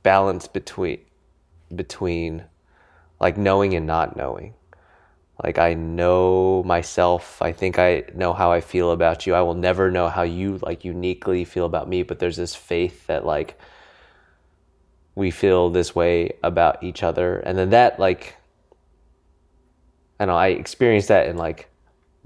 balance 0.03 0.47
between 0.47 1.01
between 1.75 2.45
like 3.21 3.37
knowing 3.37 3.75
and 3.75 3.87
not 3.87 4.17
knowing. 4.17 4.55
Like 5.43 5.59
I 5.59 5.75
know 5.75 6.63
myself. 6.65 7.41
I 7.41 7.53
think 7.53 7.79
I 7.79 8.05
know 8.15 8.33
how 8.33 8.51
I 8.51 8.61
feel 8.61 8.91
about 8.91 9.27
you. 9.27 9.35
I 9.35 9.43
will 9.43 9.55
never 9.55 9.91
know 9.91 10.09
how 10.09 10.23
you 10.23 10.59
like 10.63 10.85
uniquely 10.85 11.45
feel 11.45 11.65
about 11.65 11.89
me. 11.89 12.03
But 12.03 12.19
there's 12.19 12.37
this 12.37 12.55
faith 12.55 13.07
that 13.07 13.25
like 13.25 13.59
we 15.19 15.33
feel 15.33 15.69
this 15.69 15.97
way 15.97 16.33
about 16.45 16.81
each 16.85 17.03
other 17.03 17.41
and 17.41 17.59
then 17.59 17.71
that 17.71 17.99
like 17.99 18.37
i 20.21 20.25
know 20.25 20.37
i 20.37 20.47
experienced 20.47 21.09
that 21.09 21.27
in 21.27 21.37
like 21.37 21.69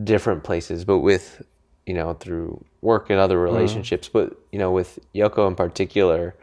different 0.05 0.45
places 0.45 0.85
but 0.85 0.99
with 0.99 1.43
you 1.87 1.95
know 1.95 2.13
through 2.13 2.63
work 2.83 3.09
and 3.09 3.19
other 3.19 3.37
mm-hmm. 3.37 3.55
relationships 3.55 4.11
but 4.11 4.39
you 4.53 4.59
know 4.59 4.71
with 4.71 4.99
yoko 5.15 5.49
in 5.49 5.55
particular 5.55 6.37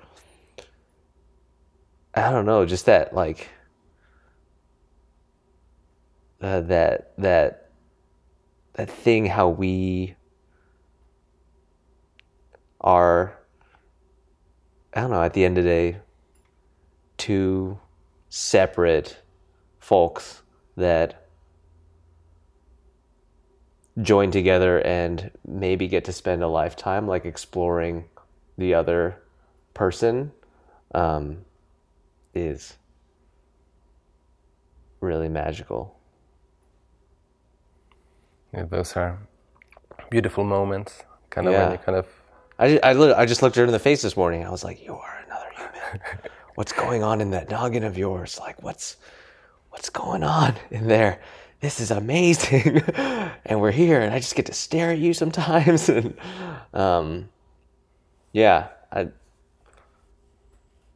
i 2.15 2.31
don't 2.31 2.47
know 2.47 2.65
just 2.65 2.87
that 2.87 3.13
like 3.13 3.49
uh, 6.41 6.61
that 6.61 7.13
that 7.17 7.69
that 8.73 8.89
thing 8.89 9.25
how 9.25 9.49
we 9.49 10.15
are 12.81 13.37
i 14.93 15.01
don't 15.01 15.11
know 15.11 15.21
at 15.21 15.33
the 15.33 15.43
end 15.43 15.57
of 15.57 15.63
the 15.63 15.69
day 15.69 15.97
two 17.17 17.77
separate 18.29 19.21
folks 19.79 20.41
that 20.77 21.27
join 24.01 24.31
together 24.31 24.79
and 24.81 25.31
maybe 25.45 25.87
get 25.87 26.05
to 26.05 26.13
spend 26.13 26.41
a 26.41 26.47
lifetime 26.47 27.07
like 27.07 27.25
exploring 27.25 28.05
the 28.57 28.73
other 28.73 29.21
person 29.73 30.31
um, 30.93 31.39
is 32.33 32.77
really 35.01 35.29
magical. 35.29 35.98
Yeah, 38.53 38.65
those 38.65 38.95
are 38.97 39.19
beautiful 40.09 40.43
moments. 40.43 41.03
Kind 41.29 41.47
of 41.47 41.53
Yeah. 41.53 41.63
when 41.63 41.71
you 41.73 41.77
kind 41.77 41.97
of 41.97 42.07
I 42.57 42.69
just, 42.73 42.83
I, 42.83 43.21
I 43.21 43.25
just 43.25 43.41
looked 43.41 43.55
her 43.55 43.63
in 43.63 43.71
the 43.71 43.79
face 43.79 44.01
this 44.01 44.17
morning. 44.17 44.45
I 44.45 44.49
was 44.49 44.63
like, 44.65 44.83
"You 44.83 44.95
are 44.95 45.23
another 45.25 45.49
human. 45.55 46.01
what's 46.55 46.73
going 46.73 47.03
on 47.03 47.21
in 47.21 47.31
that 47.31 47.49
noggin 47.49 47.83
of 47.85 47.97
yours? 47.97 48.37
Like, 48.39 48.61
what's 48.61 48.97
what's 49.69 49.89
going 49.89 50.23
on 50.23 50.55
in 50.69 50.87
there? 50.87 51.21
This 51.61 51.79
is 51.79 51.89
amazing." 51.91 52.81
and 53.45 53.61
we're 53.61 53.71
here, 53.71 54.01
and 54.01 54.13
I 54.13 54.19
just 54.19 54.35
get 54.35 54.47
to 54.47 54.53
stare 54.53 54.91
at 54.91 54.97
you 54.97 55.13
sometimes. 55.13 55.87
and 55.89 56.17
um, 56.73 57.29
yeah, 58.33 58.67
I 58.91 59.01
I 59.01 59.05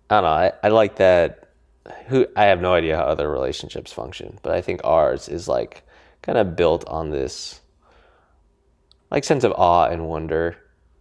don't 0.10 0.24
know. 0.24 0.30
I, 0.30 0.51
I 0.64 0.68
like 0.68 0.97
that. 0.97 1.39
Who 2.08 2.28
I 2.36 2.45
have 2.45 2.60
no 2.62 2.74
idea 2.74 2.97
how 2.97 3.04
other 3.04 3.30
relationships 3.30 3.93
function, 3.93 4.39
but 4.41 4.54
I 4.54 4.60
think 4.62 4.82
ours 4.84 5.30
is 5.30 5.47
like 5.47 5.83
kind 6.24 6.38
of 6.38 6.55
built 6.55 6.88
on 6.88 7.11
this 7.11 7.61
like 9.11 9.24
sense 9.24 9.43
of 9.43 9.51
awe 9.51 9.86
and 9.86 10.07
wonder 10.07 10.57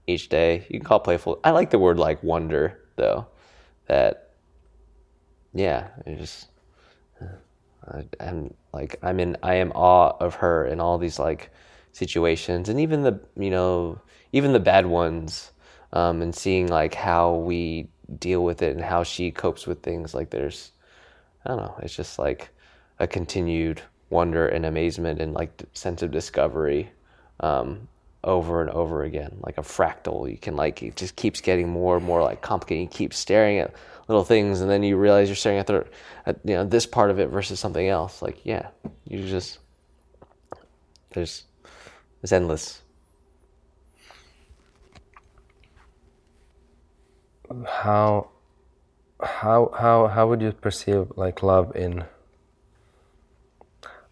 each 0.06 0.28
day. 0.28 0.66
You 0.68 0.78
can 0.78 0.86
call 0.86 1.00
playful. 1.00 1.40
I 1.42 1.52
like 1.52 1.70
the 1.70 1.78
word 1.78 1.98
like 1.98 2.22
wonder 2.22 2.78
though. 2.96 3.26
That 3.86 4.32
yeah, 5.54 5.88
it 6.06 6.18
just 6.18 6.48
I, 7.88 8.04
I'm 8.20 8.52
like 8.72 8.96
I'm 9.02 9.18
in 9.18 9.36
I 9.42 9.54
am 9.54 9.72
awe 9.72 10.16
of 10.20 10.34
her 10.36 10.66
in 10.66 10.80
all 10.80 10.98
these 10.98 11.18
like 11.18 11.50
situations 11.92 12.68
and 12.68 12.80
even 12.80 13.02
the 13.02 13.20
you 13.36 13.50
know 13.50 14.00
even 14.32 14.52
the 14.52 14.60
bad 14.60 14.86
ones 14.86 15.52
um, 15.92 16.22
and 16.22 16.34
seeing 16.34 16.68
like 16.68 16.94
how 16.94 17.34
we 17.34 17.88
deal 18.18 18.44
with 18.44 18.62
it 18.62 18.74
and 18.74 18.84
how 18.84 19.02
she 19.02 19.30
copes 19.30 19.66
with 19.66 19.82
things 19.82 20.14
like 20.14 20.30
there's 20.30 20.72
I 21.44 21.50
don't 21.50 21.58
know 21.58 21.74
it's 21.82 21.94
just 21.94 22.18
like 22.18 22.50
a 22.98 23.06
continued 23.06 23.82
wonder 24.12 24.46
and 24.46 24.64
amazement 24.64 25.20
and 25.20 25.34
like 25.34 25.62
sense 25.72 26.02
of 26.02 26.10
discovery 26.12 26.90
um, 27.40 27.88
over 28.22 28.60
and 28.60 28.70
over 28.70 29.02
again 29.02 29.36
like 29.40 29.58
a 29.58 29.62
fractal. 29.62 30.30
You 30.30 30.36
can 30.36 30.54
like 30.54 30.82
it 30.82 30.94
just 30.94 31.16
keeps 31.16 31.40
getting 31.40 31.68
more 31.68 31.96
and 31.96 32.06
more 32.06 32.22
like 32.22 32.42
complicated. 32.42 32.82
You 32.82 32.88
keep 32.88 33.14
staring 33.14 33.58
at 33.58 33.74
little 34.06 34.24
things 34.24 34.60
and 34.60 34.70
then 34.70 34.82
you 34.82 34.96
realize 34.96 35.28
you're 35.28 35.36
staring 35.36 35.58
at 35.58 35.66
the 35.66 35.86
at, 36.26 36.38
you 36.44 36.54
know 36.54 36.64
this 36.64 36.86
part 36.86 37.10
of 37.10 37.18
it 37.18 37.28
versus 37.28 37.58
something 37.58 37.88
else. 37.88 38.22
Like 38.22 38.44
yeah 38.44 38.68
you 39.08 39.26
just 39.26 39.58
there's 41.14 41.44
it's 42.22 42.32
endless. 42.32 42.82
How 47.66 48.30
how 49.22 49.70
how 49.76 50.06
how 50.06 50.28
would 50.28 50.40
you 50.40 50.52
perceive 50.52 51.12
like 51.16 51.42
love 51.42 51.74
in 51.76 52.04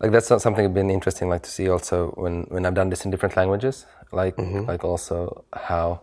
like 0.00 0.12
that's 0.12 0.30
not 0.30 0.40
something 0.40 0.72
been 0.72 0.90
interesting 0.90 1.28
like 1.28 1.42
to 1.42 1.50
see 1.50 1.68
also 1.68 2.08
when 2.16 2.44
when 2.44 2.64
I've 2.64 2.74
done 2.74 2.88
this 2.88 3.04
in 3.04 3.10
different 3.10 3.36
languages. 3.36 3.86
Like 4.12 4.36
mm-hmm. 4.36 4.64
like 4.64 4.82
also 4.82 5.44
how 5.52 6.02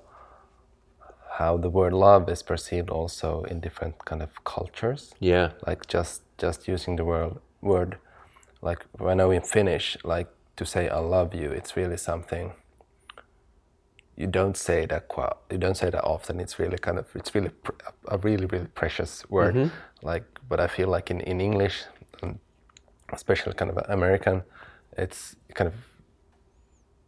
how 1.37 1.57
the 1.57 1.69
word 1.69 1.93
love 1.93 2.29
is 2.29 2.41
perceived 2.43 2.89
also 2.89 3.43
in 3.43 3.59
different 3.59 4.05
kind 4.05 4.21
of 4.21 4.43
cultures. 4.43 5.13
Yeah. 5.19 5.51
Like 5.65 5.87
just 5.87 6.21
just 6.37 6.67
using 6.67 6.95
the 6.95 7.05
word 7.05 7.37
word. 7.61 7.97
Like 8.61 8.85
when 8.97 9.09
I 9.09 9.13
know 9.15 9.31
in 9.31 9.41
Finnish 9.41 9.97
like 10.03 10.27
to 10.57 10.65
say 10.65 10.89
I 10.89 10.99
love 10.99 11.33
you 11.33 11.51
it's 11.51 11.75
really 11.75 11.97
something 11.97 12.53
you 14.15 14.25
don't 14.25 14.57
say 14.57 14.87
that 14.87 15.07
quite 15.07 15.33
you 15.51 15.57
don't 15.57 15.77
say 15.77 15.89
that 15.89 16.03
often. 16.03 16.39
It's 16.39 16.59
really 16.59 16.77
kind 16.77 16.99
of 16.99 17.07
it's 17.15 17.33
really 17.33 17.49
pr- 17.49 17.81
a 18.07 18.17
really 18.19 18.45
really 18.45 18.67
precious 18.75 19.27
word. 19.29 19.55
Mm-hmm. 19.55 20.05
Like 20.05 20.23
but 20.47 20.59
I 20.59 20.67
feel 20.67 20.87
like 20.87 21.09
in 21.09 21.21
in 21.21 21.41
English 21.41 21.83
especially 23.13 23.53
kind 23.53 23.71
of 23.71 23.77
American 23.89 24.43
it's 24.97 25.35
kind 25.53 25.67
of 25.67 25.73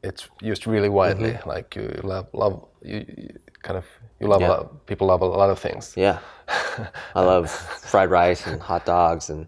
it's 0.01 0.29
used 0.41 0.65
really 0.65 0.87
widely. 0.89 1.31
Mm-hmm. 1.31 1.49
Like 1.49 1.75
you 1.75 1.99
love 2.03 2.27
love 2.33 2.65
you, 2.81 3.05
you 3.17 3.29
kind 3.63 3.77
of 3.77 3.85
you 4.19 4.27
love 4.27 4.41
Yeah. 4.41 4.47
a 4.47 4.51
lot, 4.51 4.85
people 4.85 5.07
love 5.07 5.21
a 5.21 5.25
lot 5.25 5.49
of 5.49 5.59
things. 5.59 5.93
Yeah. 5.97 6.19
I 7.15 7.21
love 7.21 7.49
fried 7.51 8.09
rice 8.09 8.47
and 8.47 8.61
hot 8.61 8.85
dogs 8.85 9.29
and 9.29 9.47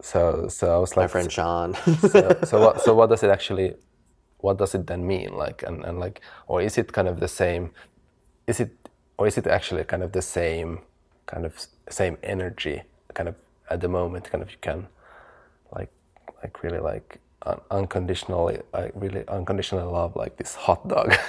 so 0.00 0.48
so 0.48 0.76
I 0.76 0.78
was 0.78 0.96
like 0.96 1.04
my 1.04 1.08
friend 1.08 1.32
sean. 1.32 1.74
so, 2.00 2.38
so 2.44 2.60
what 2.64 2.80
so 2.82 2.94
what 2.94 3.08
does 3.08 3.22
it 3.22 3.30
actually 3.30 3.74
what 4.38 4.58
does 4.58 4.74
it 4.74 4.86
then 4.86 5.06
mean? 5.06 5.34
Like 5.36 5.62
and, 5.62 5.84
and 5.84 5.98
like 5.98 6.20
or 6.46 6.60
is 6.60 6.76
it 6.78 6.92
kind 6.92 7.08
of 7.08 7.20
the 7.20 7.28
same 7.28 7.70
is 8.46 8.60
it 8.60 8.70
or 9.16 9.26
is 9.26 9.38
it 9.38 9.46
actually 9.46 9.84
kind 9.84 10.02
of 10.02 10.12
the 10.12 10.22
same 10.22 10.80
kind 11.26 11.46
of 11.46 11.66
same 11.88 12.18
energy 12.22 12.82
kind 13.14 13.28
of 13.28 13.36
at 13.70 13.80
the 13.80 13.88
moment 13.88 14.30
kind 14.30 14.42
of 14.42 14.50
you 14.50 14.58
can 14.60 14.86
like 16.42 16.62
really 16.62 16.78
like 16.78 17.20
un- 17.46 17.60
unconditionally 17.70 18.58
I 18.74 18.90
really 18.94 19.24
unconditionally 19.28 19.84
love 19.90 20.16
like 20.16 20.36
this 20.36 20.54
hot 20.54 20.86
dog. 20.88 21.14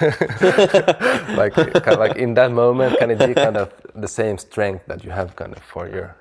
Like 1.40 1.54
kind 1.54 1.94
of 1.94 1.98
like 1.98 2.16
in 2.16 2.34
that 2.34 2.52
moment 2.52 2.98
can 2.98 3.10
it 3.10 3.18
be 3.18 3.34
kind 3.34 3.56
of 3.56 3.72
the 3.94 4.08
same 4.08 4.38
strength 4.38 4.86
that 4.86 5.04
you 5.04 5.10
have 5.10 5.36
kind 5.36 5.52
of 5.56 5.62
for 5.62 5.88
your 5.88 6.16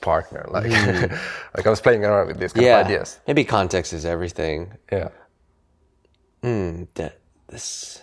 partner? 0.00 0.46
Like 0.50 0.70
like 1.56 1.66
I 1.66 1.70
was 1.70 1.80
playing 1.80 2.04
around 2.04 2.28
with 2.28 2.38
these 2.38 2.52
kind 2.52 2.66
yeah. 2.66 2.80
of 2.80 2.86
ideas. 2.86 3.20
Maybe 3.26 3.44
context 3.44 3.92
is 3.92 4.04
everything. 4.04 4.72
Yeah. 4.92 5.08
Mm, 6.42 6.88
that 6.94 7.18
this. 7.48 8.02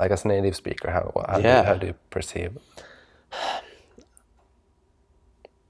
Like 0.00 0.10
as 0.10 0.24
a 0.24 0.28
native 0.28 0.56
speaker 0.56 0.90
how 0.90 1.12
how, 1.28 1.36
do, 1.36 1.42
Yeah. 1.42 1.60
you, 1.60 1.66
how 1.66 1.74
do 1.74 1.86
you 1.88 1.94
perceive 2.10 2.58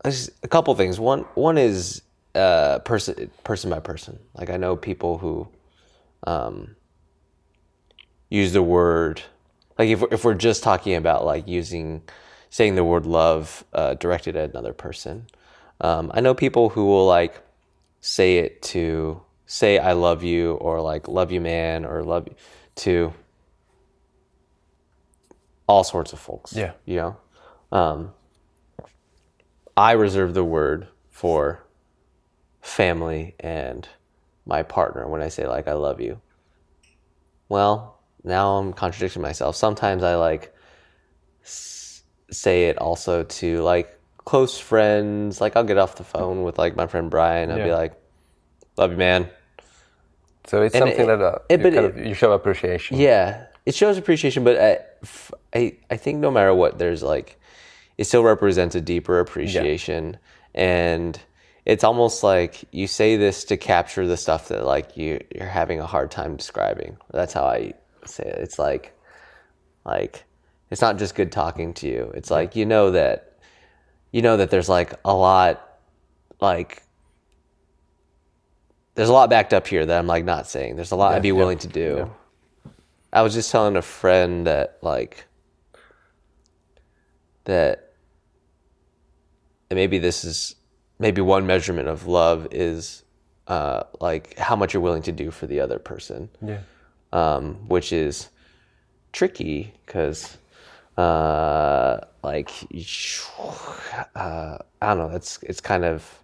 A 0.04 0.48
couple 0.48 0.74
things. 0.74 0.98
One 0.98 1.20
one 1.34 1.58
is 1.58 2.02
uh, 2.34 2.80
person 2.80 3.30
person 3.44 3.70
by 3.70 3.80
person. 3.80 4.18
Like 4.34 4.50
I 4.50 4.56
know 4.56 4.76
people 4.76 5.18
who 5.18 5.48
um, 6.26 6.76
use 8.28 8.52
the 8.52 8.62
word 8.62 9.22
like 9.78 9.88
if 9.88 10.00
we're, 10.00 10.08
if 10.10 10.24
we're 10.24 10.34
just 10.34 10.62
talking 10.62 10.94
about 10.96 11.24
like 11.24 11.46
using 11.46 12.02
saying 12.50 12.74
the 12.74 12.84
word 12.84 13.06
love 13.06 13.64
uh, 13.72 13.94
directed 13.94 14.36
at 14.36 14.50
another 14.50 14.72
person. 14.72 15.26
Um, 15.80 16.10
I 16.14 16.20
know 16.20 16.34
people 16.34 16.68
who 16.68 16.84
will 16.86 17.06
like 17.06 17.40
say 18.00 18.38
it 18.38 18.62
to 18.62 19.22
say 19.46 19.78
I 19.78 19.92
love 19.92 20.22
you 20.22 20.54
or 20.54 20.80
like 20.80 21.08
love 21.08 21.32
you 21.32 21.40
man 21.40 21.84
or 21.84 22.02
love 22.02 22.26
you 22.28 22.34
to 22.74 23.12
all 25.66 25.84
sorts 25.84 26.12
of 26.12 26.18
folks. 26.18 26.54
Yeah. 26.54 26.72
You 26.84 26.96
know? 26.96 27.16
Um, 27.70 28.12
I 29.76 29.92
reserve 29.92 30.34
the 30.34 30.44
word 30.44 30.88
for 31.10 31.64
family 32.60 33.34
and 33.40 33.88
my 34.46 34.62
partner 34.62 35.08
when 35.08 35.22
I 35.22 35.28
say 35.28 35.46
like 35.46 35.68
I 35.68 35.72
love 35.72 36.00
you. 36.00 36.20
Well, 37.48 37.98
now 38.24 38.56
I'm 38.56 38.72
contradicting 38.72 39.22
myself. 39.22 39.56
Sometimes 39.56 40.02
I 40.02 40.16
like 40.16 40.54
s- 41.42 42.02
say 42.30 42.64
it 42.68 42.78
also 42.78 43.24
to 43.24 43.62
like 43.62 43.98
close 44.24 44.58
friends. 44.58 45.40
Like 45.40 45.56
I'll 45.56 45.64
get 45.64 45.78
off 45.78 45.96
the 45.96 46.04
phone 46.04 46.42
with 46.42 46.58
like 46.58 46.76
my 46.76 46.86
friend 46.86 47.10
Brian. 47.10 47.50
I'll 47.50 47.58
be 47.64 47.72
like, 47.72 47.92
"Love 48.76 48.92
you, 48.92 48.96
man." 48.96 49.28
so 50.46 50.60
it's 50.62 50.74
And 50.74 50.82
something 50.82 51.00
it- 51.04 51.06
that 51.06 51.20
uh, 51.22 51.38
it- 51.48 51.60
you, 51.60 51.64
kind 51.70 51.76
it- 51.76 51.84
of, 52.00 52.06
you 52.06 52.14
show 52.14 52.32
appreciation 52.32 52.98
Yeah, 52.98 53.46
it 53.64 53.74
shows 53.76 53.96
appreciation, 53.96 54.42
but 54.44 54.58
I, 54.60 54.78
I, 55.54 55.76
I 55.90 55.96
think 55.96 56.18
no 56.18 56.30
matter 56.32 56.52
what, 56.52 56.78
there's 56.78 57.00
like, 57.02 57.38
it 58.02 58.06
still 58.06 58.24
represents 58.24 58.74
a 58.74 58.80
deeper 58.80 59.20
appreciation, 59.20 60.16
and 60.56 61.20
it's 61.64 61.84
almost 61.84 62.24
like 62.24 62.64
you 62.72 62.88
say 62.88 63.16
this 63.16 63.44
to 63.44 63.56
capture 63.56 64.08
the 64.08 64.16
stuff 64.16 64.48
that 64.48 64.66
like 64.66 64.96
you 64.96 65.22
you're 65.32 65.46
having 65.46 65.78
a 65.78 65.86
hard 65.86 66.10
time 66.10 66.36
describing. 66.36 66.96
That's 67.12 67.32
how 67.32 67.44
I 67.44 67.74
say 68.04 68.24
it. 68.24 68.38
It's 68.40 68.58
like, 68.58 68.98
like, 69.84 70.24
it's 70.68 70.80
not 70.80 70.98
just 70.98 71.14
good 71.14 71.30
talking 71.30 71.74
to 71.74 71.86
you. 71.86 72.10
It's 72.16 72.28
like 72.28 72.56
you 72.56 72.66
know 72.66 72.90
that, 72.90 73.38
you 74.10 74.20
know 74.20 74.36
that 74.38 74.50
there's 74.50 74.68
like 74.68 74.94
a 75.04 75.14
lot, 75.14 75.78
like. 76.40 76.82
There's 78.96 79.08
a 79.08 79.12
lot 79.12 79.30
backed 79.30 79.54
up 79.54 79.68
here 79.68 79.86
that 79.86 79.96
I'm 79.96 80.08
like 80.08 80.24
not 80.24 80.48
saying. 80.48 80.74
There's 80.74 80.90
a 80.90 80.96
lot 80.96 81.14
I'd 81.14 81.22
be 81.22 81.28
yeah, 81.28 81.34
willing 81.34 81.58
to 81.58 81.68
do. 81.68 82.10
I 83.12 83.22
was 83.22 83.32
just 83.32 83.52
telling 83.52 83.76
a 83.76 83.82
friend 83.82 84.46
that 84.48 84.78
like 84.82 85.24
that 87.44 87.81
and 89.72 89.78
maybe 89.78 89.96
this 89.96 90.22
is 90.22 90.54
maybe 90.98 91.22
one 91.22 91.46
measurement 91.46 91.88
of 91.88 92.06
love 92.06 92.46
is 92.50 93.04
uh, 93.46 93.84
like 94.02 94.36
how 94.36 94.54
much 94.54 94.74
you're 94.74 94.82
willing 94.82 95.00
to 95.00 95.12
do 95.12 95.30
for 95.30 95.46
the 95.46 95.60
other 95.60 95.78
person, 95.78 96.28
yeah 96.42 96.58
um, 97.14 97.54
which 97.68 97.90
is 97.90 98.28
tricky 99.12 99.72
because 99.86 100.36
uh, 100.98 102.00
like 102.22 102.50
uh, 104.14 104.58
I 104.82 104.94
don't 104.94 104.98
know. 104.98 105.16
It's 105.16 105.38
it's 105.42 105.62
kind 105.62 105.86
of 105.86 106.21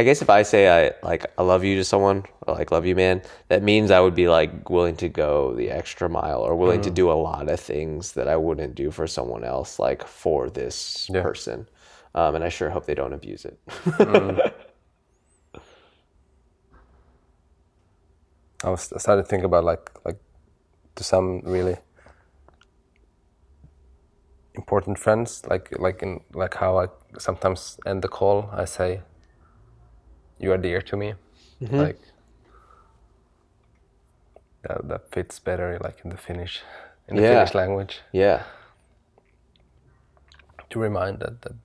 I 0.00 0.02
guess 0.02 0.22
if 0.22 0.30
I 0.30 0.42
say 0.44 0.62
I 0.70 0.92
like 1.02 1.26
I 1.36 1.42
love 1.42 1.62
you 1.62 1.76
to 1.76 1.84
someone 1.84 2.24
or 2.46 2.54
like 2.54 2.70
love 2.72 2.86
you 2.86 2.96
man, 2.96 3.20
that 3.48 3.62
means 3.62 3.90
I 3.90 4.00
would 4.00 4.14
be 4.14 4.28
like 4.30 4.70
willing 4.70 4.96
to 4.96 5.10
go 5.10 5.52
the 5.54 5.68
extra 5.70 6.08
mile 6.08 6.40
or 6.40 6.56
willing 6.56 6.80
Mm. 6.80 6.84
to 6.84 6.90
do 6.90 7.10
a 7.10 7.18
lot 7.28 7.50
of 7.50 7.60
things 7.60 8.12
that 8.12 8.26
I 8.26 8.36
wouldn't 8.36 8.74
do 8.74 8.90
for 8.90 9.06
someone 9.06 9.44
else, 9.44 9.78
like 9.78 10.06
for 10.06 10.48
this 10.48 11.06
Yeah. 11.12 11.20
person. 11.22 11.68
Um, 12.14 12.34
and 12.34 12.42
I 12.42 12.48
sure 12.48 12.70
hope 12.70 12.86
they 12.86 12.94
don't 12.94 13.12
abuse 13.12 13.44
it. 13.44 13.58
I 18.64 18.70
was 18.70 18.92
I 18.94 18.98
started 18.98 19.22
to 19.24 19.28
think 19.28 19.44
about 19.44 19.64
like 19.64 19.90
like 20.06 20.18
to 20.96 21.04
some 21.04 21.40
really 21.44 21.76
important 24.54 24.98
friends, 24.98 25.42
like 25.52 25.78
like 25.78 26.02
in 26.02 26.20
like 26.32 26.54
how 26.54 26.78
I 26.78 26.86
sometimes 27.18 27.78
end 27.84 28.00
the 28.02 28.08
call. 28.08 28.48
I 28.52 28.64
say, 28.64 29.02
"You 30.40 30.52
are 30.52 30.58
dear 30.58 30.80
to 30.82 30.96
me," 30.96 31.14
mm-hmm. 31.62 31.76
like 31.76 32.00
that. 34.62 34.88
That 34.88 35.10
fits 35.12 35.38
better, 35.38 35.78
like 35.82 35.98
in 36.04 36.10
the 36.10 36.16
Finnish, 36.16 36.62
in 37.08 37.16
the 37.16 37.22
Yeah. 37.22 37.34
Finnish 37.34 37.54
language, 37.54 38.00
yeah. 38.12 38.42
to 40.70 40.78
remind 40.78 41.18
that 41.20 41.42
that, 41.42 41.56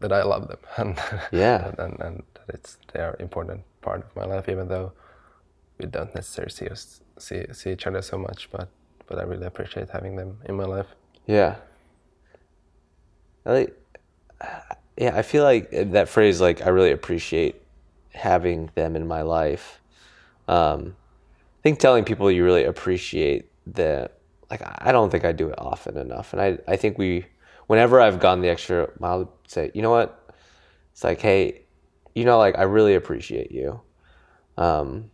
that 0.00 0.12
I 0.12 0.22
love 0.22 0.48
them 0.48 0.58
and 0.76 0.98
Yeah. 1.32 1.68
and, 1.68 1.78
and, 1.78 2.00
and 2.00 2.22
that 2.34 2.54
it's 2.54 2.78
they 2.92 3.00
are 3.00 3.16
important 3.18 3.62
part 3.80 4.00
of 4.04 4.14
my 4.16 4.24
life, 4.24 4.48
even 4.48 4.68
though 4.68 4.92
we 5.78 5.86
don't 5.86 6.14
necessarily 6.14 6.50
see 6.50 6.68
us 6.68 7.00
see 7.18 7.44
see 7.52 7.72
each 7.72 7.86
other 7.86 8.02
so 8.02 8.18
much. 8.18 8.48
But 8.50 8.68
but 9.06 9.18
I 9.18 9.22
really 9.22 9.46
appreciate 9.46 9.88
having 9.90 10.16
them 10.16 10.38
in 10.44 10.54
my 10.56 10.64
life. 10.64 10.86
Yeah. 11.26 11.56
I 13.46 13.52
like, 13.52 13.76
yeah, 14.98 15.16
I 15.16 15.22
feel 15.22 15.42
like 15.44 15.70
that 15.70 16.08
phrase, 16.08 16.40
like, 16.40 16.66
I 16.66 16.68
really 16.68 16.92
appreciate 16.92 17.62
having 18.12 18.70
them 18.74 18.96
in 18.96 19.06
my 19.06 19.22
life. 19.22 19.80
Um, 20.46 20.96
I 21.58 21.62
think 21.62 21.78
telling 21.78 22.04
people 22.04 22.30
you 22.30 22.44
really 22.44 22.64
appreciate 22.64 23.50
the, 23.66 24.10
like, 24.50 24.62
I 24.64 24.92
don't 24.92 25.10
think 25.10 25.24
I 25.24 25.32
do 25.32 25.48
it 25.48 25.58
often 25.58 25.96
enough. 25.96 26.32
And 26.32 26.40
I, 26.40 26.58
I 26.66 26.76
think 26.76 26.98
we, 26.98 27.26
whenever 27.66 28.00
I've 28.00 28.20
gone 28.20 28.40
the 28.40 28.48
extra 28.48 28.90
mile, 28.98 29.26
to 29.26 29.30
say, 29.46 29.70
you 29.74 29.82
know 29.82 29.90
what? 29.90 30.32
It's 30.92 31.04
like, 31.04 31.20
hey, 31.20 31.66
you 32.14 32.24
know, 32.24 32.38
like, 32.38 32.58
I 32.58 32.62
really 32.62 32.94
appreciate 32.94 33.52
you. 33.52 33.80
Um, 34.56 35.10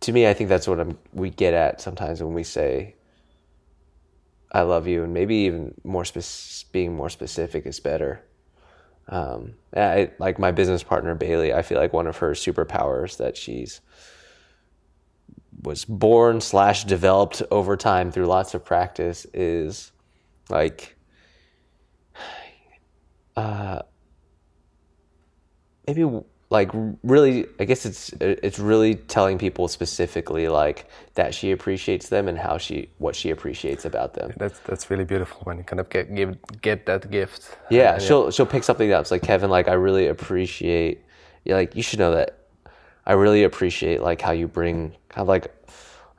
to 0.00 0.12
me, 0.12 0.28
I 0.28 0.34
think 0.34 0.48
that's 0.48 0.68
what 0.68 0.78
I'm, 0.78 0.98
we 1.12 1.30
get 1.30 1.54
at 1.54 1.80
sometimes 1.80 2.22
when 2.22 2.34
we 2.34 2.44
say, 2.44 2.94
I 4.52 4.62
love 4.62 4.86
you, 4.86 5.02
and 5.02 5.12
maybe 5.12 5.34
even 5.36 5.74
more 5.82 6.04
spec- 6.04 6.70
being 6.70 6.94
more 6.94 7.10
specific 7.10 7.66
is 7.66 7.80
better. 7.80 8.22
Um, 9.08 9.54
I, 9.74 10.10
like 10.18 10.38
my 10.38 10.50
business 10.50 10.82
partner 10.82 11.14
Bailey, 11.14 11.52
I 11.54 11.62
feel 11.62 11.78
like 11.78 11.92
one 11.92 12.06
of 12.06 12.16
her 12.18 12.32
superpowers 12.32 13.18
that 13.18 13.36
she's 13.36 13.80
was 15.62 15.84
born 15.84 16.40
slash 16.40 16.84
developed 16.84 17.42
over 17.50 17.76
time 17.76 18.10
through 18.10 18.26
lots 18.26 18.54
of 18.54 18.64
practice 18.64 19.26
is 19.32 19.92
like 20.48 20.96
uh, 23.36 23.82
maybe 25.86 26.04
like 26.50 26.70
really 27.02 27.46
i 27.58 27.64
guess 27.64 27.84
it's 27.84 28.12
it's 28.20 28.58
really 28.60 28.94
telling 28.94 29.36
people 29.36 29.66
specifically 29.66 30.46
like 30.48 30.88
that 31.14 31.34
she 31.34 31.50
appreciates 31.50 32.08
them 32.08 32.28
and 32.28 32.38
how 32.38 32.56
she 32.56 32.88
what 32.98 33.16
she 33.16 33.30
appreciates 33.30 33.84
about 33.84 34.14
them 34.14 34.32
That's 34.36 34.58
that's 34.60 34.88
really 34.90 35.04
beautiful 35.04 35.40
when 35.44 35.58
you 35.58 35.64
kind 35.64 35.80
of 35.80 35.88
get 35.90 36.14
give 36.14 36.36
get 36.62 36.86
that 36.86 37.10
gift. 37.10 37.56
yeah 37.68 37.94
And 37.94 38.02
she'll 38.02 38.30
she'll 38.30 38.46
pick 38.46 38.62
something 38.62 38.92
up 38.92 39.00
it's 39.00 39.10
like 39.10 39.22
kevin 39.22 39.50
like 39.50 39.66
i 39.68 39.72
really 39.72 40.06
appreciate 40.06 41.02
yeah, 41.44 41.56
like 41.56 41.74
you 41.74 41.82
should 41.82 41.98
know 41.98 42.12
that 42.12 42.38
i 43.06 43.12
really 43.12 43.42
appreciate 43.42 44.00
like 44.02 44.20
how 44.20 44.30
you 44.32 44.46
bring 44.46 44.90
kind 45.08 45.22
of 45.24 45.28
like 45.28 45.52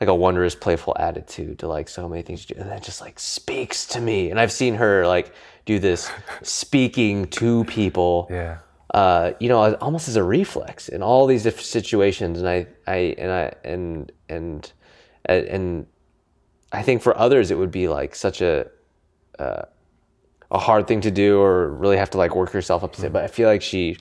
like 0.01 0.09
a 0.09 0.13
wondrous 0.15 0.55
playful 0.55 0.95
attitude 0.99 1.57
to 1.59 1.67
like 1.69 1.87
so 1.89 2.07
many 2.09 2.21
things 2.21 2.47
you 2.49 2.55
do 2.55 2.61
and 2.61 2.69
that 2.69 2.83
just 2.83 2.99
like 3.01 3.17
speaks 3.17 3.85
to 3.85 4.01
me 4.01 4.29
and 4.29 4.39
i've 4.41 4.51
seen 4.51 4.75
her 4.75 5.07
like 5.07 5.31
do 5.65 5.79
this 5.79 6.11
speaking 6.43 7.25
to 7.27 7.63
people 7.65 8.27
yeah. 8.29 8.57
Uh, 8.93 9.33
you 9.39 9.49
know, 9.49 9.75
almost 9.75 10.07
as 10.07 10.15
a 10.15 10.23
reflex 10.23 10.89
in 10.89 11.03
all 11.03 11.25
these 11.25 11.43
different 11.43 11.65
situations. 11.65 12.39
And 12.39 12.47
I, 12.47 12.67
I, 12.85 13.15
and 13.17 13.31
I, 13.31 13.53
and, 13.63 14.11
and, 14.29 14.73
and 15.25 15.87
I 16.71 16.81
think 16.83 17.01
for 17.01 17.17
others, 17.17 17.51
it 17.51 17.57
would 17.57 17.71
be 17.71 17.87
like 17.87 18.15
such 18.15 18.41
a, 18.41 18.67
uh, 19.39 19.63
a 20.49 20.57
hard 20.57 20.87
thing 20.87 21.01
to 21.01 21.11
do 21.11 21.39
or 21.39 21.69
really 21.69 21.97
have 21.97 22.09
to 22.11 22.17
like 22.17 22.35
work 22.35 22.53
yourself 22.53 22.83
up 22.83 22.93
to 22.93 23.05
it. 23.05 23.11
But 23.11 23.23
I 23.23 23.27
feel 23.27 23.49
like 23.49 23.61
she, 23.61 23.97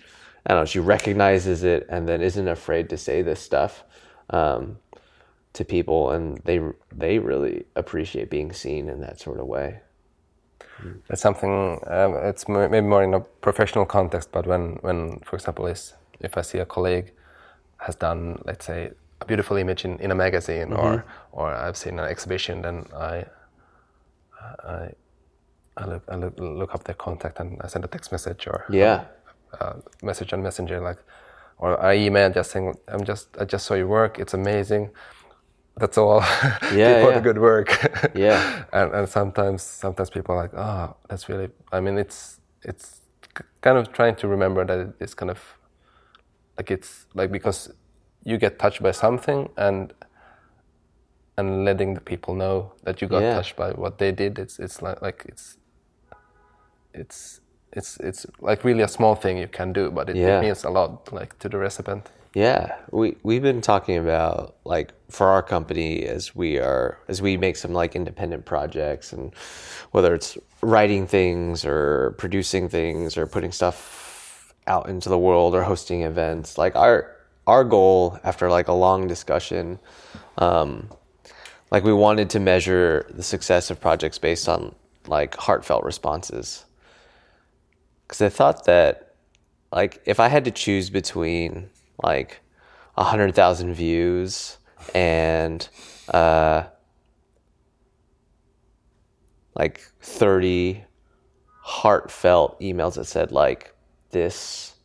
I 0.47 0.55
don't 0.55 0.63
know, 0.63 0.67
she 0.67 0.79
recognizes 0.79 1.65
it 1.65 1.87
and 1.89 2.09
then 2.09 2.21
isn't 2.21 2.47
afraid 2.47 2.89
to 2.91 2.97
say 2.97 3.23
this 3.23 3.41
stuff, 3.41 3.83
um, 4.31 4.79
to 5.55 5.65
people 5.65 6.11
and 6.11 6.39
they, 6.45 6.61
they 6.95 7.19
really 7.19 7.65
appreciate 7.75 8.31
being 8.31 8.53
seen 8.53 8.89
in 8.89 9.01
that 9.01 9.19
sort 9.19 9.41
of 9.41 9.47
way. 9.47 9.81
That's 11.09 11.23
something. 11.23 11.81
Um, 11.87 12.15
it's 12.17 12.49
maybe 12.49 12.81
more 12.81 13.03
in 13.03 13.15
a 13.15 13.21
professional 13.21 13.87
context, 13.87 14.31
but 14.33 14.47
when, 14.47 14.79
when, 14.83 15.21
for 15.25 15.37
example, 15.37 15.67
is 15.67 15.95
if 16.21 16.37
I 16.37 16.43
see 16.43 16.59
a 16.59 16.67
colleague 16.67 17.13
has 17.79 17.95
done, 17.95 18.43
let's 18.45 18.67
say, 18.67 18.91
a 19.21 19.25
beautiful 19.25 19.57
image 19.57 19.85
in, 19.85 19.99
in 20.01 20.11
a 20.11 20.15
magazine, 20.15 20.73
or 20.73 21.05
or 21.33 21.51
I've 21.51 21.77
seen 21.77 21.99
an 21.99 22.07
exhibition, 22.07 22.63
then 22.63 22.85
I, 22.95 23.25
I, 24.65 24.91
I 25.77 25.87
look 25.87 26.03
I 26.09 26.17
look, 26.17 26.35
look 26.39 26.75
up 26.75 26.85
their 26.85 26.95
contact 26.95 27.41
and 27.41 27.61
I 27.63 27.69
send 27.69 27.85
a 27.85 27.89
text 27.89 28.13
message 28.13 28.47
or 28.47 28.65
Yeah. 28.71 29.05
a 29.61 29.77
message 30.03 30.33
on 30.33 30.43
Messenger, 30.43 30.81
like, 30.81 30.99
or 31.59 31.81
I 31.81 31.97
email 31.97 32.31
just 32.31 32.51
saying, 32.51 32.75
I'm 32.89 33.05
just 33.05 33.29
I 33.41 33.45
just 33.45 33.65
saw 33.67 33.75
your 33.75 33.87
work. 33.89 34.19
It's 34.19 34.35
amazing. 34.35 34.91
That's 35.79 35.99
all. 35.99 36.21
Yeah, 36.75 37.01
Keep 37.01 37.09
yeah. 37.09 37.15
the 37.15 37.21
good 37.21 37.39
work. 37.39 37.69
Yeah. 38.15 38.65
and 38.73 38.93
and 38.95 39.09
sometimes 39.09 39.63
sometimes 39.63 40.11
people 40.11 40.35
are 40.35 40.43
like, 40.43 40.55
oh, 40.55 40.97
that's 41.09 41.29
really. 41.29 41.49
I 41.73 41.81
mean, 41.81 41.99
it's 41.99 42.41
it's 42.63 43.01
kind 43.61 43.79
of 43.79 43.93
trying 43.93 44.17
to 44.17 44.29
remember 44.29 44.65
that 44.65 44.95
it's 45.01 45.15
kind 45.15 45.31
of 45.31 45.39
like 46.59 46.71
it's 46.71 47.07
like 47.15 47.31
because 47.31 47.71
you 48.25 48.39
get 48.39 48.59
touched 48.59 48.83
by 48.83 48.93
something 48.93 49.49
and 49.57 49.93
and 51.39 51.65
letting 51.65 51.95
the 51.95 52.01
people 52.01 52.35
know 52.35 52.73
that 52.85 53.01
you 53.03 53.09
got 53.09 53.23
Yeah. 53.23 53.35
touched 53.35 53.57
by 53.57 53.73
what 53.73 53.99
they 53.99 54.13
did. 54.13 54.39
It's 54.39 54.59
it's 54.59 54.81
like 54.83 55.03
like 55.03 55.25
it's 55.29 55.59
it's 56.95 57.41
it's 57.73 57.99
it's 58.01 58.27
like 58.41 58.65
really 58.65 58.83
a 58.83 58.89
small 58.89 59.15
thing 59.15 59.37
you 59.39 59.49
can 59.49 59.73
do, 59.73 59.91
but 59.91 60.09
it, 60.09 60.17
Yeah. 60.17 60.39
it 60.39 60.43
means 60.43 60.65
a 60.65 60.71
lot 60.71 61.13
like 61.13 61.39
to 61.41 61.49
the 61.49 61.59
recipient. 61.59 62.09
Yeah, 62.37 62.77
we 62.91 63.17
we've 63.23 63.41
been 63.41 63.63
talking 63.63 63.97
about 63.97 64.57
like 64.67 64.93
for 65.09 65.29
our 65.29 65.43
company 65.43 66.05
as 66.05 66.37
we 66.37 66.59
are 66.59 66.99
as 67.09 67.23
we 67.23 67.39
make 67.39 67.57
some 67.57 67.73
like 67.73 67.97
independent 67.97 68.45
projects 68.45 69.15
and 69.15 69.35
whether 69.93 70.15
it's 70.15 70.37
writing 70.61 71.07
things 71.07 71.65
or 71.65 72.15
producing 72.19 72.69
things 72.69 73.17
or 73.17 73.27
putting 73.27 73.53
stuff 73.53 74.53
out 74.67 74.91
into 74.91 75.09
the 75.09 75.19
world 75.19 75.55
or 75.55 75.63
hosting 75.63 76.03
events. 76.03 76.59
Like 76.59 76.77
our 76.77 77.17
our 77.47 77.65
goal 77.65 78.21
after 78.23 78.51
like 78.51 78.69
a 78.69 78.75
long 78.75 79.07
discussion, 79.07 79.79
um, 80.37 80.91
like 81.71 81.85
we 81.85 81.93
wanted 81.95 82.29
to 82.29 82.39
measure 82.39 83.07
the 83.15 83.23
success 83.23 83.71
of 83.71 83.81
projects 83.81 84.19
based 84.19 84.47
on 84.47 84.75
like 85.07 85.35
heartfelt 85.37 85.85
responses. 85.85 86.67
Because 88.07 88.21
I 88.21 88.29
thought 88.29 88.67
that 88.67 89.15
like 89.73 90.03
if 90.05 90.21
I 90.21 90.29
had 90.29 90.45
to 90.45 90.51
choose 90.51 90.91
between 90.91 91.71
like 92.03 92.41
a 92.97 93.05
hundred 93.05 93.35
thousand 93.35 93.75
views 93.75 94.59
and 94.95 95.69
uh, 96.09 96.65
like 99.55 99.81
thirty 100.01 100.85
heartfelt 101.61 102.61
emails 102.61 102.95
that 102.95 103.07
said 103.07 103.33
like 103.33 103.75
this 104.11 104.77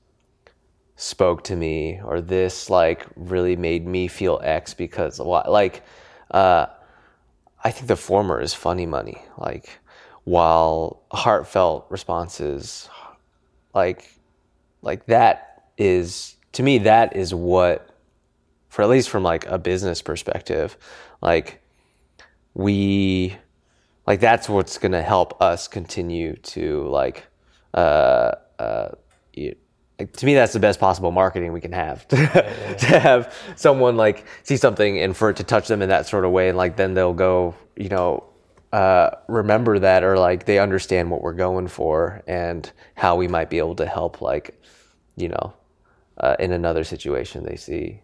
spoke 0.96 1.44
to 1.44 1.56
me 1.56 2.00
or 2.04 2.22
this 2.22 2.70
like 2.70 3.08
really 3.16 3.56
made 3.56 3.86
me 3.88 4.08
feel 4.08 4.40
X 4.44 4.74
because 4.74 5.20
why 5.20 5.44
like 5.48 5.84
uh, 6.32 6.68
I 7.64 7.72
think 7.72 7.88
the 7.88 7.96
former 7.96 8.42
is 8.42 8.54
funny 8.54 8.86
money. 8.86 9.22
Like 9.38 9.80
while 10.24 11.02
heartfelt 11.12 11.88
responses 11.90 12.90
like 13.74 14.12
like 14.82 15.06
that 15.08 15.64
is 15.78 16.36
to 16.54 16.64
me 16.64 16.80
that 16.80 17.16
is 17.16 17.34
what 17.34 17.90
for 18.70 18.82
at 18.82 18.90
least 18.90 19.10
from 19.10 19.24
like 19.24 19.46
a 19.48 19.58
business 19.58 20.02
perspective 20.02 20.78
like 21.22 21.62
we 22.54 23.36
like 24.08 24.20
that's 24.20 24.50
what's 24.50 24.78
going 24.78 24.92
to 24.92 25.02
help 25.02 25.42
us 25.42 25.68
continue 25.68 26.36
to 26.38 26.88
like 26.88 27.26
uh 27.74 28.32
uh 28.60 28.90
you, 29.34 29.56
like, 30.00 30.14
to 30.14 30.26
me 30.26 30.34
that's 30.34 30.54
the 30.54 30.60
best 30.60 30.80
possible 30.80 31.12
marketing 31.12 31.54
we 31.54 31.62
can 31.62 31.72
have. 31.72 32.08
To, 32.10 32.18
to 32.80 33.00
have 33.00 33.34
someone 33.56 33.98
like 33.98 34.26
see 34.44 34.58
something 34.58 35.00
and 35.00 35.16
for 35.16 35.30
it 35.30 35.38
to 35.38 35.44
touch 35.44 35.68
them 35.68 35.82
in 35.82 35.90
that 35.90 36.08
sort 36.08 36.26
of 36.26 36.32
way 36.32 36.50
and 36.50 36.58
like 36.58 36.76
then 36.76 36.94
they'll 36.94 37.14
go 37.14 37.56
you 37.76 37.90
know 37.90 38.24
uh, 38.74 39.10
remember 39.28 39.80
that 39.80 40.04
or 40.04 40.18
like 40.18 40.46
they 40.46 40.58
understand 40.58 41.12
what 41.12 41.22
we're 41.22 41.34
going 41.34 41.68
for 41.68 42.24
and 42.26 42.72
how 42.96 43.18
we 43.18 43.28
might 43.28 43.50
be 43.50 43.58
able 43.58 43.76
to 43.76 43.86
help 43.86 44.22
like 44.22 44.60
you 45.18 45.28
know 45.28 45.54
uh, 46.22 46.36
in 46.40 46.54
another 46.54 46.84
situation 46.86 47.44
they 47.44 47.58
see. 47.58 48.02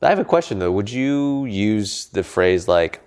I 0.00 0.08
have 0.08 0.18
a 0.18 0.24
question 0.24 0.58
though. 0.60 0.72
Would 0.72 0.90
you 0.90 1.44
use 1.46 2.06
the 2.06 2.22
phrase 2.22 2.68
like 2.68 3.00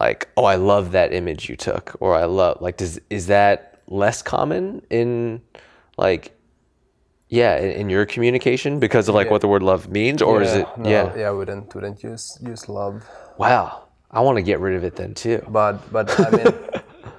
like 0.00 0.28
oh 0.36 0.44
i 0.44 0.54
love 0.54 0.92
that 0.92 1.12
image 1.12 1.48
you 1.48 1.56
took 1.56 1.96
or 2.00 2.14
i 2.14 2.24
love 2.24 2.60
like 2.60 2.76
does 2.76 3.00
is 3.10 3.26
that 3.26 3.82
less 3.88 4.22
common 4.22 4.80
in 4.90 5.42
like 5.96 6.38
yeah 7.28 7.56
in, 7.58 7.90
your 7.90 8.06
communication 8.06 8.78
because 8.78 9.08
of 9.08 9.14
like 9.16 9.26
Yeah. 9.26 9.32
what 9.32 9.40
the 9.40 9.48
word 9.48 9.62
love 9.62 9.88
means 9.88 10.22
or 10.22 10.40
is 10.40 10.54
it 10.54 10.66
no, 10.76 10.88
yeah. 10.88 11.16
yeah, 11.16 11.28
I 11.28 11.30
wouldn't 11.32 11.74
wouldn't 11.74 12.02
use 12.02 12.38
use 12.40 12.68
love, 12.68 13.04
wow. 13.38 13.88
I 14.10 14.20
want 14.20 14.36
to 14.36 14.42
get 14.42 14.60
rid 14.60 14.74
of 14.76 14.84
it 14.84 14.96
then 14.96 15.12
too. 15.14 15.42
But 15.48 15.74
but 15.92 16.08
I 16.18 16.30
mean, 16.30 16.54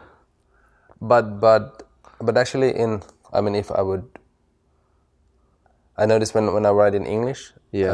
but 1.02 1.40
but 1.40 1.84
but 2.20 2.36
actually, 2.38 2.76
in 2.76 3.04
I 3.32 3.42
mean, 3.42 3.54
if 3.54 3.70
I 3.72 3.82
would, 3.84 4.10
I 6.00 6.06
notice 6.06 6.34
when 6.34 6.54
when 6.54 6.66
I 6.66 6.72
write 6.72 6.96
in 6.96 7.06
English, 7.06 7.54
Yeah. 7.72 7.92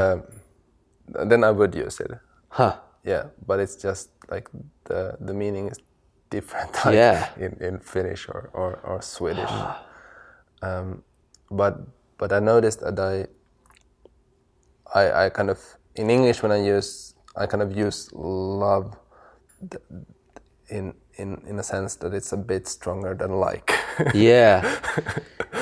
uh, 1.17 1.25
then 1.29 1.43
I 1.43 1.51
would 1.51 1.75
use 1.75 1.99
it. 1.99 2.11
huh 2.49 2.75
Yeah, 3.05 3.23
but 3.45 3.59
it's 3.59 3.75
just 3.83 4.09
like 4.31 4.49
the 4.89 5.17
the 5.21 5.33
meaning 5.33 5.69
is 5.69 5.77
different. 6.29 6.73
Like 6.85 6.95
Yeah. 6.97 7.29
In, 7.37 7.51
in 7.61 7.79
Finnish 7.79 8.29
or 8.29 8.49
or, 8.53 8.79
or 8.83 9.01
Swedish. 9.01 9.51
um, 10.61 11.03
but 11.51 11.73
but 12.17 12.31
I 12.33 12.39
noticed 12.39 12.79
that 12.81 12.97
I 12.99 13.27
I 14.93 15.25
I 15.25 15.29
kind 15.29 15.49
of 15.49 15.59
in 15.95 16.09
English 16.09 16.41
when 16.43 16.51
I 16.51 16.61
use 16.77 17.13
I 17.37 17.45
kind 17.45 17.61
of 17.61 17.71
use 17.77 18.09
love 18.13 18.97
th- 19.69 19.83
in 20.69 20.93
in 21.21 21.41
in 21.47 21.59
a 21.59 21.63
sense 21.63 21.95
that 22.01 22.13
it's 22.13 22.33
a 22.33 22.37
bit 22.37 22.67
stronger 22.67 23.13
than 23.15 23.31
like. 23.39 23.73
Yeah. 24.13 24.63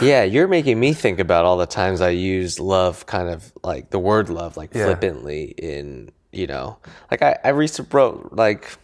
Yeah, 0.01 0.23
you're 0.23 0.47
making 0.47 0.79
me 0.79 0.93
think 0.93 1.19
about 1.19 1.45
all 1.45 1.57
the 1.57 1.65
times 1.67 2.01
I 2.01 2.09
use 2.09 2.59
love 2.59 3.05
kind 3.05 3.29
of 3.29 3.51
like 3.63 3.89
the 3.91 3.99
word 3.99 4.29
love 4.29 4.57
like 4.57 4.73
Yeah. 4.73 4.85
flippantly 4.85 5.53
in, 5.57 6.11
you 6.31 6.47
know, 6.47 6.77
like 7.11 7.21
I, 7.21 7.37
I 7.43 7.49
recently 7.49 7.89
wrote 7.91 8.33
like 8.33 8.77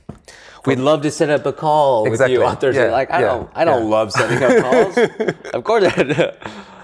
we'd 0.65 0.79
love 0.79 1.01
to 1.03 1.11
set 1.11 1.29
up 1.29 1.45
a 1.45 1.53
call 1.53 2.03
with 2.09 2.27
you 2.29 2.43
on 2.43 2.57
Thursday. 2.57 2.85
Yeah, 2.85 2.91
Like 2.91 3.11
I 3.11 3.21
yeah, 3.21 3.27
don't 3.27 3.49
I 3.55 3.65
don't 3.65 3.83
yeah. 3.83 3.89
love 3.89 4.11
setting 4.11 4.41
up 4.43 4.61
calls. 4.63 5.35
of 5.53 5.63
course 5.63 5.83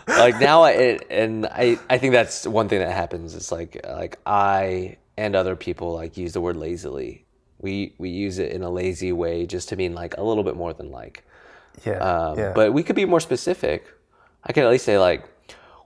Like 0.07 0.39
now 0.39 0.61
I 0.63 0.71
it, 0.71 1.07
and 1.09 1.45
I 1.47 1.77
I 1.89 1.97
think 1.97 2.13
that's 2.13 2.45
one 2.47 2.67
thing 2.69 2.79
that 2.79 2.91
happens. 2.91 3.35
It's 3.35 3.51
like 3.51 3.83
like 3.87 4.19
I 4.25 4.97
and 5.17 5.35
other 5.35 5.55
people 5.55 5.93
like 5.93 6.15
use 6.17 6.33
the 6.33 6.41
word 6.41 6.57
lazily. 6.57 7.25
We 7.59 7.95
we 7.97 8.09
use 8.09 8.37
it 8.37 8.51
in 8.51 8.61
a 8.63 8.69
lazy 8.69 9.11
way 9.11 9.45
just 9.45 9.69
to 9.69 9.75
mean 9.75 9.93
like 9.95 10.15
a 10.17 10.23
little 10.23 10.43
bit 10.43 10.55
more 10.55 10.73
than 10.73 10.91
like. 10.91 11.23
yeah, 11.85 11.97
Um, 11.97 12.37
yeah. 12.37 12.51
But 12.53 12.73
we 12.73 12.83
could 12.83 12.95
be 12.95 13.05
more 13.05 13.19
specific. 13.19 13.85
I 14.45 14.53
could 14.53 14.63
at 14.63 14.69
least 14.69 14.85
say 14.85 14.97
like, 14.99 15.27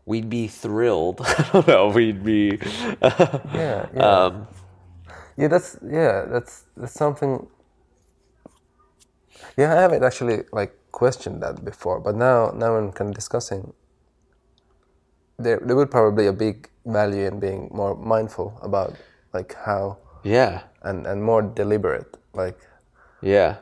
we'd 0.05 0.29
be 0.29 0.47
thrilled. 0.47 1.21
I 1.25 1.49
don't 1.53 1.67
know. 1.67 1.87
We'd 1.89 2.23
be. 2.23 2.59
yeah, 3.01 3.87
yeah. 3.93 3.99
um, 3.99 4.47
Yeah, 5.37 5.47
that's 5.47 5.77
yeah, 5.85 6.25
that's 6.27 6.65
that's 6.75 6.93
something. 6.93 7.47
Yeah, 9.55 9.71
I 9.71 9.81
haven't 9.81 10.03
actually 10.03 10.43
like 10.51 10.75
questioned 10.91 11.41
that 11.43 11.63
before, 11.63 11.99
but 12.01 12.15
now 12.15 12.51
now 12.51 12.75
I'm 12.75 12.91
kind 12.91 13.09
of 13.09 13.15
discussing. 13.15 13.73
There, 15.37 15.61
there 15.63 15.77
would 15.77 15.89
probably 15.89 16.27
a 16.27 16.33
big 16.33 16.67
value 16.85 17.25
in 17.25 17.39
being 17.39 17.69
more 17.71 17.95
mindful 17.95 18.59
about 18.61 18.95
like 19.33 19.55
how 19.55 19.97
yeah. 20.23 20.63
and 20.83 21.07
and 21.07 21.23
more 21.23 21.41
deliberate, 21.41 22.17
like 22.33 22.59
Yeah. 23.21 23.57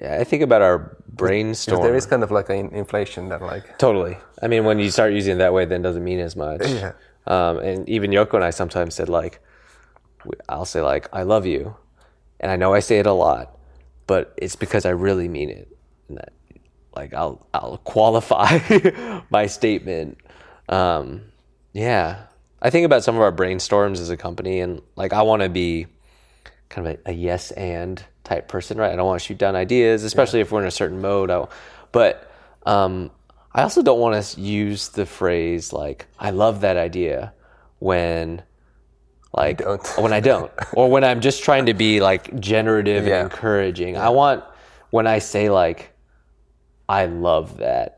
Yeah. 0.00 0.18
I 0.20 0.24
think 0.24 0.42
about 0.42 0.62
our 0.62 0.96
brainstorm. 1.08 1.82
there 1.82 1.96
is 1.96 2.04
kind 2.06 2.22
of 2.22 2.30
like 2.30 2.50
an 2.50 2.68
inflation 2.70 3.28
that 3.30 3.40
like 3.40 3.78
Totally. 3.78 4.18
I 4.42 4.48
mean, 4.48 4.64
when 4.64 4.78
you 4.78 4.90
start 4.90 5.12
using 5.12 5.36
it 5.36 5.38
that 5.38 5.54
way, 5.54 5.64
then 5.64 5.80
it 5.80 5.84
doesn't 5.84 6.04
mean 6.04 6.20
as 6.20 6.36
much. 6.36 6.62
Yeah. 6.66 6.92
Um, 7.28 7.58
and 7.58 7.88
even 7.88 8.12
Yoko 8.12 8.34
and 8.34 8.44
I 8.44 8.50
sometimes 8.50 8.94
said 8.94 9.08
like, 9.08 9.40
I'll 10.48 10.64
say 10.64 10.80
like, 10.80 11.08
I 11.12 11.22
love 11.22 11.44
you, 11.46 11.74
and 12.40 12.52
I 12.52 12.56
know 12.56 12.72
I 12.72 12.80
say 12.80 12.98
it 12.98 13.06
a 13.06 13.12
lot, 13.12 13.56
but 14.06 14.32
it's 14.36 14.54
because 14.56 14.84
I 14.86 14.90
really 14.90 15.28
mean 15.28 15.50
it. 15.50 15.68
And 16.08 16.18
that, 16.18 16.32
like, 16.94 17.14
I'll 17.14 17.44
I'll 17.52 17.78
qualify 17.78 18.58
my 19.30 19.46
statement. 19.46 20.18
Um, 20.68 21.22
yeah, 21.72 22.26
I 22.62 22.70
think 22.70 22.86
about 22.86 23.02
some 23.02 23.16
of 23.16 23.22
our 23.22 23.32
brainstorms 23.32 23.98
as 24.00 24.10
a 24.10 24.16
company, 24.16 24.60
and 24.60 24.80
like, 24.94 25.12
I 25.12 25.22
want 25.22 25.42
to 25.42 25.48
be 25.48 25.86
kind 26.68 26.86
of 26.86 26.94
a, 27.06 27.10
a 27.10 27.12
yes 27.12 27.50
and 27.52 28.04
type 28.26 28.48
person, 28.48 28.76
right? 28.76 28.92
I 28.92 28.96
don't 28.96 29.06
want 29.06 29.20
to 29.20 29.26
shoot 29.26 29.38
down 29.38 29.56
ideas, 29.56 30.02
especially 30.02 30.40
if 30.40 30.50
we're 30.50 30.60
in 30.60 30.66
a 30.66 30.70
certain 30.70 31.00
mode. 31.00 31.30
I, 31.30 31.46
but 31.92 32.30
um, 32.66 33.10
I 33.54 33.62
also 33.62 33.82
don't 33.82 34.00
want 34.00 34.22
to 34.22 34.40
use 34.40 34.88
the 34.88 35.06
phrase 35.06 35.72
like 35.72 36.06
"I 36.18 36.30
love 36.30 36.60
that 36.60 36.76
idea" 36.76 37.32
when 37.78 38.42
like 39.32 39.62
when 39.96 40.12
I 40.12 40.20
don't, 40.20 40.50
or 40.72 40.90
when 40.90 41.04
I'm 41.04 41.20
just 41.20 41.44
trying 41.44 41.66
to 41.66 41.74
be 41.74 42.00
like 42.00 42.38
generative 42.40 43.06
Yeah. 43.06 43.22
and 43.22 43.30
encouraging. 43.30 43.96
I 43.96 44.08
want 44.10 44.44
when 44.90 45.06
I 45.06 45.20
say 45.20 45.48
like 45.48 45.92
I 46.88 47.06
love 47.06 47.58
that. 47.58 47.92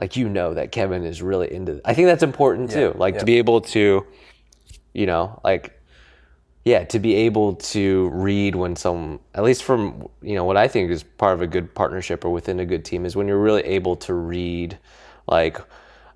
Like 0.00 0.16
you 0.16 0.28
know 0.28 0.54
that 0.54 0.72
Kevin 0.72 1.04
is 1.04 1.22
really 1.22 1.52
into. 1.52 1.80
I 1.84 1.94
think 1.94 2.06
that's 2.06 2.22
important 2.22 2.70
too. 2.70 2.92
Like 2.96 3.14
yeah. 3.14 3.20
to 3.20 3.26
be 3.26 3.38
able 3.38 3.60
to, 3.60 4.06
you 4.92 5.06
know, 5.06 5.40
like 5.44 5.80
yeah, 6.64 6.84
to 6.84 6.98
be 7.00 7.14
able 7.14 7.54
to 7.54 8.08
read 8.10 8.54
when 8.54 8.76
some, 8.76 9.18
at 9.34 9.42
least 9.42 9.64
from 9.64 10.08
you 10.22 10.34
know 10.34 10.44
what 10.44 10.56
I 10.56 10.68
think 10.68 10.90
is 10.90 11.02
part 11.02 11.34
of 11.34 11.42
a 11.42 11.46
good 11.46 11.74
partnership 11.74 12.24
or 12.24 12.30
within 12.30 12.60
a 12.60 12.66
good 12.66 12.84
team 12.84 13.04
is 13.04 13.16
when 13.16 13.26
you're 13.26 13.40
really 13.40 13.62
able 13.62 13.96
to 13.96 14.14
read, 14.14 14.78
like 15.26 15.58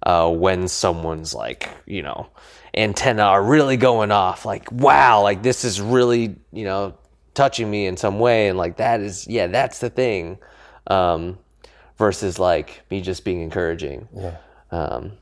uh, 0.04 0.30
when 0.30 0.68
someone's 0.68 1.34
like 1.34 1.68
you 1.86 2.02
know 2.02 2.28
antenna 2.74 3.22
are 3.22 3.42
really 3.42 3.76
going 3.76 4.12
off, 4.12 4.44
like 4.44 4.70
wow, 4.70 5.22
like 5.22 5.42
this 5.42 5.64
is 5.64 5.80
really 5.80 6.36
you 6.52 6.64
know 6.64 6.96
touching 7.34 7.68
me 7.68 7.86
in 7.86 7.96
some 7.96 8.20
way, 8.20 8.48
and 8.48 8.56
like 8.56 8.76
that 8.76 9.00
is 9.00 9.26
yeah, 9.26 9.48
that's 9.48 9.80
the 9.80 9.90
thing, 9.90 10.38
um, 10.86 11.38
versus 11.98 12.38
like 12.38 12.82
me 12.88 13.00
just 13.00 13.24
being 13.24 13.40
encouraging. 13.40 14.08
yeah, 14.14 14.36
Um, 14.70 15.12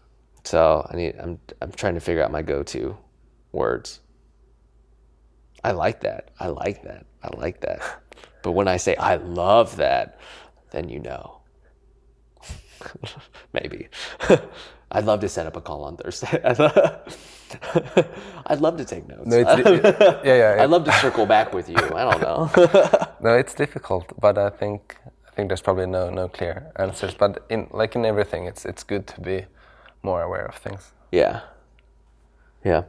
so 0.44 0.86
I 0.90 0.96
need 0.96 1.16
I'm 1.18 1.38
I'm 1.62 1.72
trying 1.72 1.94
to 1.94 2.00
figure 2.00 2.22
out 2.22 2.30
my 2.30 2.42
go-to 2.42 2.94
words. 3.52 4.00
I 5.64 5.72
like 5.72 6.00
that. 6.02 6.30
I 6.38 6.48
like 6.48 6.82
that. 6.84 7.06
I 7.22 7.28
like 7.36 7.60
that. 7.62 7.80
But 8.42 8.52
when 8.52 8.68
I 8.68 8.76
say 8.76 8.94
I 8.96 9.16
love 9.16 9.76
that, 9.78 10.20
then 10.70 10.88
you 10.88 11.00
know. 11.00 11.40
Maybe. 13.52 13.88
I'd 14.92 15.04
love 15.06 15.20
to 15.20 15.28
set 15.28 15.46
up 15.46 15.56
a 15.56 15.60
call 15.60 15.84
on 15.84 15.96
Thursday. 15.96 16.28
I'd 18.46 18.60
love 18.60 18.76
to 18.76 18.84
take 18.84 19.08
notes. 19.08 19.26
no, 19.26 19.36
it's 19.38 19.56
yeah, 19.58 20.20
yeah, 20.24 20.56
yeah. 20.56 20.62
I'd 20.62 20.70
love 20.70 20.84
to 20.84 20.92
circle 20.92 21.26
back 21.26 21.52
with 21.54 21.68
you. 21.68 21.76
I 21.76 22.04
don't 22.12 22.20
know. 22.22 22.50
No, 23.20 23.34
it's 23.34 23.54
difficult, 23.54 24.12
but 24.20 24.36
I 24.38 24.50
think 24.50 24.96
I 25.26 25.30
think 25.34 25.48
there's 25.48 25.62
probably 25.62 25.86
no 25.86 26.10
no 26.10 26.28
clear 26.28 26.70
answers. 26.76 27.14
But 27.14 27.44
in 27.48 27.68
like 27.72 27.96
in 27.96 28.04
everything, 28.04 28.44
it's 28.46 28.64
it's 28.64 28.84
good 28.84 29.06
to 29.08 29.20
be 29.20 29.46
more 30.02 30.22
aware 30.22 30.44
of 30.46 30.56
things. 30.56 30.92
yeah. 31.10 31.40
Yeah. 32.64 32.84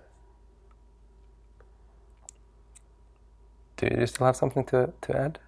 Do 3.89 3.99
you 3.99 4.07
still 4.07 4.25
have 4.25 4.35
something 4.35 4.63
to 4.65 4.93
to 5.01 5.17
add? 5.17 5.39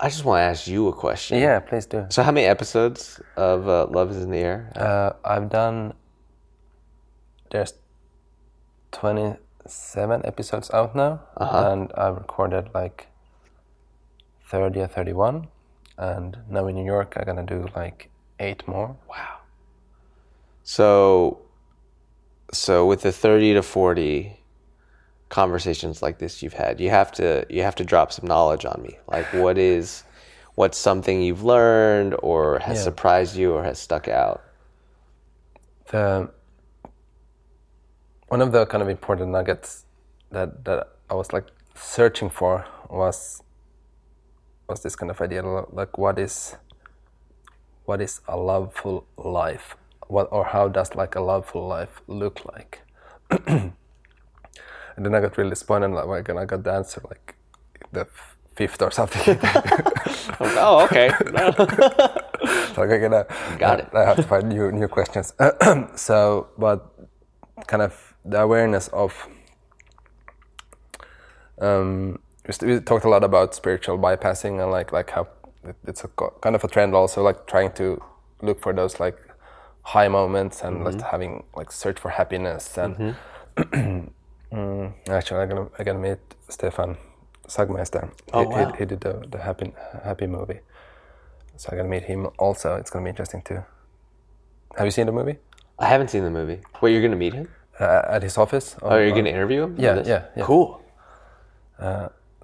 I 0.00 0.08
just 0.08 0.24
want 0.24 0.38
to 0.38 0.42
ask 0.42 0.68
you 0.68 0.86
a 0.88 0.92
question. 0.92 1.38
Yeah, 1.38 1.58
please 1.58 1.86
do. 1.86 2.06
So, 2.10 2.22
how 2.22 2.30
many 2.30 2.46
episodes 2.46 3.20
of 3.36 3.68
uh, 3.68 3.86
Love 3.86 4.12
is 4.12 4.22
in 4.22 4.30
the 4.30 4.38
Air? 4.38 4.72
Uh, 4.76 5.10
I've 5.24 5.50
done. 5.50 5.94
There's 7.50 7.74
twenty-seven 8.92 10.22
episodes 10.24 10.70
out 10.70 10.94
now, 10.94 11.22
and 11.36 11.90
I've 11.96 12.16
recorded 12.16 12.70
like 12.74 13.08
thirty 14.46 14.80
or 14.80 14.86
thirty-one, 14.86 15.48
and 15.96 16.38
now 16.48 16.66
in 16.68 16.76
New 16.76 16.84
York 16.84 17.14
I'm 17.16 17.24
gonna 17.24 17.44
do 17.46 17.66
like 17.74 18.10
eight 18.38 18.68
more. 18.68 18.96
Wow. 19.08 19.38
So, 20.62 21.40
so 22.52 22.86
with 22.86 23.00
the 23.02 23.12
thirty 23.12 23.54
to 23.54 23.62
forty 23.62 24.37
conversations 25.28 26.02
like 26.02 26.18
this 26.18 26.42
you've 26.42 26.54
had, 26.54 26.80
you 26.80 26.90
have 26.90 27.12
to 27.12 27.46
you 27.50 27.62
have 27.62 27.74
to 27.76 27.84
drop 27.84 28.12
some 28.12 28.26
knowledge 28.26 28.64
on 28.64 28.82
me. 28.82 28.98
Like, 29.08 29.32
what 29.32 29.58
is 29.58 30.04
what's 30.54 30.78
something 30.78 31.22
you've 31.22 31.44
learned 31.44 32.14
or 32.22 32.58
has 32.60 32.78
Yeah. 32.78 32.84
surprised 32.84 33.36
you 33.36 33.52
or 33.54 33.64
has 33.64 33.78
stuck 33.78 34.08
out? 34.08 34.42
the 35.90 36.30
one 38.28 38.42
of 38.42 38.52
the 38.52 38.66
kind 38.66 38.82
of 38.82 38.88
important 38.88 39.30
nuggets 39.30 39.84
that 40.30 40.64
that 40.64 40.88
I 41.10 41.14
was 41.14 41.32
like 41.32 41.46
searching 41.74 42.30
for 42.30 42.66
was 42.90 43.42
was 44.68 44.82
this 44.82 44.96
kind 44.96 45.10
of 45.10 45.20
idea 45.20 45.42
like 45.72 45.96
what 45.96 46.18
is 46.18 46.56
what 47.84 48.00
is 48.00 48.20
a 48.28 48.36
loveful 48.36 49.06
life 49.16 49.76
what 50.08 50.28
or 50.30 50.44
how 50.44 50.68
does 50.68 50.94
like 50.94 51.14
a 51.14 51.20
loveful 51.20 51.66
life 51.66 52.02
look 52.06 52.44
like 52.44 52.82
and 54.98 55.06
then 55.06 55.14
I 55.14 55.20
got 55.20 55.38
really 55.38 55.54
spun 55.54 55.84
and 55.84 55.94
like 55.94 56.28
and 56.28 56.40
I 56.40 56.44
got 56.44 56.64
the 56.64 56.72
answer 56.72 57.00
like 57.08 57.36
the 57.92 58.08
fifth 58.56 58.82
or 58.82 58.90
something. 58.90 59.38
oh, 60.40 60.84
okay. 60.86 61.10
so 62.74 62.82
I'm 62.82 62.88
gonna 62.88 63.24
Got 63.58 63.78
it. 63.78 63.88
I 63.94 64.04
have 64.04 64.16
to 64.16 64.24
find 64.24 64.48
new 64.48 64.72
new 64.72 64.88
questions. 64.88 65.32
so, 65.94 66.48
but 66.58 66.92
kind 67.68 67.82
of 67.82 68.14
the 68.24 68.40
awareness 68.40 68.88
of 68.88 69.28
um, 71.60 72.18
we, 72.60 72.80
talked 72.80 73.04
a 73.04 73.08
lot 73.08 73.22
about 73.22 73.54
spiritual 73.54 73.98
bypassing 73.98 74.60
and 74.60 74.72
like 74.72 74.90
like 74.90 75.10
how 75.10 75.28
it's 75.86 76.02
a 76.02 76.08
kind 76.42 76.56
of 76.56 76.64
a 76.64 76.68
trend 76.68 76.92
also 76.92 77.22
like 77.22 77.46
trying 77.46 77.70
to 77.74 78.02
look 78.42 78.60
for 78.60 78.72
those 78.72 78.98
like 78.98 79.16
high 79.82 80.08
moments 80.08 80.62
and 80.62 80.84
like 80.84 81.00
having 81.00 81.44
like 81.56 81.70
search 81.70 82.00
for 82.00 82.10
happiness 82.10 82.76
and 82.76 83.14
Mm, 84.52 84.92
actually 85.08 85.40
I'm 85.40 85.48
gonna 85.48 85.68
I'm 85.78 85.84
gonna 85.84 85.98
meet 85.98 86.18
Stefan 86.48 86.96
Sagmeister. 87.46 88.10
Oh, 88.32 88.40
he, 88.40 88.46
wow. 88.46 88.72
he, 88.72 88.78
he 88.78 88.84
did 88.86 89.00
the, 89.00 89.24
the 89.30 89.38
happy 89.38 89.72
happy 90.04 90.26
movie. 90.26 90.60
So 91.56 91.68
I'm 91.70 91.78
gonna 91.78 91.88
meet 91.88 92.04
him 92.04 92.28
also. 92.38 92.76
It's 92.76 92.90
gonna 92.90 93.04
be 93.04 93.10
interesting 93.10 93.42
too. 93.42 93.62
Have 94.76 94.86
you 94.86 94.90
seen 94.90 95.06
the 95.06 95.12
movie? 95.12 95.38
I 95.78 95.86
haven't 95.86 96.08
seen 96.10 96.24
the 96.24 96.30
movie. 96.30 96.60
Wait, 96.80 96.92
you're 96.92 97.02
gonna 97.02 97.16
meet 97.16 97.34
him? 97.34 97.48
Uh, 97.80 98.02
at 98.08 98.22
his 98.22 98.38
office? 98.38 98.76
Oh, 98.82 98.96
you're 98.96 99.10
gonna 99.14 99.30
interview 99.30 99.64
him? 99.64 99.76
Yeah, 99.78 100.02
yeah, 100.04 100.24
yeah. 100.36 100.44
Cool. 100.44 100.80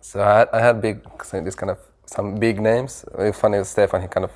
So 0.00 0.20
I 0.22 0.38
had, 0.38 0.48
I 0.52 0.60
had 0.60 0.80
big, 0.82 1.00
this 1.32 1.54
kind 1.54 1.70
of 1.70 1.78
some 2.06 2.36
big 2.36 2.60
names. 2.60 3.04
Funny, 3.32 3.64
Stefan, 3.64 4.02
he 4.02 4.08
kind 4.08 4.24
of 4.24 4.32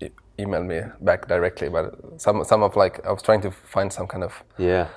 e- 0.00 0.10
emailed 0.38 0.66
me 0.66 0.82
back 1.00 1.26
directly, 1.26 1.68
but 1.70 1.94
some 2.20 2.44
some 2.44 2.62
of 2.62 2.76
like 2.76 3.04
I 3.06 3.12
was 3.12 3.22
trying 3.22 3.40
to 3.42 3.50
find 3.50 3.92
some 3.92 4.06
kind 4.06 4.22
of 4.24 4.32
Yeah. 4.58 4.88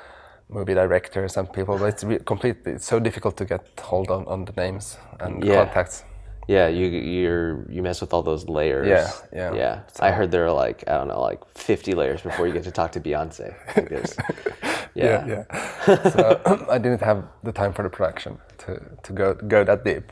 Movie 0.52 0.74
director, 0.74 1.28
some 1.28 1.47
people, 1.47 1.78
but 1.78 1.86
it's 1.86 2.04
re- 2.04 2.20
completely 2.26 2.74
it's 2.74 2.86
so 2.86 2.99
difficult 2.99 3.38
to 3.38 3.45
get 3.45 3.62
hold 3.82 4.10
on 4.12 4.26
on 4.28 4.45
the 4.45 4.54
names 4.54 4.97
and 5.20 5.43
Yeah. 5.43 5.66
contacts. 5.66 6.04
Yeah, 6.47 6.68
you 6.68 6.88
you're 6.88 7.66
you 7.72 7.82
mess 7.82 8.02
with 8.02 8.14
all 8.14 8.24
those 8.24 8.49
layers. 8.49 8.88
Yeah, 8.88 9.12
yeah. 9.32 9.54
Yeah. 9.54 9.80
I 9.99 10.12
heard 10.12 10.32
there 10.32 10.45
are 10.45 10.52
like 10.68 10.84
I 10.88 10.97
don't 10.97 11.08
know, 11.08 11.22
like 11.22 11.39
50 11.56 11.93
layers 11.93 12.22
before 12.22 12.47
you 12.47 12.54
get 12.54 12.64
to 12.64 12.72
talk 12.72 12.91
to 12.93 12.99
Beyonce. 12.99 13.54
Like 13.78 13.89
there's, 13.89 14.18
yeah. 14.95 15.26
yeah. 15.28 16.10
so 16.10 16.41
I 16.70 16.78
didn't 16.78 17.02
have 17.02 17.24
the 17.43 17.52
time 17.52 17.74
for 17.74 17.84
the 17.84 17.89
production 17.89 18.39
to, 18.60 18.82
to 19.04 19.14
go 19.14 19.34
go 19.36 19.64
that 19.64 19.84
deep. 19.86 20.12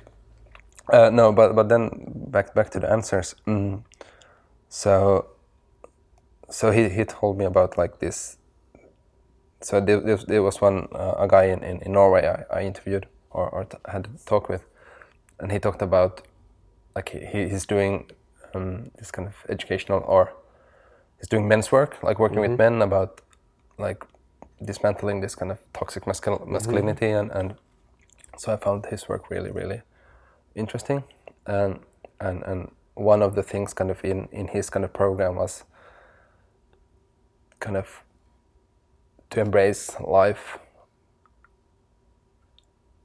Uh, 0.94 1.10
no, 1.10 1.32
but 1.32 1.56
but 1.56 1.68
then 1.68 1.90
back 2.32 2.54
back 2.56 2.70
to 2.72 2.80
the 2.80 2.90
answers. 2.92 3.36
Mm. 3.48 3.84
So 4.70 5.26
so 6.50 6.72
he, 6.72 6.90
he 6.90 7.06
told 7.06 7.38
me 7.38 7.46
about 7.46 7.78
like 7.78 8.00
this. 8.00 8.38
So 9.62 9.82
there, 9.82 9.99
there, 9.99 10.18
there 10.18 10.43
was 10.43 10.62
one 10.62 10.88
uh, 10.93 11.16
a 11.18 11.28
guy 11.28 11.45
in, 11.45 11.64
in, 11.64 11.82
in 11.82 11.91
Norway 11.91 12.26
I, 12.51 12.60
I 12.60 12.64
interviewed 12.64 13.07
or, 13.32 13.49
or 13.49 13.66
t- 13.66 13.78
had 13.91 14.07
a 14.07 14.30
talk 14.30 14.49
with, 14.49 14.64
and 15.39 15.51
he 15.51 15.60
talked 15.60 15.82
about 15.82 16.22
like 16.95 17.10
he, 17.10 17.20
he- 17.26 17.49
he's 17.49 17.66
doing 17.66 18.10
um, 18.55 18.91
this 18.97 19.12
kind 19.12 19.28
of 19.28 19.36
educational 19.49 20.03
or 20.07 20.32
he's 21.20 21.28
doing 21.28 21.47
men's 21.47 21.72
work, 21.72 22.01
like 22.03 22.20
working 22.20 22.39
with 22.39 22.57
men 22.57 22.82
about 22.82 23.22
like 23.78 24.05
dismantling 24.66 25.22
this 25.22 25.36
kind 25.36 25.51
of 25.51 25.60
toxic 25.74 26.05
mascul- 26.05 26.45
masculinity 26.47 27.10
and, 27.10 27.32
and 27.32 27.55
so 28.38 28.53
I 28.53 28.57
found 28.57 28.86
his 28.86 29.10
work 29.10 29.30
really 29.30 29.51
really 29.51 29.82
interesting. 30.55 31.03
And 31.45 31.80
and 32.22 32.43
and 32.43 32.72
one 32.95 33.22
of 33.22 33.36
the 33.36 33.43
things 33.43 33.74
kind 33.74 33.91
of 33.91 34.03
in 34.05 34.28
in 34.32 34.47
his 34.47 34.70
kind 34.70 34.86
of 34.86 34.93
program 34.93 35.36
was 35.36 35.64
kind 37.60 37.76
of 37.78 38.03
to 39.30 39.42
embrace 39.42 39.96
life 40.00 40.60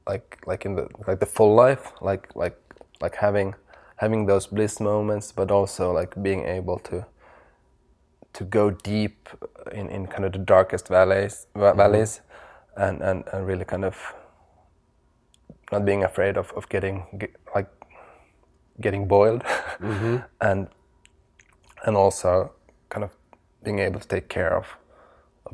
like 0.07 0.39
like 0.47 0.64
in 0.64 0.75
the 0.75 0.89
like 1.07 1.20
the 1.20 1.27
full 1.27 1.55
life 1.55 1.93
like 2.01 2.35
like 2.35 2.59
like 3.01 3.16
having 3.16 3.55
having 3.97 4.27
those 4.27 4.47
bliss 4.47 4.81
moments 4.81 5.33
but 5.33 5.51
also 5.51 5.93
like 5.93 6.20
being 6.22 6.45
able 6.45 6.79
to 6.79 7.07
to 8.33 8.45
go 8.45 8.70
deep 8.70 9.29
in, 9.72 9.89
in 9.89 10.07
kind 10.07 10.25
of 10.25 10.33
the 10.33 10.39
darkest 10.39 10.89
valleys 10.89 11.47
va- 11.55 11.66
mm-hmm. 11.66 11.79
valleys 11.79 12.20
and, 12.77 13.01
and 13.03 13.25
and 13.33 13.47
really 13.47 13.64
kind 13.64 13.85
of 13.85 14.14
not 15.72 15.85
being 15.85 16.05
afraid 16.05 16.37
of, 16.37 16.53
of 16.57 16.68
getting 16.68 17.07
ge- 17.18 17.35
like 17.55 17.68
getting 18.81 19.07
boiled. 19.09 19.43
Mm-hmm. 19.81 20.16
And 20.41 20.68
and 21.87 21.97
also 21.97 22.53
kind 22.89 23.05
of 23.05 23.11
being 23.62 23.79
able 23.79 24.01
to 24.01 24.09
take 24.09 24.29
care 24.29 24.57
of 24.57 24.77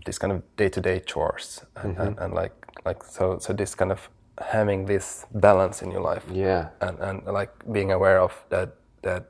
these 0.07 0.19
kind 0.19 0.33
of 0.33 0.43
day-to-day 0.57 1.01
chores 1.01 1.65
and, 1.77 1.97
and, 1.99 2.17
mm-hmm. 2.17 2.23
and 2.23 2.35
like 2.35 2.55
like 2.85 3.03
so 3.05 3.39
so 3.39 3.53
this 3.53 3.75
kind 3.75 3.93
of 3.93 4.09
having 4.41 4.87
this 4.87 5.27
balance 5.35 5.83
in 5.83 5.91
your 5.91 6.01
life 6.01 6.25
Yeah. 6.33 6.69
and 6.81 6.99
and 6.99 7.27
like 7.27 7.51
being 7.73 7.93
aware 7.93 8.21
of 8.21 8.33
that 8.49 8.75
that 9.03 9.25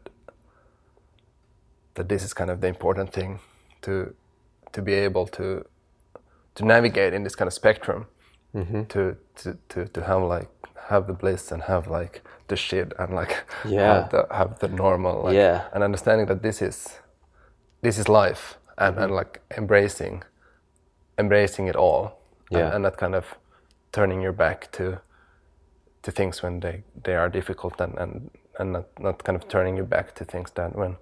that 1.94 2.08
this 2.08 2.22
is 2.22 2.32
kind 2.32 2.50
of 2.50 2.60
the 2.60 2.68
important 2.68 3.12
thing 3.12 3.40
to 3.82 4.14
to 4.72 4.82
be 4.82 4.92
able 4.92 5.26
to 5.26 5.64
to 6.54 6.64
navigate 6.64 7.12
in 7.14 7.24
this 7.24 7.34
kind 7.34 7.48
of 7.48 7.52
spectrum 7.52 8.06
mm-hmm. 8.54 8.84
to, 8.84 9.16
to 9.36 9.58
to 9.68 9.86
to 9.86 10.02
have 10.04 10.22
like 10.22 10.48
have 10.88 11.06
the 11.06 11.12
bliss 11.12 11.52
and 11.52 11.62
have 11.62 11.88
like 11.88 12.22
the 12.48 12.56
shit 12.56 12.92
and 12.98 13.14
like 13.14 13.44
Yeah. 13.64 13.94
have 13.94 14.10
the 14.10 14.26
have 14.30 14.58
the 14.58 14.68
normal 14.68 15.24
like, 15.24 15.34
Yeah. 15.34 15.68
and 15.72 15.82
understanding 15.82 16.26
that 16.26 16.42
this 16.42 16.62
is 16.62 17.00
this 17.82 17.98
is 17.98 18.08
life 18.08 18.58
and, 18.78 18.96
and 18.96 19.06
mm-hmm. 19.06 19.14
like 19.14 19.40
embracing 19.56 20.22
embracing 21.20 21.68
it 21.68 21.76
all 21.76 22.04
and, 22.50 22.58
Yeah. 22.60 22.74
and 22.74 22.82
not 22.82 22.96
kind 22.96 23.14
of 23.14 23.24
turning 23.92 24.22
your 24.22 24.32
back 24.32 24.70
to 24.72 25.00
to 26.02 26.10
things 26.12 26.42
when 26.42 26.60
they, 26.60 26.82
they 27.04 27.14
are 27.14 27.28
difficult 27.28 27.80
and, 27.80 27.98
and, 27.98 28.30
and 28.58 28.72
not, 28.72 28.86
not 28.98 29.24
kind 29.24 29.36
of 29.36 29.48
turning 29.48 29.76
you 29.76 29.84
back 29.84 30.14
to 30.14 30.24
things 30.24 30.50
that 30.52 30.74
when 30.74 30.96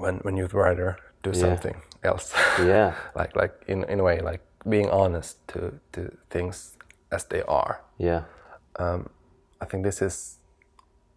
when 0.00 0.18
when 0.18 0.36
you'd 0.36 0.54
rather 0.54 0.96
do 1.22 1.32
something 1.34 1.76
else. 2.02 2.32
Yeah. 2.58 2.94
like 3.14 3.36
like 3.36 3.54
in, 3.68 3.84
in 3.84 4.00
a 4.00 4.02
way 4.02 4.20
like 4.20 4.40
being 4.68 4.90
honest 4.90 5.36
to, 5.48 5.72
to 5.92 6.00
things 6.30 6.76
as 7.10 7.24
they 7.24 7.42
are. 7.42 7.80
Yeah. 7.98 8.22
Um, 8.76 9.08
I 9.60 9.64
think 9.66 9.84
this 9.84 10.02
is 10.02 10.38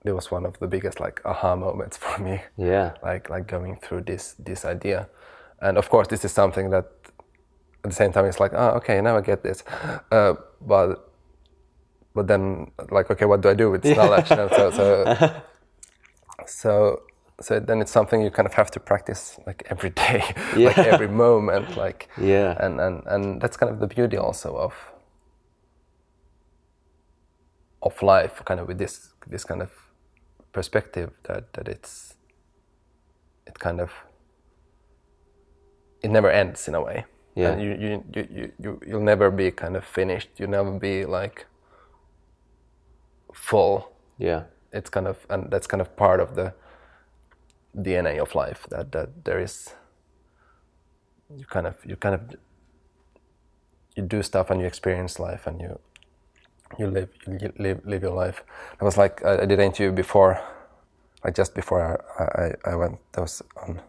it 0.06 0.14
was 0.14 0.32
one 0.32 0.46
of 0.48 0.58
the 0.60 0.68
biggest 0.68 1.00
like 1.00 1.22
aha 1.26 1.56
moments 1.56 1.98
for 2.04 2.22
me. 2.22 2.42
Yeah. 2.58 2.94
Like 3.04 3.30
like 3.30 3.48
going 3.48 3.78
through 3.82 4.04
this 4.06 4.36
this 4.40 4.66
idea. 4.66 5.08
And 5.62 5.78
of 5.78 5.90
course 5.90 6.08
this 6.08 6.26
is 6.26 6.32
something 6.32 6.70
that 6.72 6.86
at 7.84 7.90
the 7.90 7.96
same 7.96 8.12
time 8.12 8.26
it's 8.26 8.40
like, 8.40 8.54
oh 8.54 8.72
okay, 8.78 9.02
now 9.02 9.18
I 9.18 9.22
get 9.22 9.44
this. 9.44 9.64
Uh, 10.12 10.34
but 10.62 11.10
but 12.14 12.28
then 12.28 12.72
like 12.90 13.10
okay, 13.12 13.26
what 13.26 13.42
do 13.42 13.50
I 13.50 13.54
do 13.54 13.70
with 13.72 13.82
this 13.84 13.96
knowledge? 13.98 14.28
So 14.30 14.72
so 14.72 15.42
so 16.46 17.02
so 17.40 17.60
then 17.60 17.82
it's 17.82 17.92
something 17.92 18.22
you 18.22 18.32
kind 18.32 18.46
of 18.48 18.54
have 18.54 18.70
to 18.72 18.80
practice 18.80 19.40
like 19.48 19.64
every 19.70 19.90
day, 19.90 20.24
like 20.56 20.78
every 20.78 21.08
moment, 21.08 21.78
like 21.78 22.10
Yeah. 22.18 22.56
and 22.60 22.80
and 22.80 23.04
and 23.08 23.42
that's 23.42 23.58
kind 23.58 23.72
of 23.72 23.80
the 23.80 23.88
beauty 23.88 24.18
also 24.18 24.56
of 24.58 24.74
of 27.82 28.02
life, 28.02 28.42
kind 28.46 28.60
of 28.60 28.68
with 28.68 28.78
this 28.78 29.14
this 29.28 29.44
kind 29.44 29.62
of 29.62 29.70
perspective 30.54 31.12
that 31.24 31.54
that 31.54 31.68
it's 31.68 32.16
it 33.48 33.58
kind 33.60 33.80
of 33.82 33.92
it 36.04 36.10
never 36.12 36.30
ends 36.32 36.68
in 36.68 36.76
a 36.76 36.82
way. 36.82 37.06
Yeah. 37.36 37.52
And 37.52 37.62
you 37.62 37.72
you 37.72 38.04
you 38.16 38.28
you 38.32 38.52
you 38.60 38.82
you'll 38.88 39.04
never 39.04 39.32
be 39.32 39.52
kind 39.52 39.76
of 39.78 39.86
finished. 39.86 40.30
You'll 40.38 40.50
never 40.50 40.72
be 40.80 41.06
like 41.06 41.46
full 43.34 43.92
Yeah. 44.18 44.44
it's 44.74 44.90
kind 44.90 45.08
of 45.08 45.18
and 45.30 45.50
that's 45.52 45.68
kind 45.68 45.82
of 45.82 45.96
part 45.96 46.20
of 46.20 46.36
the 46.36 46.54
DNA 47.76 48.20
of 48.22 48.36
life 48.36 48.68
that 48.70 48.92
that 48.92 49.10
there 49.26 49.40
is 49.40 49.76
you 51.38 51.46
kind 51.46 51.68
of 51.68 51.76
you 51.86 51.96
kind 51.96 52.16
of 52.16 52.22
you 53.96 54.04
do 54.04 54.22
stuff 54.24 54.50
and 54.52 54.60
you 54.62 54.68
experience 54.68 55.20
life 55.20 55.48
and 55.48 55.62
you 55.62 55.80
you 56.80 56.88
live 56.88 57.10
you 57.28 57.52
live 57.58 57.82
live 57.86 58.02
your 58.02 58.14
life. 58.26 58.44
I 58.82 58.86
was 58.86 58.98
like 58.98 59.24
I, 59.26 59.42
I 59.44 59.46
did 59.46 59.60
an 59.60 59.66
interview 59.66 59.92
before, 59.92 60.40
like 61.24 61.36
just 61.36 61.54
before 61.56 61.82
I 61.82 62.24
I, 62.24 62.72
I 62.74 62.76
went. 62.76 63.00
That 63.14 63.22
was 63.22 63.42
on 63.58 63.82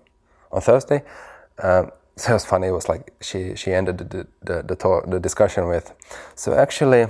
on 0.50 0.60
Thursday. 0.60 1.02
Um, 1.62 1.90
so 2.16 2.30
it 2.30 2.34
was 2.34 2.44
funny. 2.44 2.68
It 2.68 2.72
was 2.72 2.88
like 2.88 3.12
she 3.20 3.54
she 3.56 3.72
ended 3.72 3.98
the 3.98 4.26
the 4.42 4.62
the, 4.62 4.76
talk, 4.76 5.10
the 5.10 5.18
discussion 5.18 5.66
with. 5.68 5.92
So 6.34 6.54
actually, 6.54 7.06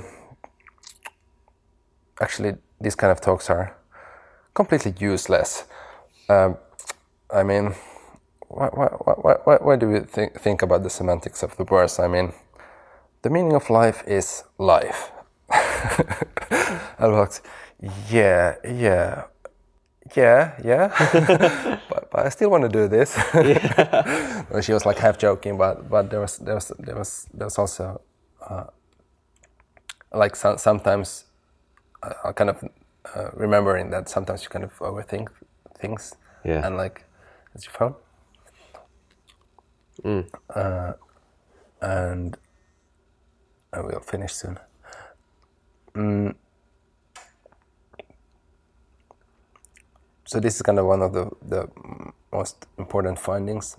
actually 2.20 2.57
these 2.80 2.94
kind 2.94 3.11
of 3.11 3.20
talks 3.20 3.50
are 3.50 3.76
completely 4.55 4.94
useless. 4.98 5.64
Um, 6.28 6.57
I 7.32 7.42
mean, 7.42 7.74
what, 8.48 8.76
what, 8.76 9.07
what, 9.24 9.46
what, 9.46 9.64
what 9.64 9.78
do 9.80 9.88
we 9.88 10.00
think, 10.00 10.38
think 10.38 10.62
about 10.62 10.82
the 10.82 10.90
semantics 10.90 11.42
of 11.42 11.57
the 11.57 11.64
words? 11.64 11.98
I 11.98 12.09
mean, 12.09 12.32
the 13.22 13.30
meaning 13.30 13.55
of 13.55 13.70
life 13.70 14.03
is 14.07 14.44
life. 14.59 15.11
I 15.50 17.09
was 17.09 17.40
yeah, 18.11 18.57
yeah, 18.64 19.24
yeah, 20.16 20.53
yeah. 20.64 20.88
but, 21.90 22.11
but 22.11 22.26
I 22.26 22.28
still 22.30 22.50
want 22.50 22.62
to 22.64 22.68
do 22.68 22.88
this. 22.88 23.16
Well, 24.50 24.61
she 24.62 24.72
was 24.74 24.84
like 24.84 24.98
half 24.98 25.18
joking, 25.18 25.57
but 25.57 25.88
but 25.88 26.11
there 26.11 26.20
was 26.20 26.38
there 26.38 26.55
was 26.55 26.72
there 26.78 26.96
was 26.96 27.26
there 27.32 27.46
was 27.46 27.59
also 27.59 28.00
uh, 28.48 28.64
like 30.12 30.36
so, 30.36 30.57
sometimes 30.57 31.24
I, 32.03 32.12
I 32.28 32.32
kind 32.32 32.50
of 32.50 32.62
uh, 33.16 33.30
remembering 33.34 33.90
that 33.90 34.09
sometimes 34.09 34.42
you 34.42 34.48
kind 34.50 34.64
of 34.64 34.78
overthink 34.78 35.28
things 35.80 36.14
Yeah. 36.44 36.66
and 36.66 36.76
like 36.76 37.05
it's 37.55 37.64
your 37.66 37.72
phone 37.72 37.94
uh, 40.55 40.92
and 41.80 42.36
I 43.72 43.80
will 43.80 44.00
finish 44.00 44.34
soon. 44.34 44.59
Mm. 45.94 46.34
So 50.33 50.41
this 50.41 50.57
is 50.57 50.62
kind 50.62 50.78
of 50.78 50.87
one 50.87 51.03
of 51.03 51.12
the, 51.12 51.30
the 51.47 51.68
most 52.33 52.66
important 52.78 53.18
findings, 53.18 53.76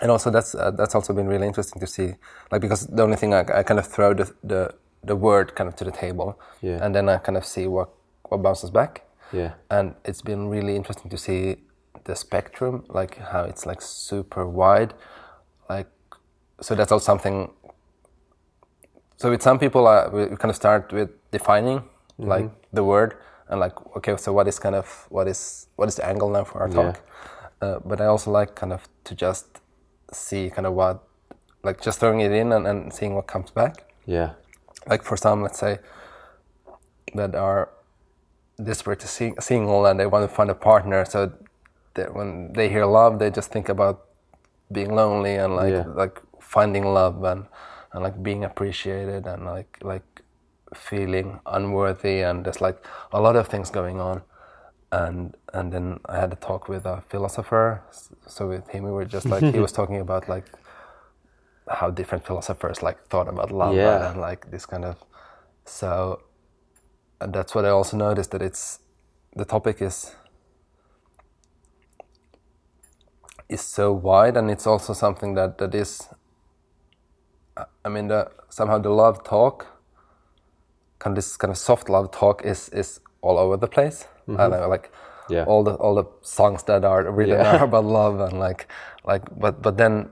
and 0.00 0.10
also 0.10 0.30
that's 0.30 0.54
uh, 0.54 0.70
that's 0.70 0.94
also 0.94 1.12
been 1.12 1.28
really 1.28 1.46
interesting 1.46 1.80
to 1.80 1.86
see, 1.86 2.14
like 2.50 2.62
because 2.62 2.86
the 2.86 3.02
only 3.02 3.16
thing 3.16 3.34
I, 3.34 3.40
I 3.58 3.62
kind 3.62 3.78
of 3.78 3.86
throw 3.86 4.14
the, 4.14 4.32
the 4.42 4.74
the 5.04 5.14
word 5.14 5.54
kind 5.54 5.68
of 5.68 5.76
to 5.76 5.84
the 5.84 5.90
table, 5.92 6.40
Yeah. 6.62 6.78
and 6.82 6.94
then 6.94 7.10
I 7.10 7.18
kind 7.18 7.36
of 7.36 7.44
see 7.44 7.66
what 7.66 7.90
what 8.30 8.42
bounces 8.42 8.70
back, 8.70 9.02
Yeah. 9.32 9.50
and 9.68 9.94
it's 10.06 10.22
been 10.22 10.48
really 10.48 10.76
interesting 10.76 11.10
to 11.10 11.18
see 11.18 11.56
the 12.04 12.16
spectrum, 12.16 12.84
like 12.88 13.18
how 13.18 13.44
it's 13.44 13.66
like 13.66 13.82
super 13.82 14.46
wide, 14.46 14.94
like 15.68 15.88
so 16.62 16.74
that's 16.74 16.90
also 16.92 17.04
something. 17.04 17.50
So 19.18 19.28
with 19.30 19.42
some 19.42 19.58
people, 19.58 19.86
uh, 19.86 20.08
we 20.10 20.24
we 20.24 20.36
kind 20.36 20.50
of 20.50 20.56
start 20.56 20.90
with 20.92 21.10
defining 21.32 21.82
like 22.18 22.48
the 22.72 22.82
word 22.82 23.14
and 23.48 23.60
like 23.60 23.74
okay, 23.96 24.16
so 24.16 24.32
what 24.32 24.48
is 24.48 24.58
kind 24.58 24.74
of 24.74 25.06
what 25.08 25.26
is 25.28 25.68
what 25.76 25.88
is 25.88 25.96
the 25.96 26.06
angle 26.06 26.30
now 26.30 26.44
for 26.44 26.60
our 26.60 26.68
Yeah. 26.68 26.74
talk? 26.74 27.00
Uh, 27.62 27.78
but 27.84 28.00
I 28.00 28.06
also 28.06 28.30
like 28.30 28.54
kind 28.54 28.72
of 28.72 28.88
to 29.04 29.14
just 29.14 29.60
see 30.12 30.50
kind 30.50 30.66
of 30.66 30.74
what 30.74 31.02
like 31.64 31.80
just 31.80 31.98
throwing 32.00 32.20
it 32.20 32.32
in 32.32 32.52
and, 32.52 32.66
and 32.66 32.92
seeing 32.92 33.14
what 33.14 33.26
comes 33.26 33.50
back 33.50 33.84
Yeah. 34.06 34.30
like 34.88 35.02
for 35.02 35.16
some, 35.16 35.42
let's 35.42 35.58
say, 35.58 35.78
that 37.14 37.34
are 37.34 37.70
desperate 38.62 39.00
to 39.00 39.08
sing, 39.08 39.34
single 39.40 39.86
and 39.86 39.98
they 39.98 40.06
want 40.06 40.28
to 40.28 40.34
find 40.34 40.50
a 40.50 40.54
partner. 40.54 41.04
So 41.04 41.32
that 41.94 42.14
when 42.14 42.52
they 42.52 42.68
hear 42.68 42.84
love, 42.86 43.18
they 43.18 43.30
just 43.30 43.50
think 43.50 43.68
about 43.68 44.04
being 44.70 44.94
lonely 44.94 45.36
and 45.36 45.54
like 45.56 45.72
Yeah. 45.72 45.84
like 45.86 46.20
finding 46.40 46.84
love 46.84 47.22
and 47.24 47.46
and 47.92 48.02
like 48.02 48.22
being 48.22 48.44
appreciated 48.44 49.26
and 49.26 49.44
like 49.44 49.78
like 49.82 50.15
feeling 50.74 51.40
unworthy 51.46 52.20
and 52.20 52.44
there's 52.44 52.60
like 52.60 52.84
a 53.12 53.20
lot 53.20 53.36
of 53.36 53.48
things 53.48 53.70
going 53.70 54.00
on. 54.00 54.22
And 54.92 55.36
and 55.52 55.72
then 55.72 56.00
I 56.06 56.16
had 56.18 56.32
a 56.32 56.36
talk 56.36 56.68
with 56.68 56.86
a 56.86 57.02
philosopher. 57.08 57.82
So 58.26 58.48
with 58.48 58.68
him, 58.68 58.84
we 58.84 58.90
were 58.90 59.04
just 59.04 59.26
like 59.26 59.42
he 59.42 59.60
was 59.66 59.72
talking 59.72 60.00
about 60.00 60.28
like 60.28 60.44
how 61.68 61.90
different 61.90 62.24
philosophers 62.24 62.82
like 62.82 62.98
thought 63.08 63.28
about 63.28 63.50
love 63.50 63.74
Yeah. 63.74 64.10
and 64.10 64.20
like 64.20 64.50
this 64.50 64.66
kind 64.66 64.84
of 64.84 64.96
so 65.64 66.20
and 67.20 67.32
that's 67.32 67.54
what 67.54 67.64
I 67.64 67.70
also 67.70 67.96
noticed 67.96 68.30
that 68.30 68.42
it's 68.42 68.78
the 69.34 69.44
topic 69.44 69.82
is 69.82 70.14
is 73.48 73.60
so 73.60 73.92
wide 73.92 74.36
and 74.36 74.50
it's 74.50 74.66
also 74.66 74.92
something 74.92 75.34
that 75.34 75.58
that 75.58 75.74
is 75.74 76.08
I 77.84 77.88
mean 77.88 78.08
the 78.08 78.30
somehow 78.48 78.78
the 78.78 78.90
love 78.90 79.24
talk 79.24 79.66
kind 80.98 81.12
of 81.12 81.16
this 81.16 81.36
kind 81.36 81.50
of 81.50 81.58
soft 81.58 81.88
love 81.88 82.10
talk 82.10 82.44
is 82.44 82.68
is 82.70 83.00
all 83.22 83.38
over 83.38 83.56
the 83.56 83.68
place 83.68 84.06
I 84.28 84.36
don't 84.36 84.50
know 84.50 84.68
like 84.68 84.90
Mm-hmm. 84.90 85.34
Yeah. 85.34 85.44
all 85.50 85.64
the 85.64 85.74
all 85.84 85.94
the 85.96 86.04
songs 86.22 86.62
that 86.64 86.84
are 86.84 87.10
written 87.10 87.38
Yeah. 87.40 87.56
are 87.56 87.64
about 87.68 87.84
love 87.84 88.20
and 88.20 88.38
like 88.38 88.66
like 89.04 89.22
but 89.40 89.60
but 89.62 89.76
then 89.76 90.08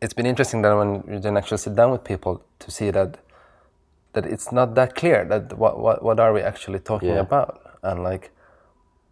it's 0.00 0.14
been 0.14 0.26
interesting 0.26 0.62
that 0.62 0.74
when 0.76 1.02
you 1.12 1.18
then 1.20 1.36
actually 1.36 1.58
sit 1.58 1.74
down 1.74 1.90
with 1.90 2.04
people 2.04 2.40
to 2.60 2.70
see 2.70 2.92
that 2.92 3.18
that 4.12 4.24
it's 4.24 4.52
not 4.52 4.74
that 4.74 4.94
clear 4.94 5.24
that 5.24 5.58
what 5.58 5.74
what, 5.80 6.02
what 6.02 6.20
are 6.20 6.32
we 6.32 6.42
actually 6.42 6.78
talking 6.78 7.08
Yeah. 7.14 7.26
about 7.26 7.60
and 7.82 8.04
like 8.04 8.30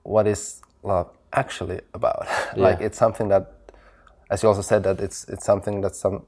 what 0.04 0.26
is 0.26 0.62
love 0.84 1.08
actually 1.32 1.80
about 1.94 2.26
like 2.56 2.80
it's 2.80 2.98
something 2.98 3.28
that 3.28 3.44
as 4.30 4.42
you 4.42 4.48
also 4.48 4.62
said 4.62 4.82
that 4.84 5.00
it's 5.00 5.24
it's 5.28 5.44
something 5.44 5.80
that 5.82 5.94
some 5.96 6.22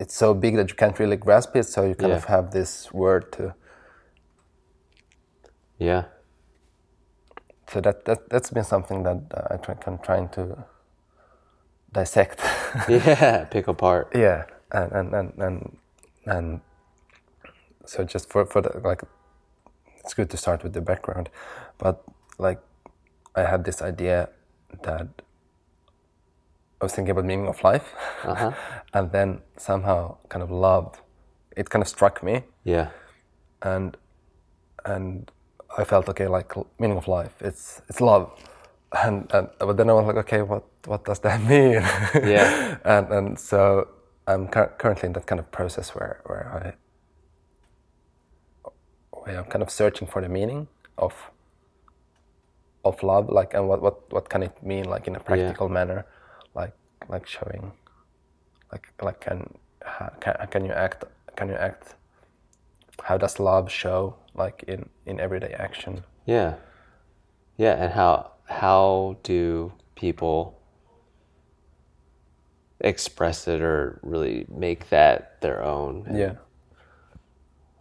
it's 0.00 0.14
so 0.14 0.32
big 0.34 0.54
that 0.56 0.68
you 0.70 0.74
can't 0.76 0.98
really 0.98 1.16
grasp 1.16 1.56
it 1.56 1.64
so 1.64 1.84
you 1.84 1.94
kind 1.94 2.10
Yeah. 2.10 2.16
of 2.18 2.24
have 2.24 2.50
this 2.52 2.92
word 2.92 3.32
to 3.32 3.54
Yeah. 5.78 6.04
so 7.70 7.80
that, 7.80 8.04
that 8.04 8.28
that's 8.30 8.50
been 8.50 8.64
something 8.64 9.02
that 9.02 9.18
uh, 9.34 9.54
I 9.54 9.56
try, 9.58 9.76
I'm 9.86 9.98
trying 9.98 10.28
to 10.30 10.64
dissect 11.92 12.40
Yeah. 12.88 13.44
Pick 13.50 13.68
apart. 13.68 14.08
yeah 14.14 14.44
and 14.72 14.92
and 14.92 15.14
and 15.14 15.32
and, 15.38 15.78
and 16.26 16.60
so 17.86 18.04
just 18.04 18.28
for 18.30 18.44
for 18.46 18.60
the 18.60 18.70
like 18.84 19.02
it's 20.04 20.14
good 20.14 20.30
to 20.30 20.36
start 20.36 20.62
with 20.62 20.72
the 20.74 20.80
background 20.80 21.28
but 21.78 22.02
like 22.38 22.60
i 23.34 23.42
had 23.42 23.64
this 23.64 23.80
idea 23.82 24.28
that 24.82 25.08
i 26.80 26.84
was 26.84 26.92
thinking 26.94 27.10
about 27.12 27.24
meaning 27.24 27.48
of 27.48 27.62
life 27.64 27.94
Uh-huh. 28.24 28.52
and 28.94 29.10
then 29.12 29.40
somehow 29.56 30.16
kind 30.28 30.42
of 30.42 30.50
love 30.50 31.00
it 31.56 31.70
kind 31.70 31.82
of 31.82 31.88
struck 31.88 32.22
me 32.22 32.42
Yeah. 32.64 32.88
and 33.62 33.96
and 34.84 35.30
I 35.80 35.84
felt 35.84 36.08
okay, 36.08 36.26
like 36.28 36.54
meaning 36.80 36.96
of 36.96 37.06
life. 37.08 37.34
It's 37.48 37.82
it's 37.90 38.00
love, 38.00 38.24
and 39.04 39.30
and 39.34 39.48
but 39.58 39.76
then 39.76 39.90
I 39.90 39.92
was 39.92 40.06
like, 40.06 40.16
okay, 40.24 40.40
what 40.42 40.64
what 40.86 41.04
does 41.04 41.20
that 41.20 41.40
mean? 41.52 41.82
Yeah. 42.34 42.78
and 42.96 43.12
and 43.12 43.38
so 43.38 43.86
I'm 44.26 44.48
cur- 44.48 44.72
currently 44.78 45.06
in 45.08 45.12
that 45.12 45.26
kind 45.26 45.38
of 45.40 45.50
process 45.50 45.94
where 45.94 46.20
where 46.26 46.46
I 46.58 46.72
where 49.12 49.38
I'm 49.38 49.44
kind 49.44 49.62
of 49.62 49.70
searching 49.70 50.08
for 50.08 50.22
the 50.22 50.28
meaning 50.28 50.68
of 50.96 51.12
of 52.84 53.02
love, 53.02 53.28
like 53.28 53.52
and 53.54 53.68
what 53.68 53.82
what 53.82 54.10
what 54.12 54.28
can 54.28 54.42
it 54.42 54.62
mean, 54.62 54.84
like 54.94 55.06
in 55.06 55.16
a 55.16 55.20
practical 55.20 55.68
manner, 55.68 56.06
like 56.60 56.74
like 57.08 57.26
showing, 57.26 57.72
like 58.72 58.84
like 59.06 59.20
can 59.20 59.38
can 60.20 60.34
can 60.50 60.64
you 60.64 60.72
act 60.72 61.04
can 61.36 61.48
you 61.48 61.54
act 61.68 61.94
how 63.02 63.16
does 63.16 63.38
love 63.38 63.70
show 63.70 64.14
like 64.34 64.64
in 64.66 64.88
in 65.06 65.20
everyday 65.20 65.52
action 65.66 66.04
Yeah. 66.26 66.54
Yeah, 67.56 67.74
and 67.82 67.92
how 67.92 68.12
how 68.44 69.16
do 69.22 69.72
people 69.94 70.58
express 72.80 73.48
it 73.48 73.60
or 73.60 73.98
really 74.02 74.46
make 74.48 74.90
that 74.90 75.40
their 75.40 75.62
own? 75.64 76.04
And 76.06 76.18
yeah 76.18 76.34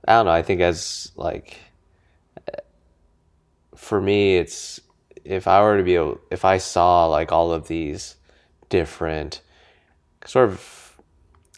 I 0.07 0.13
don't 0.13 0.25
know. 0.25 0.31
I 0.31 0.41
think 0.41 0.61
as 0.61 1.11
like 1.15 1.57
for 3.75 3.99
me, 4.01 4.37
it's 4.37 4.79
if 5.25 5.47
I 5.47 5.61
were 5.61 5.77
to 5.77 5.83
be 5.83 5.95
able, 5.95 6.19
if 6.31 6.45
I 6.45 6.57
saw 6.57 7.05
like 7.07 7.31
all 7.31 7.51
of 7.51 7.67
these 7.67 8.15
different 8.69 9.41
sort 10.25 10.49
of 10.49 10.97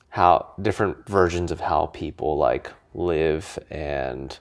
how 0.10 0.54
different 0.62 1.08
versions 1.08 1.52
of 1.52 1.60
how 1.60 1.86
people 1.88 2.38
like 2.38 2.72
live 2.94 3.60
and 3.70 4.38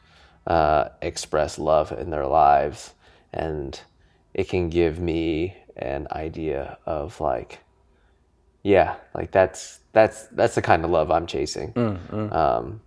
uh, 0.47 0.89
express 1.03 1.59
love 1.59 1.93
in 1.93 2.11
their 2.11 2.27
lives, 2.27 2.95
and 3.33 3.81
it 4.35 4.49
can 4.49 4.71
give 4.71 4.99
me 4.99 5.57
an 5.77 6.09
idea 6.11 6.79
of 6.87 7.21
like, 7.21 7.59
yeah, 8.63 8.97
like 9.15 9.31
that's 9.31 9.81
that's 9.93 10.27
that's 10.29 10.55
the 10.55 10.63
kind 10.63 10.85
of 10.85 10.91
love 10.91 11.11
I'm 11.11 11.27
chasing. 11.27 11.73
Um, 12.33 12.81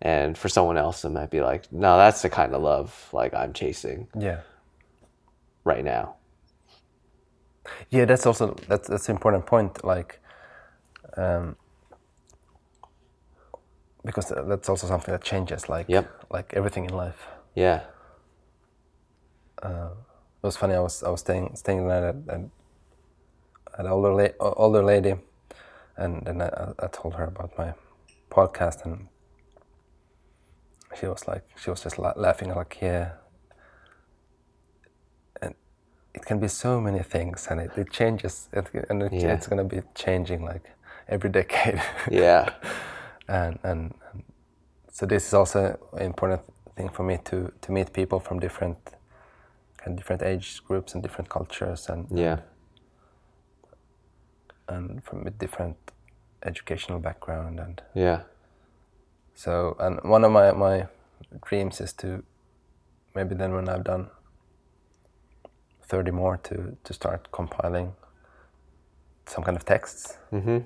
and 0.00 0.38
for 0.38 0.48
someone 0.48 0.76
else, 0.78 1.04
it 1.04 1.10
might 1.10 1.30
be 1.30 1.40
like, 1.40 1.72
no, 1.72 1.96
that's 1.96 2.22
the 2.22 2.30
kind 2.30 2.54
of 2.54 2.62
love 2.62 3.08
like 3.12 3.34
I'm 3.34 3.52
chasing 3.52 4.06
yeah 4.16 4.40
right 5.64 5.84
now. 5.84 6.14
Yeah 7.90 8.04
that's 8.04 8.26
also 8.26 8.54
that's 8.68 8.88
that's 8.88 9.08
an 9.08 9.14
important 9.16 9.46
point 9.46 9.84
like 9.84 10.20
um 11.16 11.56
because 14.04 14.32
that's 14.46 14.68
also 14.68 14.86
something 14.86 15.12
that 15.12 15.22
changes 15.22 15.68
like 15.68 15.86
Yep. 15.88 16.24
like 16.30 16.54
everything 16.54 16.84
in 16.84 16.94
life 16.94 17.26
Yeah. 17.54 17.80
Uh, 19.62 19.90
it 20.42 20.46
was 20.46 20.56
funny 20.56 20.74
i 20.74 20.80
was 20.80 21.02
i 21.02 21.08
was 21.10 21.20
staying 21.20 21.56
staying 21.56 21.86
the 21.86 21.88
night 21.94 22.04
at, 22.04 22.16
at, 22.34 22.40
an 23.78 23.86
older, 23.86 24.14
la- 24.14 24.52
older 24.56 24.82
lady 24.84 25.14
and 25.96 26.24
then 26.24 26.40
I, 26.42 26.72
I 26.78 26.86
told 26.88 27.14
her 27.14 27.24
about 27.24 27.58
my 27.58 27.74
podcast 28.30 28.84
and 28.84 29.08
she 30.98 31.06
was 31.06 31.26
like 31.26 31.42
she 31.56 31.70
was 31.70 31.82
just 31.82 31.98
la- 31.98 32.12
laughing 32.16 32.54
like 32.54 32.78
yeah 32.80 33.10
it 36.18 36.26
can 36.26 36.38
be 36.40 36.48
so 36.48 36.80
many 36.80 37.02
things 37.02 37.46
and 37.50 37.60
it, 37.60 37.70
it 37.76 37.90
changes 37.90 38.48
it, 38.52 38.66
and 38.90 39.02
it, 39.02 39.12
Yeah. 39.12 39.34
it's 39.34 39.46
going 39.50 39.68
to 39.68 39.76
be 39.76 39.82
changing 39.94 40.44
like 40.52 40.64
every 41.08 41.30
decade 41.30 41.80
Yeah. 42.10 42.44
and, 43.28 43.58
and 43.62 43.94
and 44.12 44.22
so 44.92 45.06
this 45.06 45.26
is 45.28 45.34
also 45.34 45.60
an 45.92 46.02
important 46.02 46.42
thing 46.76 46.88
for 46.96 47.04
me 47.04 47.18
to 47.24 47.36
to 47.60 47.72
meet 47.72 47.92
people 47.92 48.18
from 48.20 48.40
different 48.40 48.78
kind 49.76 49.90
of 49.92 49.96
different 49.96 50.22
age 50.22 50.48
groups 50.68 50.94
and 50.94 51.02
different 51.02 51.28
cultures 51.30 51.88
and 51.88 52.06
Yeah. 52.10 52.38
and 54.68 55.02
from 55.04 55.26
a 55.26 55.30
different 55.30 55.76
educational 56.42 56.98
background 57.00 57.60
and 57.60 57.82
Yeah. 57.94 58.20
So, 59.34 59.76
and 59.78 60.00
one 60.02 60.24
of 60.26 60.32
my, 60.32 60.50
my 60.52 60.86
dreams 61.48 61.80
is 61.80 61.92
to 61.94 62.22
maybe 63.14 63.34
then 63.36 63.52
when 63.54 63.68
I've 63.68 63.84
done 63.84 64.10
30 65.88 66.10
more 66.10 66.36
to, 66.38 66.76
to 66.84 66.92
start 66.92 67.28
compiling 67.32 67.92
some 69.26 69.42
kind 69.44 69.56
of 69.56 69.64
texts. 69.64 70.18
Mm-hmm. 70.32 70.58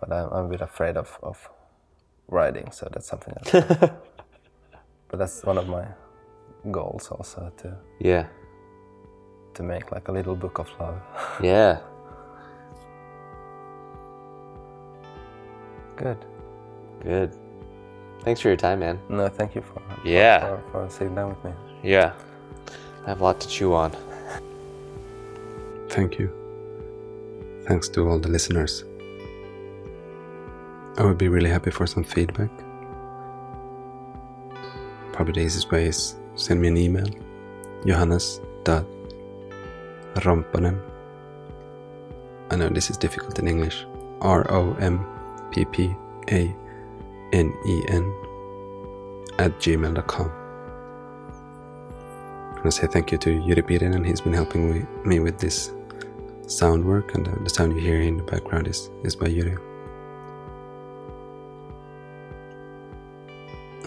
But 0.00 0.12
I'm, 0.12 0.28
I'm 0.32 0.44
a 0.46 0.48
bit 0.48 0.60
afraid 0.60 0.96
of, 0.96 1.18
of 1.22 1.48
writing, 2.28 2.70
so 2.70 2.88
that's 2.92 3.06
something 3.06 3.34
else. 3.38 3.50
but 5.08 5.18
that's 5.18 5.44
one 5.44 5.58
of 5.58 5.68
my 5.68 5.86
goals 6.70 7.08
also 7.10 7.52
to 7.58 7.76
Yeah. 8.00 8.26
to 9.54 9.62
make 9.62 9.90
like 9.92 10.08
a 10.08 10.12
little 10.12 10.36
book 10.36 10.58
of 10.58 10.68
love. 10.80 11.00
Yeah. 11.42 11.78
Good. 15.96 16.18
Good. 17.02 17.34
Thanks 18.22 18.40
for 18.40 18.48
your 18.48 18.56
time, 18.56 18.80
man. 18.80 18.98
No, 19.08 19.28
thank 19.28 19.54
you 19.54 19.62
for 19.62 19.80
Yeah. 20.04 20.40
for, 20.40 20.62
for 20.72 20.90
sitting 20.90 21.14
down 21.14 21.30
with 21.30 21.44
me. 21.44 21.52
Yeah. 21.82 22.12
I 23.06 23.10
have 23.10 23.20
a 23.20 23.24
lot 23.24 23.40
to 23.40 23.48
chew 23.48 23.72
on. 23.72 23.92
Thank 25.88 26.18
you. 26.18 26.30
Thanks 27.66 27.88
to 27.90 28.08
all 28.08 28.18
the 28.18 28.28
listeners. 28.28 28.84
I 30.98 31.04
would 31.04 31.18
be 31.18 31.28
really 31.28 31.50
happy 31.50 31.70
for 31.70 31.86
some 31.86 32.02
feedback. 32.04 32.50
Probably 35.12 35.34
the 35.34 35.40
easiest 35.40 35.70
way 35.70 35.86
is 35.86 36.16
send 36.34 36.60
me 36.60 36.68
an 36.68 36.76
email 36.76 37.06
johannes.romppanen 37.86 40.80
I 42.50 42.56
know 42.56 42.68
this 42.68 42.90
is 42.90 42.96
difficult 42.96 43.38
in 43.38 43.48
English. 43.48 43.86
R 44.20 44.46
O 44.50 44.74
M 44.74 45.04
P 45.50 45.64
P 45.64 45.94
A 46.30 46.54
N 47.32 47.52
E 47.66 47.82
N 47.88 48.12
at 49.38 49.58
gmail.com. 49.58 50.45
And 52.66 52.74
I 52.74 52.78
say 52.78 52.88
thank 52.88 53.12
you 53.12 53.18
to 53.18 53.30
Yuri 53.30 53.62
Piirinen. 53.62 54.04
He's 54.04 54.20
been 54.20 54.32
helping 54.32 54.88
me 55.04 55.20
with 55.20 55.38
this 55.38 55.70
sound 56.48 56.84
work, 56.84 57.14
and 57.14 57.24
the, 57.24 57.30
the 57.44 57.48
sound 57.48 57.76
you 57.76 57.80
hear 57.80 58.00
in 58.00 58.16
the 58.16 58.24
background 58.24 58.66
is, 58.66 58.90
is 59.04 59.14
by 59.14 59.28
Yuri. 59.28 59.56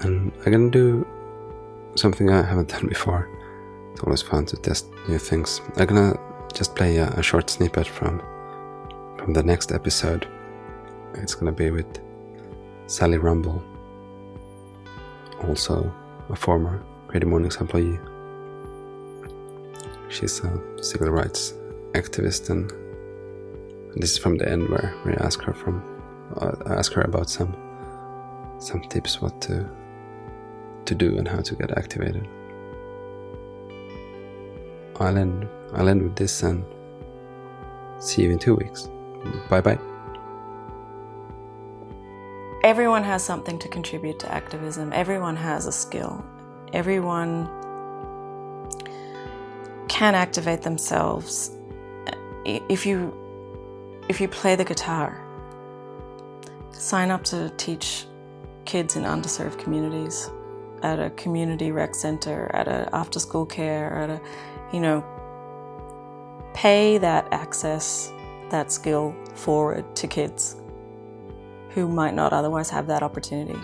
And 0.02 0.32
I'm 0.46 0.52
gonna 0.54 0.70
do 0.70 1.06
something 1.96 2.30
I 2.30 2.42
haven't 2.42 2.70
done 2.70 2.88
before. 2.88 3.28
It's 3.92 4.02
always 4.04 4.22
fun 4.22 4.46
to 4.46 4.56
test 4.56 4.88
new 5.10 5.18
things. 5.18 5.60
I'm 5.76 5.86
gonna 5.86 6.18
just 6.54 6.74
play 6.74 6.96
a, 7.00 7.10
a 7.10 7.22
short 7.22 7.50
snippet 7.50 7.86
from 7.86 8.22
from 9.18 9.34
the 9.34 9.44
next 9.44 9.74
episode. 9.74 10.26
It's 11.16 11.36
gonna 11.36 11.52
be 11.52 11.70
with 11.70 12.00
Sally 12.88 13.18
Rumble, 13.18 13.62
also 15.44 15.94
a 16.30 16.36
former 16.38 16.82
Creative 17.10 17.28
Mornings 17.28 17.58
employee. 17.58 18.00
She's 20.10 20.40
a 20.44 20.84
civil 20.84 21.10
rights 21.10 21.54
activist, 21.94 22.50
and 22.50 22.72
this 23.96 24.12
is 24.12 24.18
from 24.18 24.38
the 24.38 24.50
end 24.50 24.68
where, 24.70 24.94
where 25.04 25.22
I 25.22 25.26
ask 25.26 25.42
her 25.44 25.54
from, 25.54 25.84
uh, 26.42 26.56
ask 26.66 26.94
her 26.94 27.02
about 27.02 27.30
some 27.30 27.56
some 28.60 28.82
tips 28.82 29.22
what 29.22 29.40
to 29.42 29.70
to 30.86 30.96
do 30.96 31.18
and 31.18 31.28
how 31.28 31.42
to 31.42 31.56
get 31.56 31.78
activated. 31.78 32.28
I'll 35.00 35.18
end 35.18 35.48
I'll 35.74 35.88
end 35.88 36.02
with 36.02 36.16
this 36.16 36.44
and 36.44 36.66
see 38.00 38.24
you 38.24 38.32
in 38.32 38.40
two 38.40 38.56
weeks. 38.56 38.90
Bye 39.50 39.62
bye. 39.62 39.80
Everyone 42.64 43.04
has 43.04 43.24
something 43.24 43.58
to 43.60 43.70
contribute 43.70 44.20
to 44.20 44.32
activism. 44.32 44.92
Everyone 44.92 45.36
has 45.36 45.66
a 45.66 45.72
skill. 45.72 46.26
Everyone 46.74 47.48
can 50.00 50.16
activate 50.16 50.62
themselves 50.62 51.52
uh, 52.08 52.60
if 52.70 52.86
you 52.86 52.98
if 54.08 54.22
you 54.22 54.30
play 54.30 54.56
the 54.56 54.64
guitar. 54.64 55.10
Sign 56.72 57.12
up 57.12 57.26
to 57.26 57.52
teach 57.58 58.06
kids 58.64 58.96
in 58.96 59.04
underserved 59.04 59.60
communities 59.60 60.30
at 60.84 61.00
a 61.00 61.10
community 61.24 61.74
rec 61.74 61.94
center, 61.94 62.50
at 62.54 62.70
a 62.70 62.90
after 62.94 63.20
school 63.20 63.46
care, 63.46 63.88
at 64.04 64.10
a 64.10 64.22
you 64.72 64.80
know 64.80 65.04
pay 66.54 66.98
that 66.98 67.28
access, 67.34 68.10
that 68.52 68.72
skill 68.72 69.14
forward 69.36 69.84
to 69.98 70.08
kids 70.08 70.56
who 71.72 71.90
might 71.90 72.14
not 72.14 72.32
otherwise 72.32 72.70
have 72.70 72.88
that 72.88 73.04
opportunity. 73.04 73.60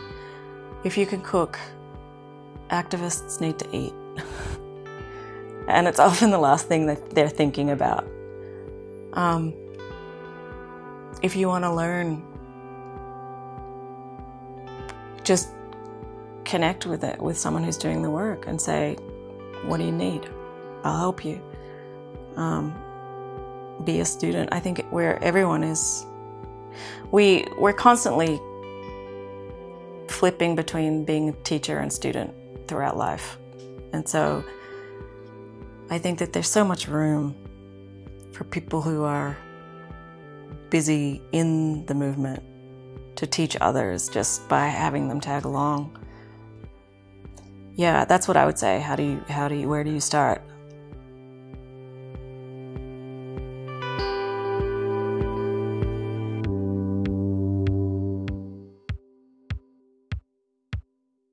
If 0.83 0.97
you 0.97 1.05
can 1.05 1.21
cook, 1.21 1.57
activists 2.71 3.39
need 3.39 3.57
to 3.59 3.67
eat. 3.73 3.93
and 5.67 5.87
it's 5.87 5.99
often 6.07 6.31
the 6.31 6.37
last 6.37 6.67
thing 6.67 6.87
that 6.87 7.11
they're 7.11 7.29
thinking 7.29 7.71
about. 7.71 8.07
Um, 9.13 9.53
if 11.21 11.35
you 11.35 11.47
want 11.47 11.63
to 11.63 11.73
learn, 11.73 12.23
just 15.23 15.49
connect 16.43 16.85
with 16.85 17.03
it 17.03 17.19
with 17.21 17.37
someone 17.37 17.63
who's 17.63 17.77
doing 17.77 18.01
the 18.01 18.09
work 18.09 18.47
and 18.47 18.61
say, 18.61 18.95
"What 19.65 19.77
do 19.77 19.83
you 19.83 19.91
need? 19.91 20.29
I'll 20.83 20.99
help 20.99 21.25
you." 21.25 21.41
Um, 22.35 22.75
be 23.83 23.99
a 24.01 24.05
student. 24.05 24.49
I 24.51 24.59
think 24.59 24.85
where 24.89 25.21
everyone 25.23 25.63
is 25.63 26.05
we 27.11 27.45
we're 27.57 27.73
constantly 27.73 28.39
flipping 30.07 30.55
between 30.55 31.03
being 31.05 31.29
a 31.29 31.33
teacher 31.43 31.79
and 31.79 31.91
student 31.91 32.33
throughout 32.67 32.97
life 32.97 33.37
and 33.93 34.07
so 34.07 34.43
i 35.89 35.97
think 35.97 36.19
that 36.19 36.33
there's 36.33 36.49
so 36.49 36.63
much 36.63 36.87
room 36.87 37.35
for 38.31 38.43
people 38.43 38.81
who 38.81 39.03
are 39.03 39.37
busy 40.69 41.21
in 41.31 41.85
the 41.85 41.93
movement 41.93 42.43
to 43.15 43.25
teach 43.25 43.55
others 43.61 44.09
just 44.09 44.47
by 44.49 44.67
having 44.67 45.07
them 45.07 45.21
tag 45.21 45.45
along. 45.45 45.97
Yeah 47.75 48.05
that's 48.05 48.27
what 48.27 48.37
i 48.37 48.45
would 48.45 48.59
say. 48.59 48.79
How 48.79 48.95
do 48.95 49.03
you 49.03 49.23
how 49.29 49.47
do 49.47 49.55
you 49.55 49.67
where 49.69 49.83
do 49.83 49.91
you 49.91 49.99
start 49.99 50.41